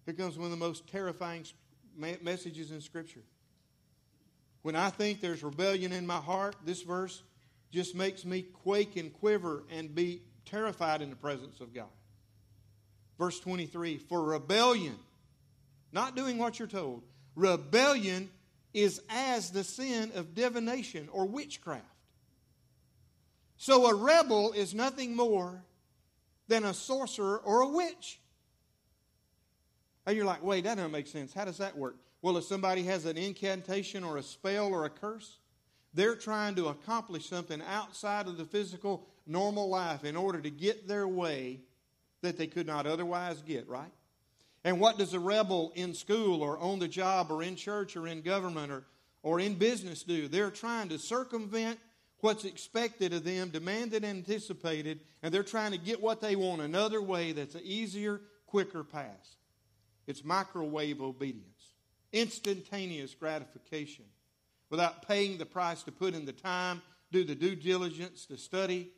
Here 0.04 0.14
comes 0.14 0.36
one 0.36 0.46
of 0.46 0.50
the 0.50 0.56
most 0.56 0.88
terrifying 0.88 1.44
messages 1.96 2.72
in 2.72 2.80
Scripture. 2.80 3.22
When 4.62 4.74
I 4.74 4.90
think 4.90 5.20
there's 5.20 5.42
rebellion 5.42 5.92
in 5.92 6.06
my 6.06 6.16
heart, 6.16 6.56
this 6.66 6.82
verse 6.82 7.22
just 7.70 7.94
makes 7.94 8.24
me 8.24 8.42
quake 8.42 8.96
and 8.96 9.12
quiver 9.12 9.62
and 9.70 9.94
be 9.94 10.22
terrified 10.44 11.00
in 11.00 11.10
the 11.10 11.16
presence 11.16 11.60
of 11.60 11.72
God. 11.72 11.86
Verse 13.16 13.38
23 13.38 13.98
For 13.98 14.20
rebellion, 14.20 14.96
not 15.92 16.16
doing 16.16 16.38
what 16.38 16.58
you're 16.58 16.66
told, 16.66 17.04
rebellion 17.36 18.30
is 18.74 19.00
as 19.08 19.52
the 19.52 19.62
sin 19.62 20.10
of 20.16 20.34
divination 20.34 21.08
or 21.12 21.26
witchcraft. 21.26 21.84
So 23.56 23.86
a 23.86 23.94
rebel 23.94 24.52
is 24.52 24.74
nothing 24.74 25.14
more 25.14 25.62
than 26.50 26.64
a 26.64 26.74
sorcerer 26.74 27.38
or 27.38 27.62
a 27.62 27.68
witch. 27.68 28.20
And 30.04 30.16
you're 30.16 30.26
like, 30.26 30.42
wait, 30.42 30.64
that 30.64 30.74
doesn't 30.74 30.90
make 30.90 31.06
sense. 31.06 31.32
How 31.32 31.44
does 31.44 31.58
that 31.58 31.78
work? 31.78 31.96
Well, 32.22 32.36
if 32.36 32.44
somebody 32.44 32.82
has 32.82 33.06
an 33.06 33.16
incantation 33.16 34.02
or 34.04 34.18
a 34.18 34.22
spell 34.22 34.66
or 34.66 34.84
a 34.84 34.90
curse, 34.90 35.38
They're 35.92 36.16
trying 36.16 36.54
to 36.56 36.68
accomplish 36.68 37.28
something 37.28 37.60
outside 37.62 38.26
of 38.26 38.36
the 38.36 38.44
physical, 38.44 39.06
normal 39.26 39.68
life 39.68 40.04
in 40.04 40.16
order 40.16 40.40
to 40.40 40.50
get 40.50 40.86
their 40.86 41.08
way 41.08 41.60
that 42.22 42.38
they 42.38 42.46
could 42.46 42.66
not 42.66 42.86
otherwise 42.86 43.42
get, 43.42 43.68
right? 43.68 43.90
And 44.62 44.78
what 44.78 44.98
does 44.98 45.14
a 45.14 45.20
rebel 45.20 45.72
in 45.74 45.94
school 45.94 46.42
or 46.42 46.58
on 46.58 46.78
the 46.78 46.88
job 46.88 47.30
or 47.30 47.42
in 47.42 47.56
church 47.56 47.96
or 47.96 48.06
in 48.06 48.20
government 48.20 48.70
or, 48.70 48.84
or 49.22 49.40
in 49.40 49.54
business 49.54 50.02
do? 50.02 50.28
They're 50.28 50.50
trying 50.50 50.90
to 50.90 50.98
circumvent 50.98 51.80
what's 52.20 52.44
expected 52.44 53.12
of 53.12 53.24
them, 53.24 53.50
demanded, 53.50 54.04
anticipated, 54.04 55.00
and 55.22 55.32
they're 55.32 55.42
trying 55.42 55.72
to 55.72 55.78
get 55.78 56.02
what 56.02 56.20
they 56.20 56.36
want 56.36 56.60
another 56.60 57.00
way 57.00 57.32
that's 57.32 57.54
an 57.54 57.62
easier, 57.64 58.20
quicker 58.46 58.84
path. 58.84 59.36
It's 60.06 60.24
microwave 60.24 61.00
obedience, 61.00 61.74
instantaneous 62.12 63.14
gratification 63.14 64.04
without 64.70 65.06
paying 65.06 65.38
the 65.38 65.46
price 65.46 65.82
to 65.84 65.92
put 65.92 66.14
in 66.14 66.24
the 66.24 66.32
time, 66.32 66.82
do 67.12 67.24
the 67.24 67.34
due 67.34 67.56
diligence, 67.56 68.26
the 68.26 68.38
study, 68.38 68.88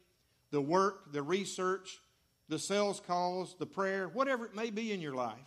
the 0.51 0.61
work, 0.61 1.13
the 1.13 1.23
research, 1.23 2.01
the 2.49 2.59
sales 2.59 3.01
calls, 3.01 3.57
the 3.59 3.67
prayer, 3.67 4.09
whatever 4.09 4.45
it 4.45 4.55
may 4.55 4.71
be 4.71 4.93
in 4.93 5.01
your 5.01 5.15
life. 5.15 5.39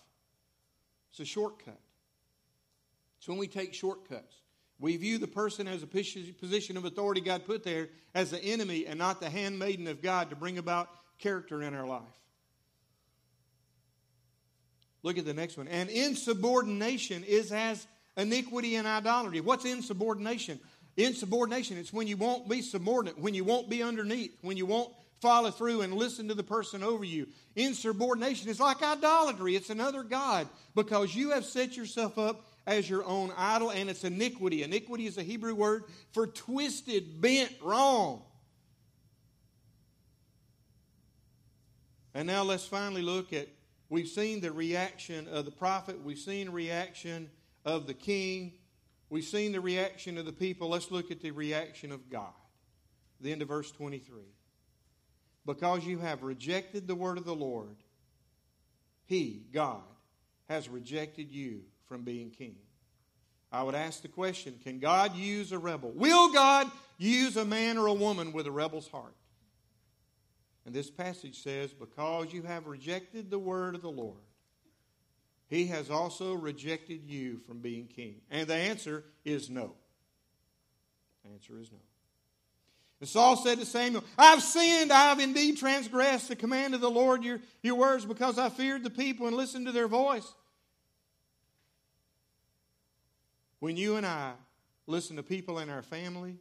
It's 1.12 1.20
a 1.20 1.26
shortcut. 1.26 1.80
It's 3.20 3.28
when 3.28 3.38
we 3.38 3.48
take 3.48 3.74
shortcuts. 3.74 4.36
We 4.80 4.98
view 4.98 5.18
the 5.18 5.28
person 5.28 5.68
as 5.68 5.84
a 5.84 5.88
position 5.88 6.78
of 6.78 6.86
authority 6.86 7.22
God 7.22 7.46
put 7.46 7.64
there 7.64 7.90
as 8.14 8.32
the 8.32 8.44
enemy 8.44 8.86
and 8.86 9.00
not 9.00 9.22
the 9.22 9.30
handmaiden 9.30 9.88
of 9.88 10.02
God 10.02 10.30
to 10.30 10.36
bring 10.36 10.58
about 10.58 10.90
character 11.18 11.62
in 11.62 11.74
our 11.74 11.88
life. 11.88 12.02
Look 15.02 15.18
at 15.18 15.26
the 15.26 15.34
next 15.34 15.56
one. 15.56 15.68
And 15.68 15.90
insubordination 15.90 17.24
is 17.24 17.52
as 17.52 17.86
iniquity 18.18 18.76
and 18.76 18.88
idolatry. 18.88 19.40
What's 19.40 19.64
insubordination? 19.64 20.60
Insubordination, 20.98 21.78
it's 21.78 21.94
when 21.94 22.08
you 22.08 22.18
won't 22.18 22.50
be 22.50 22.62
subordinate, 22.62 23.20
when 23.20 23.34
you 23.34 23.44
won't 23.44 23.70
be 23.70 23.84
underneath, 23.84 24.36
when 24.42 24.58
you 24.58 24.66
won't 24.66 24.92
follow 25.22 25.52
through 25.52 25.82
and 25.82 25.94
listen 25.94 26.28
to 26.30 26.34
the 26.34 26.44
person 26.44 26.84
over 26.84 27.04
you. 27.04 27.28
Insubordination 27.56 28.50
is 28.50 28.60
like 28.60 28.82
idolatry, 28.82 29.56
it's 29.56 29.70
another 29.70 30.04
God 30.04 30.48
because 30.74 31.16
you 31.16 31.32
have 31.32 31.46
set 31.46 31.78
yourself 31.78 32.18
up 32.18 32.46
as 32.68 32.90
your 32.90 33.04
own 33.06 33.32
idol, 33.38 33.70
and 33.70 33.90
it's 33.90 34.04
iniquity. 34.04 34.64
Iniquity 34.64 35.06
is 35.06 35.18
a 35.18 35.24
Hebrew 35.24 35.54
word 35.54 35.84
for 36.14 36.26
twisted, 36.28 37.22
bent, 37.22 37.54
wrong. 37.62 38.24
And 42.14 42.28
now 42.28 42.44
let's 42.44 42.66
finally 42.66 43.02
look 43.02 43.34
at 43.34 43.48
we've 43.90 44.08
seen 44.08 44.42
the 44.42 44.52
reaction 44.52 45.28
of 45.28 45.46
the 45.46 45.52
prophet, 45.52 46.02
we've 46.04 46.18
seen 46.18 46.50
reaction 46.50 47.30
of 47.66 47.88
the 47.88 47.94
king, 47.94 48.54
we've 49.10 49.26
seen 49.26 49.52
the 49.52 49.62
reaction 49.62 50.18
of 50.18 50.26
the 50.26 50.34
people. 50.34 50.70
Let's 50.70 50.92
look 50.92 51.12
at 51.12 51.22
the 51.22 51.32
reaction 51.32 51.92
of 51.92 52.10
God. 52.10 52.34
The 53.22 53.32
end 53.32 53.42
of 53.42 53.50
verse 53.50 53.72
23. 53.72 54.24
Because 55.46 55.86
you 55.86 56.00
have 56.00 56.24
rejected 56.24 56.88
the 56.88 56.96
word 56.96 57.18
of 57.18 57.26
the 57.26 57.36
Lord, 57.36 57.76
he, 59.06 59.44
God, 59.54 59.84
has 60.50 60.68
rejected 60.68 61.32
you 61.32 61.62
from 61.88 62.04
being 62.04 62.30
king. 62.30 62.56
I 63.52 63.64
would 63.64 63.76
ask 63.76 64.02
the 64.02 64.08
question 64.08 64.60
can 64.64 64.80
God 64.80 65.16
use 65.16 65.52
a 65.52 65.60
rebel? 65.60 65.92
Will 65.92 66.32
God 66.32 66.70
use 66.98 67.38
a 67.38 67.46
man 67.46 67.78
or 67.78 67.88
a 67.88 67.94
woman 67.94 68.34
with 68.34 68.48
a 68.48 68.52
rebel's 68.52 68.88
heart? 68.88 69.16
And 70.66 70.74
this 70.74 70.90
passage 70.90 71.42
says, 71.42 71.72
Because 71.72 72.34
you 72.34 72.42
have 72.44 72.68
rejected 72.68 73.30
the 73.30 73.40
word 73.40 73.76
of 73.76 73.82
the 73.82 73.92
Lord, 73.92 74.18
he 75.48 75.68
has 75.68 75.90
also 75.90 76.34
rejected 76.34 77.02
you 77.06 77.40
from 77.48 77.60
being 77.60 77.88
king. 77.88 78.22
And 78.32 78.48
the 78.48 78.56
answer 78.56 79.04
is 79.24 79.50
no. 79.50 79.74
The 81.24 81.32
answer 81.32 81.60
is 81.60 81.72
no. 81.72 81.78
And 83.00 83.10
Saul 83.10 83.36
said 83.36 83.60
to 83.60 83.66
Samuel, 83.66 84.04
I've 84.18 84.42
sinned, 84.42 84.92
I've 84.92 85.20
indeed 85.20 85.58
transgressed 85.58 86.30
the 86.30 86.36
command 86.36 86.74
of 86.74 86.82
the 86.82 86.90
Lord, 86.90 87.24
your, 87.24 87.42
your 87.62 87.76
words, 87.76 88.06
because 88.06 88.40
I 88.40 88.50
feared 88.50 88.84
the 88.84 88.90
people 88.90 89.28
and 89.28 89.36
listened 89.36 89.66
to 89.68 89.72
their 89.72 89.88
voice. 89.88 90.34
When 93.66 93.78
you 93.78 93.96
and 93.96 94.06
I 94.06 94.34
listen 94.86 95.16
to 95.16 95.24
people 95.24 95.58
in 95.58 95.72
our 95.72 95.82
family 95.82 96.38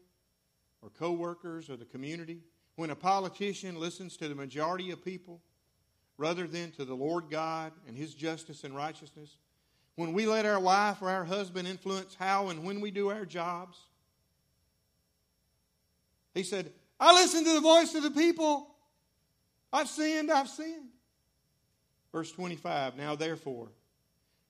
or 0.82 0.90
coworkers 0.90 1.70
or 1.70 1.76
the 1.78 1.86
community, 1.86 2.42
when 2.76 2.90
a 2.90 2.94
politician 2.94 3.80
listens 3.80 4.18
to 4.18 4.28
the 4.28 4.34
majority 4.34 4.90
of 4.90 5.02
people 5.02 5.40
rather 6.18 6.46
than 6.46 6.70
to 6.72 6.84
the 6.84 6.92
Lord 6.92 7.30
God 7.30 7.72
and 7.88 7.96
His 7.96 8.12
justice 8.12 8.62
and 8.62 8.76
righteousness, 8.76 9.38
when 9.94 10.12
we 10.12 10.26
let 10.26 10.44
our 10.44 10.60
wife 10.60 11.00
or 11.00 11.08
our 11.08 11.24
husband 11.24 11.66
influence 11.66 12.14
how 12.14 12.50
and 12.50 12.62
when 12.62 12.82
we 12.82 12.90
do 12.90 13.08
our 13.08 13.24
jobs, 13.24 13.78
he 16.34 16.42
said, 16.42 16.74
I 17.00 17.14
listen 17.14 17.42
to 17.42 17.54
the 17.54 17.60
voice 17.62 17.94
of 17.94 18.02
the 18.02 18.10
people. 18.10 18.68
I've 19.72 19.88
sinned, 19.88 20.30
I've 20.30 20.50
sinned. 20.50 20.90
Verse 22.12 22.30
25, 22.32 22.98
now 22.98 23.14
therefore, 23.16 23.68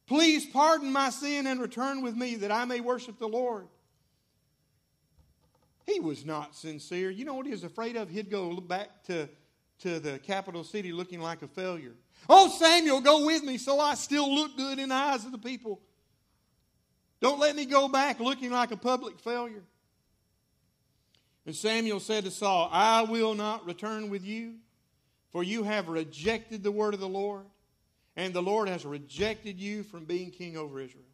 Please 0.07 0.45
pardon 0.45 0.93
my 0.93 1.11
sin 1.11 1.47
and 1.47 1.61
return 1.61 2.03
with 2.03 2.15
me 2.15 2.37
that 2.37 2.53
I 2.53 2.65
may 2.65 2.81
worship 2.81 3.19
the 3.19 3.29
Lord. 3.29 3.69
He 5.87 6.01
was 6.01 6.25
not 6.25 6.55
sincere. 6.55 7.11
You 7.11 7.25
know 7.25 7.35
what 7.35 7.47
he 7.47 7.53
was 7.53 7.65
afraid 7.65 7.97
of? 7.97 8.09
He'd 8.09 8.31
go 8.31 8.57
back 8.57 9.05
to, 9.05 9.29
to 9.81 9.99
the 10.01 10.19
capital 10.19 10.65
city 10.65 10.93
looking 10.93 11.21
like 11.21 11.43
a 11.43 11.49
failure. 11.49 11.95
Oh, 12.29 12.49
Samuel, 12.49 13.01
go 13.01 13.27
with 13.27 13.43
me 13.43 13.59
so 13.59 13.81
I 13.81 13.95
still 13.95 14.35
look 14.35 14.57
good 14.57 14.79
in 14.79 14.91
the 14.91 14.95
eyes 14.95 15.25
of 15.25 15.33
the 15.33 15.39
people. 15.39 15.81
Don't 17.21 17.39
let 17.39 17.57
me 17.57 17.65
go 17.65 17.89
back 17.89 18.21
looking 18.21 18.51
like 18.51 18.71
a 18.71 18.77
public 18.77 19.19
failure. 19.19 19.65
And 21.47 21.55
Samuel 21.55 22.01
said 22.01 22.25
to 22.25 22.31
Saul, 22.31 22.69
I 22.73 23.03
will 23.03 23.35
not 23.35 23.67
return 23.67 24.11
with 24.11 24.25
you, 24.25 24.57
for 25.31 25.43
you 25.43 25.63
have 25.63 25.89
rejected 25.89 26.63
the 26.63 26.73
word 26.73 26.95
of 26.95 27.01
the 27.01 27.09
Lord 27.09 27.45
and 28.17 28.33
the 28.33 28.43
Lord 28.43 28.69
has 28.69 28.85
rejected 28.85 29.59
you 29.59 29.83
from 29.83 30.05
being 30.05 30.31
king 30.31 30.57
over 30.57 30.81
Israel. 30.81 31.05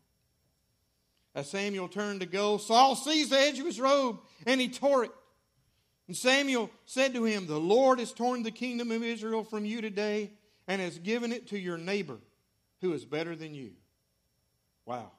As 1.35 1.49
Samuel 1.49 1.89
turned 1.89 2.21
to 2.21 2.27
go, 2.27 2.59
Saul 2.59 2.97
seized 2.97 3.31
the 3.31 3.39
edge 3.39 3.59
of 3.59 3.67
his 3.67 3.81
robe 3.81 4.19
and 4.47 4.61
he 4.61 4.69
tore 4.69 5.05
it. 5.05 5.13
And 6.09 6.17
Samuel 6.17 6.71
said 6.87 7.15
to 7.15 7.25
him, 7.25 7.47
The 7.47 7.61
Lord 7.61 8.01
has 8.01 8.13
torn 8.13 8.43
the 8.43 8.51
kingdom 8.51 8.91
of 8.91 9.03
Israel 9.03 9.45
from 9.45 9.65
you 9.65 9.81
today 9.81 10.33
and 10.67 10.81
has 10.81 10.99
given 10.99 11.33
it 11.33 11.49
to 11.49 11.59
your 11.59 11.79
neighbor 11.79 12.19
who 12.81 12.93
is 12.93 13.05
better 13.05 13.37
than 13.37 13.55
you. 13.55 13.73
Wow. 14.87 15.13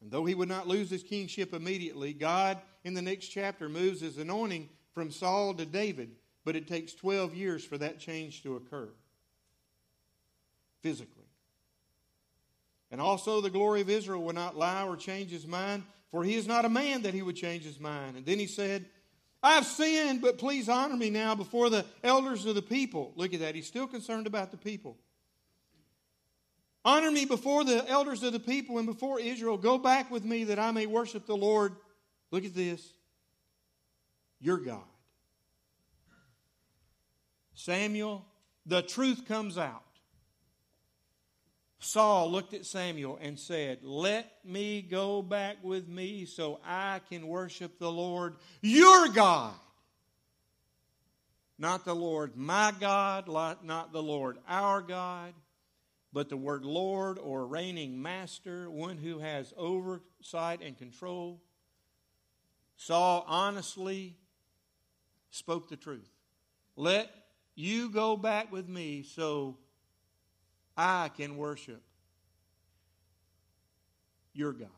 And 0.00 0.12
though 0.12 0.24
he 0.24 0.34
would 0.34 0.48
not 0.48 0.68
lose 0.68 0.90
his 0.90 1.02
kingship 1.02 1.52
immediately, 1.52 2.12
God 2.12 2.58
in 2.84 2.94
the 2.94 3.02
next 3.02 3.28
chapter 3.28 3.68
moves 3.68 4.00
his 4.00 4.16
anointing 4.16 4.68
from 4.94 5.10
Saul 5.10 5.54
to 5.54 5.66
David, 5.66 6.12
but 6.44 6.54
it 6.54 6.68
takes 6.68 6.94
12 6.94 7.34
years 7.34 7.64
for 7.64 7.76
that 7.78 7.98
change 7.98 8.44
to 8.44 8.54
occur 8.56 8.88
physically. 10.82 11.24
And 12.90 13.00
also, 13.00 13.40
the 13.40 13.50
glory 13.50 13.80
of 13.80 13.90
Israel 13.90 14.22
will 14.22 14.34
not 14.34 14.56
lie 14.56 14.84
or 14.84 14.96
change 14.96 15.30
his 15.30 15.46
mind, 15.46 15.82
for 16.10 16.24
he 16.24 16.34
is 16.36 16.46
not 16.46 16.64
a 16.64 16.70
man 16.70 17.02
that 17.02 17.14
he 17.14 17.22
would 17.22 17.36
change 17.36 17.64
his 17.64 17.78
mind. 17.78 18.16
And 18.16 18.24
then 18.24 18.38
he 18.38 18.46
said, 18.46 18.86
I've 19.42 19.66
sinned, 19.66 20.22
but 20.22 20.38
please 20.38 20.68
honor 20.68 20.96
me 20.96 21.10
now 21.10 21.34
before 21.34 21.70
the 21.70 21.84
elders 22.02 22.46
of 22.46 22.54
the 22.54 22.62
people. 22.62 23.12
Look 23.14 23.34
at 23.34 23.40
that. 23.40 23.54
He's 23.54 23.66
still 23.66 23.86
concerned 23.86 24.26
about 24.26 24.50
the 24.50 24.56
people. 24.56 24.96
Honor 26.84 27.10
me 27.10 27.24
before 27.24 27.64
the 27.64 27.86
elders 27.88 28.22
of 28.22 28.32
the 28.32 28.40
people 28.40 28.78
and 28.78 28.86
before 28.86 29.20
Israel. 29.20 29.58
Go 29.58 29.78
back 29.78 30.10
with 30.10 30.24
me 30.24 30.44
that 30.44 30.58
I 30.58 30.70
may 30.70 30.86
worship 30.86 31.26
the 31.26 31.36
Lord. 31.36 31.76
Look 32.30 32.44
at 32.44 32.54
this. 32.54 32.94
Your 34.40 34.56
God. 34.56 34.80
Samuel, 37.54 38.24
the 38.64 38.82
truth 38.82 39.26
comes 39.26 39.58
out. 39.58 39.82
Saul 41.80 42.30
looked 42.30 42.54
at 42.54 42.66
Samuel 42.66 43.18
and 43.20 43.38
said, 43.38 43.78
Let 43.82 44.30
me 44.44 44.82
go 44.82 45.22
back 45.22 45.58
with 45.62 45.88
me 45.88 46.24
so 46.24 46.60
I 46.64 47.00
can 47.08 47.28
worship 47.28 47.78
the 47.78 47.90
Lord, 47.90 48.36
your 48.60 49.08
God. 49.08 49.54
Not 51.58 51.84
the 51.84 51.94
Lord, 51.94 52.36
my 52.36 52.72
God, 52.78 53.28
not 53.28 53.92
the 53.92 54.02
Lord, 54.02 54.38
our 54.48 54.80
God, 54.80 55.34
but 56.12 56.28
the 56.28 56.36
word 56.36 56.64
Lord 56.64 57.18
or 57.18 57.46
reigning 57.46 58.00
master, 58.00 58.70
one 58.70 58.96
who 58.96 59.18
has 59.18 59.52
oversight 59.56 60.60
and 60.62 60.78
control. 60.78 61.40
Saul 62.76 63.24
honestly 63.26 64.16
spoke 65.30 65.68
the 65.68 65.76
truth. 65.76 66.08
Let 66.76 67.10
you 67.56 67.90
go 67.90 68.16
back 68.16 68.52
with 68.52 68.68
me 68.68 69.02
so 69.02 69.58
I 70.78 71.10
can 71.16 71.36
worship 71.36 71.82
your 74.32 74.52
God. 74.52 74.68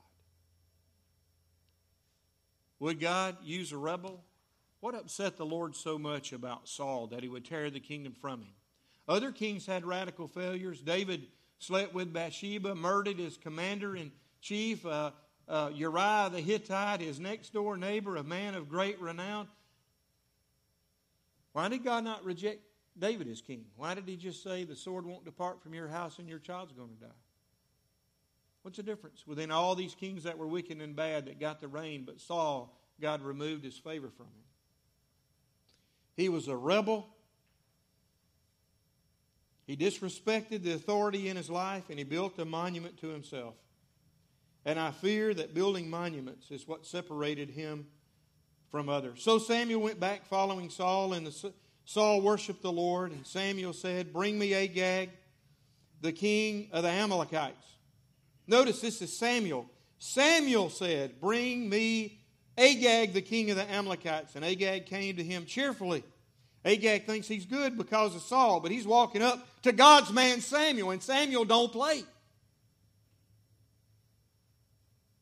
Would 2.79 2.99
God 2.99 3.37
use 3.45 3.71
a 3.73 3.77
rebel? 3.77 4.25
What 4.81 4.95
upset 4.95 5.37
the 5.37 5.45
Lord 5.45 5.77
so 5.77 5.99
much 5.99 6.33
about 6.33 6.67
Saul 6.67 7.09
that 7.09 7.23
he 7.23 7.29
would 7.29 7.45
tear 7.45 7.69
the 7.69 7.81
kingdom 7.81 8.15
from 8.19 8.41
him? 8.41 8.55
Other 9.07 9.31
kings 9.31 9.67
had 9.67 9.85
radical 9.85 10.27
failures. 10.27 10.81
David 10.81 11.27
slept 11.59 11.93
with 11.93 12.15
Bathsheba, 12.15 12.75
murdered 12.75 13.19
his 13.19 13.37
commander 13.37 13.95
in 13.95 14.11
chief. 14.41 14.87
Uh, 14.87 15.11
uh, 15.47 15.71
Uriah 15.75 16.31
the 16.33 16.41
Hittite, 16.41 17.03
his 17.03 17.21
next 17.21 17.53
door 17.53 17.77
neighbor, 17.77 18.17
a 18.17 18.25
man 18.25 18.55
of 18.55 18.71
great 18.71 18.99
renown. 19.03 19.49
Why 21.53 21.69
did 21.69 21.85
God 21.85 22.05
not 22.05 22.25
reject 22.25 22.63
David 22.99 23.28
is 23.28 23.41
king? 23.41 23.64
Why 23.76 23.95
did 23.95 24.09
he 24.09 24.16
just 24.16 24.43
say, 24.43 24.64
The 24.64 24.76
sword 24.76 25.07
won't 25.07 25.24
depart 25.24 25.62
from 25.62 25.74
your 25.74 25.88
house 25.88 26.18
and 26.18 26.28
your 26.28 26.38
child's 26.38 26.72
going 26.72 26.91
to 26.91 27.07
die? 27.07 27.14
What's 28.62 28.76
the 28.76 28.82
difference 28.82 29.26
within 29.26 29.51
all 29.51 29.74
these 29.74 29.95
kings 29.95 30.24
that 30.24 30.36
were 30.36 30.47
wicked 30.47 30.80
and 30.80 30.95
bad 30.95 31.26
that 31.26 31.41
got 31.41 31.61
the 31.61 31.68
reign, 31.68 32.05
but 32.05 32.20
Saul, 32.20 32.78
God 33.01 33.22
removed 33.22 33.64
his 33.64 33.78
favor 33.78 34.11
from 34.11 34.26
him? 34.26 34.45
He 36.16 36.28
was 36.28 36.49
a 36.49 36.57
rebel. 36.57 37.09
He 39.66 39.76
disrespected 39.76 40.62
the 40.62 40.72
authority 40.72 41.28
in 41.28 41.36
his 41.36 41.49
life 41.49 41.84
and 41.88 41.99
he 41.99 42.05
built 42.05 42.38
a 42.38 42.45
monument 42.45 42.99
to 42.99 43.09
himself. 43.09 43.55
And 44.66 44.78
I 44.78 44.91
fear 44.91 45.32
that 45.32 45.55
building 45.55 45.88
monuments 45.88 46.51
is 46.51 46.68
what 46.68 46.84
separated 46.84 47.51
him 47.51 47.86
from 48.70 48.88
others. 48.88 49.22
So 49.22 49.38
Samuel 49.38 49.80
went 49.80 49.99
back 49.99 50.26
following 50.26 50.70
Saul, 50.70 51.14
and 51.14 51.26
the, 51.26 51.53
Saul 51.91 52.20
worshiped 52.20 52.62
the 52.62 52.70
Lord. 52.70 53.11
And 53.11 53.26
Samuel 53.26 53.72
said, 53.72 54.12
Bring 54.12 54.38
me 54.38 54.55
Agag, 54.55 55.11
the 56.01 56.12
king 56.12 56.68
of 56.70 56.84
the 56.84 56.88
Amalekites. 56.88 57.66
Notice 58.47 58.80
this 58.80 59.03
is 59.03 59.18
Samuel. 59.18 59.68
Samuel 59.99 60.70
said, 60.70 61.20
Bring 61.20 61.68
me 61.68 62.20
Agag, 62.57 63.12
the 63.12 63.20
king 63.20 63.51
of 63.51 63.57
the 63.57 63.68
Amalekites. 63.68 64.36
And 64.36 64.45
Agag 64.45 64.86
came 64.86 65.16
to 65.16 65.24
him 65.24 65.47
cheerfully. 65.47 66.05
Agag 66.64 67.07
thinks 67.07 67.26
he's 67.26 67.45
good 67.45 67.76
because 67.76 68.14
of 68.14 68.22
Saul, 68.22 68.61
but 68.61 68.70
he's 68.70 68.86
walking 68.86 69.22
up 69.22 69.45
to 69.62 69.72
God's 69.72 70.12
man 70.12 70.41
Samuel, 70.43 70.93
and 70.93 71.03
Samuel 71.03 71.45
don't 71.45 71.72
play. 71.72 72.05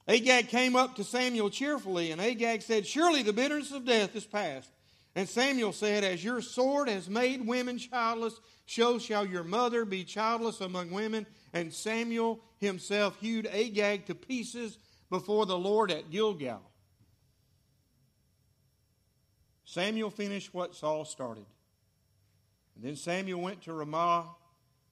Agag 0.07 0.49
came 0.49 0.77
up 0.77 0.97
to 0.97 1.05
Samuel 1.05 1.49
cheerfully, 1.49 2.11
and 2.13 2.21
Agag 2.21 2.61
said, 2.61 2.87
Surely 2.87 3.23
the 3.23 3.33
bitterness 3.33 3.73
of 3.73 3.87
death 3.87 4.15
is 4.15 4.27
past. 4.27 4.69
And 5.19 5.29
Samuel 5.29 5.73
said, 5.73 6.05
As 6.05 6.23
your 6.23 6.41
sword 6.41 6.89
has 6.89 7.11
made 7.11 7.45
women 7.45 7.77
childless, 7.77 8.39
so 8.67 9.01
shall 9.01 9.27
your 9.27 9.43
mother 9.43 9.85
be 9.85 10.05
childless 10.05 10.61
among 10.61 10.93
women. 10.93 11.27
And 11.53 11.75
Samuel 11.75 12.39
himself 12.59 13.17
hewed 13.21 13.49
Agag 13.49 14.07
to 14.07 14.15
pieces 14.15 14.79
before 15.11 15.45
the 15.45 15.59
Lord 15.59 15.91
at 15.91 16.13
Gilgal. 16.13 16.63
Samuel 19.65 20.11
finished 20.11 20.55
what 20.55 20.77
Saul 20.77 21.05
started. 21.05 21.47
And 22.77 22.85
then 22.85 22.95
Samuel 22.95 23.41
went 23.41 23.63
to 23.63 23.73
Ramah, 23.73 24.25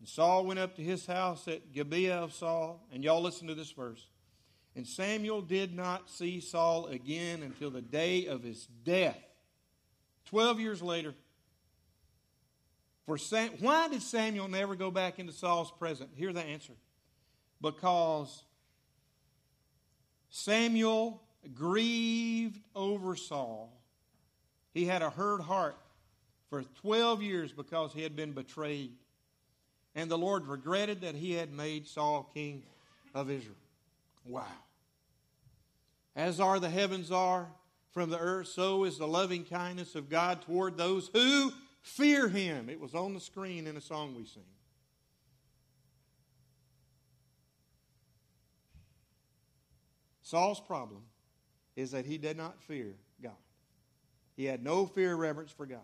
and 0.01 0.09
Saul 0.09 0.45
went 0.45 0.59
up 0.59 0.75
to 0.75 0.83
his 0.83 1.07
house 1.07 1.47
at 1.47 1.73
Gibeah 1.73 2.17
of 2.17 2.35
Saul. 2.35 2.85
And 2.93 3.05
y'all 3.05 3.23
listen 3.23 3.47
to 3.47 3.55
this 3.55 3.71
verse. 3.71 4.05
And 4.75 4.89
Samuel 4.89 5.41
did 5.41 5.73
not 5.73 6.11
see 6.11 6.41
Saul 6.41 6.87
again 6.87 7.45
until 7.45 7.71
the 7.71 7.81
day 7.81 8.27
of 8.27 8.43
his 8.43 8.67
death. 8.83 9.23
Twelve 10.27 10.61
years 10.61 10.83
later. 10.83 11.15
For 13.07 13.17
Sam, 13.17 13.51
why 13.61 13.89
did 13.89 14.03
Samuel 14.03 14.49
never 14.49 14.75
go 14.75 14.91
back 14.91 15.21
into 15.21 15.33
Saul's 15.33 15.71
presence? 15.71 16.11
Here's 16.17 16.35
the 16.35 16.43
answer. 16.43 16.73
Because 17.63 18.43
Samuel 20.29 21.23
grieved 21.55 22.61
over 22.75 23.15
Saul 23.15 23.77
he 24.77 24.85
had 24.85 25.01
a 25.01 25.09
hurt 25.09 25.41
heart 25.41 25.75
for 26.51 26.63
12 26.83 27.23
years 27.23 27.51
because 27.51 27.95
he 27.95 28.03
had 28.03 28.15
been 28.15 28.33
betrayed. 28.33 28.93
And 29.95 30.11
the 30.11 30.19
Lord 30.19 30.47
regretted 30.47 31.01
that 31.01 31.15
he 31.15 31.33
had 31.33 31.51
made 31.51 31.87
Saul 31.87 32.31
king 32.35 32.63
of 33.15 33.31
Israel. 33.31 33.57
Wow. 34.27 34.45
As 36.15 36.41
are 36.41 36.61
the 36.61 36.69
heavens 36.69 37.11
are 37.11 37.49
from 37.97 38.11
the 38.11 38.19
earth, 38.19 38.49
so 38.49 38.85
is 38.85 38.99
the 38.99 39.09
loving 39.09 39.43
kindness 39.43 39.95
of 39.95 40.11
God 40.11 40.43
toward 40.43 40.77
those 40.77 41.09
who 41.15 41.51
fear 41.81 42.29
him. 42.29 42.69
It 42.69 42.79
was 42.79 42.95
on 42.95 43.15
the 43.15 43.21
screen 43.21 43.67
in 43.67 43.75
a 43.79 43.81
song 43.81 44.15
we 44.15 44.27
sing. 44.27 44.43
Saul's 50.21 50.61
problem 50.61 51.05
is 51.75 51.93
that 51.93 52.05
he 52.05 52.19
did 52.19 52.37
not 52.37 52.63
fear 52.65 52.97
God. 53.23 53.33
He 54.37 54.45
had 54.45 54.63
no 54.63 54.85
fear 54.85 55.15
or 55.15 55.17
reverence 55.17 55.51
for 55.51 55.65
God. 55.65 55.79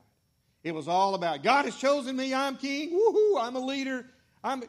It 0.62 0.74
was 0.74 0.88
all 0.88 1.14
about 1.14 1.42
God 1.42 1.64
has 1.64 1.76
chosen 1.76 2.14
me, 2.14 2.34
I'm 2.34 2.58
king, 2.58 2.90
woohoo, 2.90 3.40
I'm 3.40 3.56
a 3.56 3.64
leader. 3.64 4.04
I'm 4.44 4.64
a... 4.64 4.66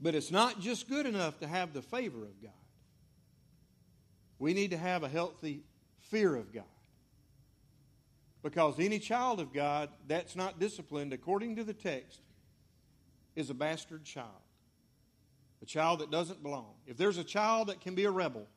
But 0.00 0.16
it's 0.16 0.32
not 0.32 0.58
just 0.58 0.88
good 0.88 1.06
enough 1.06 1.38
to 1.38 1.46
have 1.46 1.72
the 1.72 1.80
favor 1.80 2.24
of 2.24 2.42
God. 2.42 2.50
We 4.42 4.54
need 4.54 4.72
to 4.72 4.76
have 4.76 5.04
a 5.04 5.08
healthy 5.08 5.62
fear 6.00 6.34
of 6.34 6.52
God. 6.52 6.64
Because 8.42 8.80
any 8.80 8.98
child 8.98 9.38
of 9.38 9.52
God 9.52 9.88
that's 10.08 10.34
not 10.34 10.58
disciplined 10.58 11.12
according 11.12 11.54
to 11.56 11.64
the 11.64 11.72
text 11.72 12.18
is 13.36 13.50
a 13.50 13.54
bastard 13.54 14.02
child. 14.02 14.26
A 15.62 15.64
child 15.64 16.00
that 16.00 16.10
doesn't 16.10 16.42
belong. 16.42 16.74
If 16.88 16.96
there's 16.96 17.18
a 17.18 17.24
child 17.24 17.68
that 17.68 17.80
can 17.80 17.94
be 17.94 18.02
a 18.04 18.10
rebel 18.10 18.48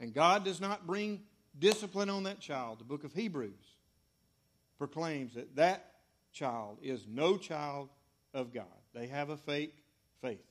and 0.00 0.12
God 0.12 0.44
does 0.44 0.60
not 0.60 0.88
bring 0.88 1.20
discipline 1.56 2.10
on 2.10 2.24
that 2.24 2.40
child, 2.40 2.80
the 2.80 2.84
book 2.84 3.04
of 3.04 3.12
Hebrews 3.12 3.76
proclaims 4.76 5.34
that 5.34 5.54
that 5.54 5.92
child 6.32 6.78
is 6.82 7.06
no 7.08 7.36
child 7.36 7.90
of 8.34 8.52
God. 8.52 8.64
They 8.92 9.06
have 9.06 9.30
a 9.30 9.36
fake 9.36 9.84
faith. 10.20 10.42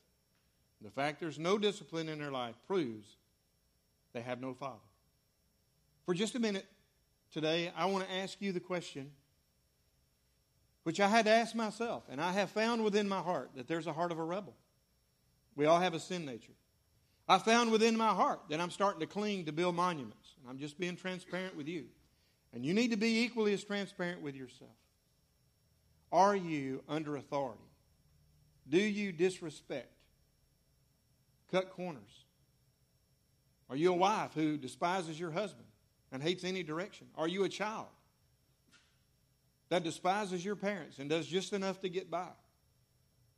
The 0.81 0.91
fact 0.91 1.19
there's 1.19 1.37
no 1.37 1.57
discipline 1.57 2.07
in 2.07 2.19
their 2.19 2.31
life 2.31 2.55
proves 2.67 3.17
they 4.13 4.21
have 4.21 4.41
no 4.41 4.53
father. 4.53 4.79
For 6.05 6.13
just 6.13 6.35
a 6.35 6.39
minute 6.39 6.65
today, 7.31 7.71
I 7.75 7.85
want 7.85 8.07
to 8.07 8.13
ask 8.13 8.41
you 8.41 8.51
the 8.51 8.59
question 8.59 9.11
which 10.83 10.99
I 10.99 11.07
had 11.07 11.25
to 11.25 11.31
ask 11.31 11.53
myself, 11.53 12.03
and 12.09 12.19
I 12.19 12.31
have 12.31 12.49
found 12.49 12.83
within 12.83 13.07
my 13.07 13.19
heart 13.19 13.51
that 13.55 13.67
there's 13.67 13.85
a 13.85 13.93
heart 13.93 14.11
of 14.11 14.17
a 14.17 14.23
rebel. 14.23 14.55
We 15.55 15.65
all 15.65 15.79
have 15.79 15.93
a 15.93 15.99
sin 15.99 16.25
nature. 16.25 16.53
I 17.27 17.37
found 17.37 17.71
within 17.71 17.95
my 17.95 18.09
heart 18.09 18.41
that 18.49 18.59
I'm 18.59 18.71
starting 18.71 18.99
to 19.01 19.05
cling 19.05 19.45
to 19.45 19.51
build 19.51 19.75
monuments. 19.75 20.35
And 20.39 20.49
I'm 20.49 20.57
just 20.57 20.79
being 20.79 20.95
transparent 20.95 21.55
with 21.55 21.67
you. 21.67 21.85
And 22.53 22.65
you 22.65 22.73
need 22.73 22.91
to 22.91 22.97
be 22.97 23.21
equally 23.23 23.53
as 23.53 23.63
transparent 23.63 24.21
with 24.21 24.35
yourself. 24.35 24.71
Are 26.11 26.35
you 26.35 26.83
under 26.89 27.15
authority? 27.15 27.61
Do 28.67 28.79
you 28.79 29.11
disrespect? 29.11 29.93
Cut 31.51 31.69
corners? 31.69 32.25
Are 33.71 33.77
you 33.77 33.93
a 33.93 33.95
wife 33.95 34.33
who 34.35 34.57
despises 34.57 35.17
your 35.17 35.31
husband 35.31 35.65
and 36.11 36.21
hates 36.21 36.43
any 36.43 36.61
direction? 36.61 37.07
Are 37.15 37.27
you 37.27 37.45
a 37.45 37.49
child 37.49 37.87
that 39.69 39.85
despises 39.85 40.43
your 40.43 40.57
parents 40.57 40.99
and 40.99 41.09
does 41.09 41.25
just 41.25 41.53
enough 41.53 41.79
to 41.79 41.89
get 41.89 42.11
by? 42.11 42.27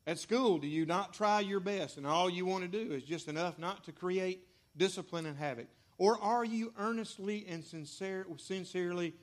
At 0.07 0.17
school, 0.17 0.57
do 0.57 0.65
you 0.65 0.88
not 0.88 1.13
try 1.13 1.41
your 1.41 1.59
best 1.59 1.97
and 1.97 2.07
all 2.07 2.31
you 2.31 2.47
want 2.47 2.63
to 2.63 2.67
do 2.67 2.93
is 2.93 3.03
just 3.03 3.27
enough 3.27 3.59
not 3.59 3.84
to 3.84 3.91
create 3.91 4.47
discipline 4.75 5.27
and 5.27 5.38
havoc? 5.38 5.67
Or 5.99 6.19
are 6.19 6.43
you 6.43 6.73
earnestly 6.79 7.45
and 7.47 7.63
sincere, 7.63 8.25
sincerely, 8.38 9.13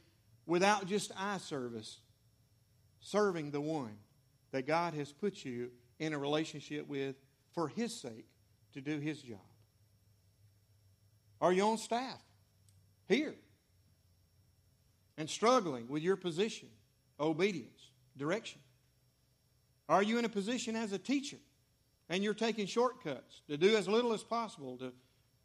without 0.47 0.87
just 0.87 1.11
eye 1.19 1.39
service, 1.39 1.99
serving 3.01 3.51
the 3.51 3.61
one 3.61 3.97
that 4.53 4.69
God 4.69 4.95
has 4.95 5.13
put 5.13 5.45
you 5.45 5.73
in 5.99 6.13
a 6.13 6.19
relationship 6.19 6.87
with 6.87 7.17
for 7.53 7.67
His 7.67 8.01
sake 8.01 8.29
to 8.75 8.81
do 8.81 9.01
His 9.01 9.21
job? 9.21 9.41
Are 11.41 11.53
you 11.53 11.65
on 11.65 11.79
staff 11.79 12.21
here 13.09 13.35
and 15.17 15.29
struggling 15.29 15.89
with 15.89 16.03
your 16.03 16.17
position, 16.17 16.69
obedience, 17.19 17.91
direction? 18.17 18.61
Are 19.89 20.03
you 20.03 20.19
in 20.19 20.25
a 20.25 20.29
position 20.29 20.77
as 20.77 20.93
a 20.93 20.99
teacher 20.99 21.39
and 22.09 22.23
you're 22.23 22.35
taking 22.35 22.67
shortcuts 22.67 23.43
to 23.49 23.57
do 23.57 23.77
as 23.77 23.89
little 23.89 24.13
as 24.13 24.23
possible 24.23 24.77
to 24.79 24.93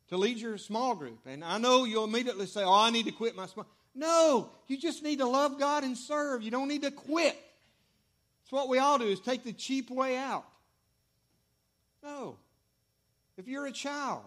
to 0.10 0.18
lead 0.18 0.38
your 0.38 0.58
small 0.58 0.96
group. 0.96 1.20
And 1.26 1.44
I 1.44 1.58
know 1.58 1.86
you'll 1.86 2.04
immediately 2.04 2.46
say, 2.46 2.64
Oh, 2.64 2.74
I 2.74 2.90
need 2.90 3.06
to 3.06 3.12
quit 3.12 3.36
my 3.36 3.46
small. 3.48 3.66
No, 3.94 4.50
you 4.68 4.78
just 4.78 5.04
need 5.04 5.20
to 5.20 5.26
love 5.26 5.58
God 5.58 5.84
and 5.84 5.98
serve. 5.98 6.44
You 6.44 6.52
don't 6.52 6.68
need 6.68 6.84
to 6.84 6.92
quit. 6.92 7.38
It's 8.44 8.52
what 8.52 8.68
we 8.68 8.78
all 8.78 9.00
do 9.00 9.06
is 9.06 9.20
take 9.20 9.44
the 9.44 9.54
cheap 9.54 9.90
way 9.90 10.18
out. 10.18 10.46
No. 12.04 12.38
If 13.38 13.48
you're 13.48 13.66
a 13.66 13.72
child, 13.72 14.24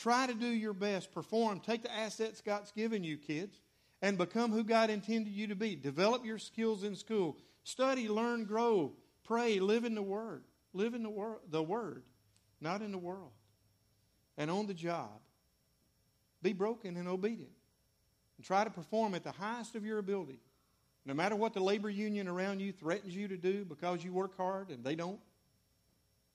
try 0.00 0.26
to 0.26 0.34
do 0.34 0.46
your 0.46 0.72
best, 0.72 1.12
perform, 1.12 1.60
take 1.60 1.82
the 1.82 1.92
assets 1.92 2.40
God's 2.40 2.72
given 2.72 3.04
you, 3.04 3.16
kids, 3.16 3.60
and 4.02 4.16
become 4.16 4.50
who 4.50 4.64
God 4.64 4.90
intended 4.90 5.32
you 5.32 5.46
to 5.48 5.54
be. 5.54 5.76
Develop 5.76 6.24
your 6.24 6.38
skills 6.38 6.84
in 6.84 6.96
school. 6.96 7.36
Study, 7.64 8.08
learn, 8.08 8.44
grow, 8.44 8.92
pray, 9.24 9.60
live 9.60 9.84
in 9.84 9.94
the 9.94 10.02
Word. 10.02 10.44
Live 10.72 10.94
in 10.94 11.02
the, 11.02 11.10
wor- 11.10 11.40
the 11.50 11.62
Word, 11.62 12.04
not 12.60 12.80
in 12.80 12.92
the 12.92 12.98
world 12.98 13.32
and 14.40 14.50
on 14.50 14.66
the 14.66 14.74
job. 14.74 15.20
Be 16.42 16.54
broken 16.54 16.96
and 16.96 17.06
obedient. 17.06 17.52
And 18.38 18.46
try 18.46 18.64
to 18.64 18.70
perform 18.70 19.14
at 19.14 19.22
the 19.22 19.32
highest 19.32 19.76
of 19.76 19.84
your 19.84 19.98
ability. 19.98 20.40
No 21.04 21.12
matter 21.12 21.36
what 21.36 21.52
the 21.52 21.60
labor 21.60 21.90
union 21.90 22.26
around 22.26 22.60
you 22.60 22.72
threatens 22.72 23.14
you 23.14 23.28
to 23.28 23.36
do 23.36 23.66
because 23.66 24.02
you 24.02 24.14
work 24.14 24.34
hard 24.38 24.70
and 24.70 24.82
they 24.82 24.94
don't. 24.94 25.20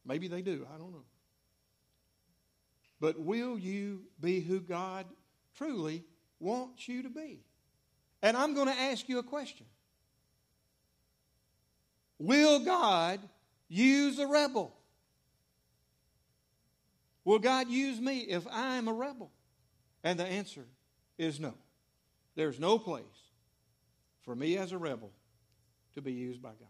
Maybe 0.05 0.27
they 0.27 0.43
do. 0.43 0.67
I 0.71 0.77
don't 0.77 0.91
know. 0.91 1.03
But 2.99 3.19
will 3.19 3.57
you 3.57 4.01
be 4.19 4.39
who 4.39 4.59
God 4.59 5.05
truly 5.55 6.03
wants 6.39 6.87
you 6.87 7.03
to 7.03 7.09
be? 7.09 7.39
And 8.21 8.35
I'm 8.35 8.53
going 8.53 8.67
to 8.67 8.73
ask 8.73 9.07
you 9.07 9.19
a 9.19 9.23
question 9.23 9.65
Will 12.19 12.59
God 12.59 13.19
use 13.67 14.19
a 14.19 14.27
rebel? 14.27 14.73
Will 17.23 17.39
God 17.39 17.69
use 17.69 17.99
me 17.99 18.19
if 18.19 18.45
I'm 18.51 18.87
a 18.87 18.93
rebel? 18.93 19.31
And 20.03 20.19
the 20.19 20.25
answer 20.25 20.65
is 21.17 21.39
no. 21.39 21.55
There's 22.35 22.59
no 22.59 22.77
place 22.77 23.03
for 24.21 24.35
me 24.35 24.57
as 24.57 24.71
a 24.71 24.77
rebel 24.77 25.11
to 25.95 26.01
be 26.01 26.13
used 26.13 26.41
by 26.41 26.49
God. 26.49 26.69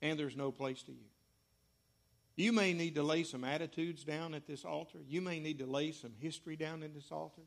And 0.00 0.18
there's 0.18 0.36
no 0.36 0.50
place 0.50 0.82
to 0.82 0.92
you. 0.92 1.11
You 2.36 2.52
may 2.52 2.72
need 2.72 2.94
to 2.94 3.02
lay 3.02 3.24
some 3.24 3.44
attitudes 3.44 4.04
down 4.04 4.34
at 4.34 4.46
this 4.46 4.64
altar. 4.64 4.98
You 5.06 5.20
may 5.20 5.38
need 5.38 5.58
to 5.58 5.66
lay 5.66 5.92
some 5.92 6.12
history 6.18 6.56
down 6.56 6.82
in 6.82 6.94
this 6.94 7.12
altar. 7.12 7.42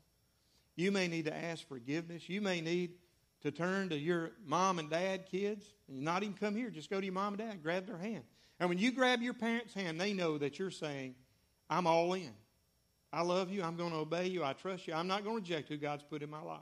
You 0.76 0.92
may 0.92 1.08
need 1.08 1.24
to 1.24 1.34
ask 1.34 1.66
forgiveness. 1.66 2.28
You 2.28 2.40
may 2.40 2.60
need 2.60 2.92
to 3.42 3.50
turn 3.50 3.88
to 3.88 3.98
your 3.98 4.32
mom 4.44 4.78
and 4.78 4.88
dad, 4.88 5.26
kids, 5.26 5.64
and 5.88 6.02
not 6.02 6.22
even 6.22 6.34
come 6.34 6.54
here. 6.54 6.70
Just 6.70 6.90
go 6.90 7.00
to 7.00 7.06
your 7.06 7.14
mom 7.14 7.34
and 7.34 7.38
dad, 7.38 7.62
grab 7.62 7.86
their 7.86 7.98
hand. 7.98 8.24
And 8.60 8.68
when 8.68 8.78
you 8.78 8.92
grab 8.92 9.22
your 9.22 9.34
parents' 9.34 9.74
hand, 9.74 10.00
they 10.00 10.12
know 10.12 10.38
that 10.38 10.58
you're 10.58 10.70
saying, 10.70 11.14
I'm 11.68 11.86
all 11.86 12.14
in. 12.14 12.32
I 13.12 13.22
love 13.22 13.50
you. 13.50 13.62
I'm 13.62 13.76
going 13.76 13.90
to 13.90 13.98
obey 13.98 14.26
you. 14.26 14.44
I 14.44 14.52
trust 14.52 14.86
you. 14.86 14.94
I'm 14.94 15.06
not 15.06 15.24
going 15.24 15.36
to 15.36 15.42
reject 15.42 15.68
who 15.68 15.76
God's 15.76 16.04
put 16.04 16.22
in 16.22 16.30
my 16.30 16.40
life. 16.40 16.60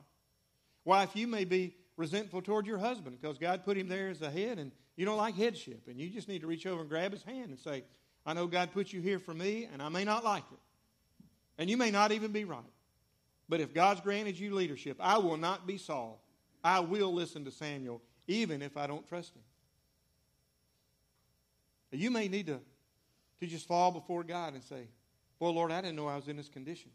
Wife, 0.84 1.10
you 1.14 1.26
may 1.26 1.44
be 1.44 1.74
resentful 1.96 2.42
toward 2.42 2.66
your 2.66 2.78
husband 2.78 3.18
because 3.20 3.38
God 3.38 3.64
put 3.64 3.76
him 3.76 3.88
there 3.88 4.08
as 4.08 4.22
a 4.22 4.30
head 4.30 4.58
and 4.58 4.72
you 4.96 5.04
don't 5.04 5.16
like 5.16 5.34
headship. 5.34 5.88
And 5.88 5.98
you 5.98 6.10
just 6.10 6.28
need 6.28 6.40
to 6.42 6.46
reach 6.46 6.66
over 6.66 6.80
and 6.80 6.88
grab 6.88 7.12
his 7.12 7.22
hand 7.22 7.50
and 7.50 7.58
say, 7.58 7.84
I 8.26 8.32
know 8.32 8.46
God 8.46 8.72
put 8.72 8.92
you 8.92 9.00
here 9.00 9.18
for 9.18 9.34
me 9.34 9.68
and 9.72 9.82
I 9.82 9.88
may 9.88 10.04
not 10.04 10.24
like 10.24 10.44
it. 10.52 10.58
And 11.58 11.70
you 11.70 11.76
may 11.76 11.90
not 11.90 12.12
even 12.12 12.32
be 12.32 12.44
right. 12.44 12.62
But 13.48 13.60
if 13.60 13.74
God's 13.74 14.00
granted 14.00 14.38
you 14.38 14.54
leadership, 14.54 14.96
I 15.00 15.18
will 15.18 15.36
not 15.36 15.66
be 15.66 15.78
Saul. 15.78 16.20
I 16.62 16.80
will 16.80 17.12
listen 17.12 17.44
to 17.44 17.50
Samuel 17.50 18.00
even 18.26 18.62
if 18.62 18.76
I 18.76 18.86
don't 18.86 19.06
trust 19.06 19.34
him. 19.34 19.42
You 21.92 22.10
may 22.10 22.28
need 22.28 22.46
to 22.46 22.60
to 23.40 23.46
just 23.46 23.68
fall 23.68 23.90
before 23.90 24.24
God 24.24 24.54
and 24.54 24.62
say, 24.62 24.88
Boy, 25.38 25.50
Lord, 25.50 25.70
I 25.70 25.80
didn't 25.80 25.96
know 25.96 26.06
I 26.06 26.16
was 26.16 26.28
in 26.28 26.36
this 26.36 26.48
condition. 26.48 26.90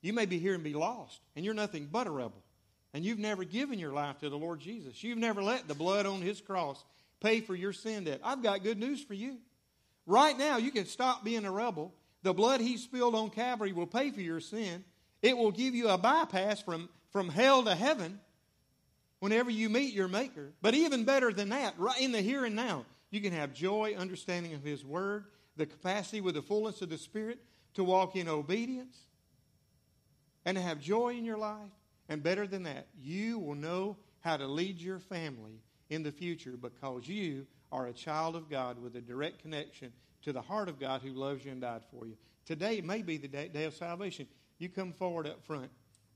You 0.00 0.12
may 0.12 0.26
be 0.26 0.38
here 0.38 0.54
and 0.54 0.64
be 0.64 0.74
lost, 0.74 1.20
and 1.36 1.44
you're 1.44 1.54
nothing 1.54 1.88
but 1.90 2.06
a 2.06 2.10
rebel. 2.10 2.42
And 2.92 3.04
you've 3.04 3.18
never 3.18 3.44
given 3.44 3.78
your 3.78 3.92
life 3.92 4.18
to 4.18 4.28
the 4.28 4.38
Lord 4.38 4.60
Jesus. 4.60 5.02
You've 5.02 5.18
never 5.18 5.42
let 5.42 5.66
the 5.66 5.74
blood 5.74 6.06
on 6.06 6.20
his 6.20 6.40
cross 6.40 6.84
pay 7.20 7.40
for 7.40 7.54
your 7.54 7.72
sin 7.72 8.04
debt. 8.04 8.20
I've 8.22 8.42
got 8.42 8.62
good 8.62 8.78
news 8.78 9.02
for 9.02 9.14
you. 9.14 9.38
Right 10.06 10.36
now, 10.36 10.56
you 10.58 10.70
can 10.70 10.86
stop 10.86 11.24
being 11.24 11.44
a 11.44 11.50
rebel. 11.52 11.94
The 12.22 12.34
blood 12.34 12.60
he 12.60 12.76
spilled 12.76 13.14
on 13.14 13.30
Calvary 13.30 13.72
will 13.72 13.86
pay 13.86 14.10
for 14.10 14.20
your 14.20 14.40
sin. 14.40 14.84
It 15.22 15.36
will 15.36 15.50
give 15.50 15.74
you 15.74 15.88
a 15.88 15.98
bypass 15.98 16.60
from, 16.60 16.88
from 17.10 17.28
hell 17.28 17.62
to 17.64 17.74
heaven 17.74 18.20
whenever 19.20 19.50
you 19.50 19.68
meet 19.70 19.94
your 19.94 20.08
Maker. 20.08 20.52
But 20.60 20.74
even 20.74 21.04
better 21.04 21.32
than 21.32 21.50
that, 21.50 21.78
right 21.78 22.00
in 22.00 22.12
the 22.12 22.20
here 22.20 22.44
and 22.44 22.54
now, 22.54 22.84
you 23.10 23.20
can 23.20 23.32
have 23.32 23.54
joy, 23.54 23.94
understanding 23.96 24.54
of 24.54 24.62
his 24.62 24.84
word, 24.84 25.24
the 25.56 25.66
capacity 25.66 26.20
with 26.20 26.34
the 26.34 26.42
fullness 26.42 26.82
of 26.82 26.90
the 26.90 26.98
Spirit 26.98 27.38
to 27.74 27.84
walk 27.84 28.16
in 28.16 28.28
obedience 28.28 28.98
and 30.44 30.56
to 30.56 30.62
have 30.62 30.80
joy 30.80 31.14
in 31.16 31.24
your 31.24 31.38
life. 31.38 31.70
And 32.08 32.22
better 32.22 32.46
than 32.46 32.64
that, 32.64 32.86
you 33.00 33.38
will 33.38 33.54
know 33.54 33.96
how 34.20 34.36
to 34.36 34.46
lead 34.46 34.78
your 34.78 34.98
family 34.98 35.62
in 35.88 36.02
the 36.02 36.12
future 36.12 36.56
because 36.60 37.08
you 37.08 37.46
are 37.74 37.88
a 37.88 37.92
child 37.92 38.36
of 38.36 38.48
God 38.48 38.80
with 38.80 38.94
a 38.94 39.00
direct 39.00 39.42
connection 39.42 39.92
to 40.22 40.32
the 40.32 40.40
heart 40.40 40.68
of 40.68 40.78
God 40.78 41.02
who 41.02 41.10
loves 41.10 41.44
you 41.44 41.50
and 41.50 41.60
died 41.60 41.82
for 41.90 42.06
you. 42.06 42.14
Today 42.46 42.80
may 42.80 43.02
be 43.02 43.16
the 43.16 43.26
day, 43.26 43.48
day 43.48 43.64
of 43.64 43.74
salvation. 43.74 44.28
You 44.58 44.68
come 44.68 44.92
forward 44.92 45.26
up 45.26 45.42
front 45.42 45.70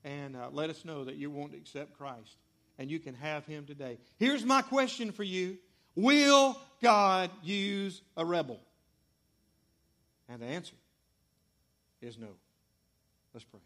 and 0.05 0.37
uh, 0.37 0.51
let 0.53 0.71
us 0.71 0.85
know 0.85 1.05
that 1.05 1.17
you 1.17 1.33
want 1.33 1.51
to 1.53 1.59
accept 1.59 1.99
Christ 1.99 2.37
and 2.79 2.89
you 2.89 3.01
can 3.01 3.13
have 3.15 3.45
him 3.45 3.67
today. 3.67 3.99
Here's 4.21 4.45
my 4.45 4.63
question 4.63 5.11
for 5.11 5.25
you 5.25 5.59
Will 5.97 6.57
God 6.81 7.29
use 7.43 8.03
a 8.17 8.25
rebel? 8.25 8.61
And 10.29 10.41
the 10.41 10.47
answer 10.47 10.77
is 12.01 12.17
no. 12.17 12.29
Let's 13.35 13.45
pray. 13.45 13.61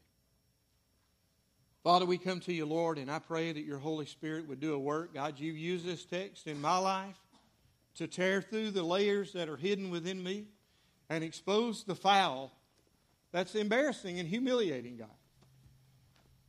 Father, 1.84 2.07
we 2.07 2.16
come 2.16 2.40
to 2.40 2.55
you, 2.55 2.64
Lord, 2.64 2.97
and 2.97 3.11
I 3.11 3.18
pray 3.18 3.53
that 3.53 3.64
your 3.64 3.78
Holy 3.78 4.07
Spirit 4.07 4.49
would 4.49 4.61
do 4.61 4.72
a 4.72 4.78
work. 4.78 5.12
God, 5.12 5.38
you 5.38 5.53
use 5.53 5.84
this 5.84 6.07
text 6.07 6.47
in 6.47 6.59
my 6.59 6.78
life 6.78 7.16
to 7.97 8.07
tear 8.07 8.43
through 8.43 8.70
the 8.70 8.82
layers 8.82 9.32
that 9.32 9.49
are 9.49 9.57
hidden 9.57 9.90
within 9.90 10.22
me 10.22 10.47
and 11.09 11.22
expose 11.22 11.84
the 11.84 11.95
foul 11.95 12.53
that's 13.32 13.55
embarrassing 13.55 14.18
and 14.18 14.28
humiliating, 14.28 14.97
God. 14.97 15.09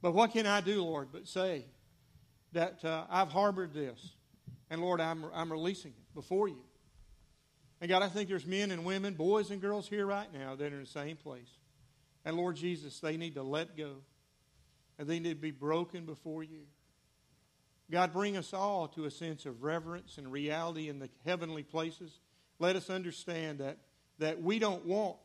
But 0.01 0.13
what 0.13 0.31
can 0.31 0.45
I 0.45 0.61
do, 0.61 0.83
Lord, 0.83 1.09
but 1.11 1.27
say 1.27 1.65
that 2.51 2.83
uh, 2.83 3.05
I've 3.09 3.29
harbored 3.29 3.73
this, 3.73 4.15
and 4.69 4.81
Lord, 4.81 4.99
I'm, 4.99 5.25
I'm 5.33 5.51
releasing 5.51 5.91
it 5.91 6.13
before 6.13 6.47
you. 6.47 6.61
And 7.81 7.89
God, 7.89 8.01
I 8.01 8.09
think 8.09 8.29
there's 8.29 8.45
men 8.45 8.71
and 8.71 8.85
women, 8.85 9.13
boys 9.13 9.51
and 9.51 9.59
girls 9.61 9.87
here 9.87 10.05
right 10.05 10.31
now 10.33 10.55
that 10.55 10.71
are 10.71 10.75
in 10.75 10.83
the 10.83 10.89
same 10.89 11.17
place. 11.17 11.49
And 12.25 12.37
Lord 12.37 12.55
Jesus, 12.55 12.99
they 12.99 13.17
need 13.17 13.35
to 13.35 13.43
let 13.43 13.75
go. 13.75 13.95
And 14.97 15.07
they 15.07 15.19
need 15.19 15.33
to 15.33 15.41
be 15.41 15.51
broken 15.51 16.05
before 16.05 16.43
you. 16.43 16.61
God, 17.91 18.13
bring 18.13 18.37
us 18.37 18.53
all 18.53 18.87
to 18.89 19.05
a 19.05 19.11
sense 19.11 19.45
of 19.45 19.63
reverence 19.63 20.17
and 20.17 20.31
reality 20.31 20.89
in 20.89 20.99
the 20.99 21.09
heavenly 21.25 21.63
places. 21.63 22.19
Let 22.59 22.75
us 22.75 22.89
understand 22.89 23.59
that, 23.59 23.77
that 24.19 24.41
we 24.41 24.59
don't 24.59 24.85
want 24.85 25.17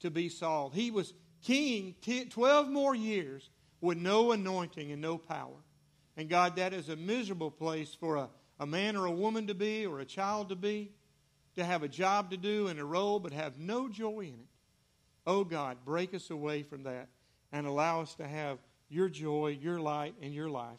to 0.00 0.10
be 0.10 0.28
Saul. 0.28 0.70
He 0.70 0.90
was 0.90 1.14
king 1.42 1.94
12 2.28 2.68
more 2.68 2.94
years 2.94 3.48
with 3.80 3.98
no 3.98 4.32
anointing 4.32 4.92
and 4.92 5.00
no 5.00 5.18
power. 5.18 5.56
And 6.16 6.28
God, 6.28 6.56
that 6.56 6.72
is 6.72 6.88
a 6.88 6.96
miserable 6.96 7.50
place 7.50 7.94
for 7.94 8.16
a, 8.16 8.28
a 8.58 8.66
man 8.66 8.96
or 8.96 9.06
a 9.06 9.12
woman 9.12 9.46
to 9.46 9.54
be 9.54 9.86
or 9.86 10.00
a 10.00 10.04
child 10.04 10.50
to 10.50 10.56
be 10.56 10.92
to 11.56 11.64
have 11.64 11.82
a 11.82 11.88
job 11.88 12.30
to 12.30 12.36
do 12.36 12.68
and 12.68 12.78
a 12.78 12.84
role, 12.84 13.18
but 13.18 13.32
have 13.32 13.58
no 13.58 13.88
joy 13.88 14.20
in 14.20 14.34
it. 14.34 14.48
Oh 15.26 15.44
God, 15.44 15.78
break 15.84 16.14
us 16.14 16.30
away 16.30 16.62
from 16.62 16.84
that 16.84 17.08
and 17.52 17.66
allow 17.66 18.00
us 18.00 18.14
to 18.16 18.26
have 18.26 18.58
your 18.88 19.08
joy, 19.08 19.58
your 19.60 19.80
light, 19.80 20.14
and 20.22 20.34
your 20.34 20.48
life. 20.48 20.78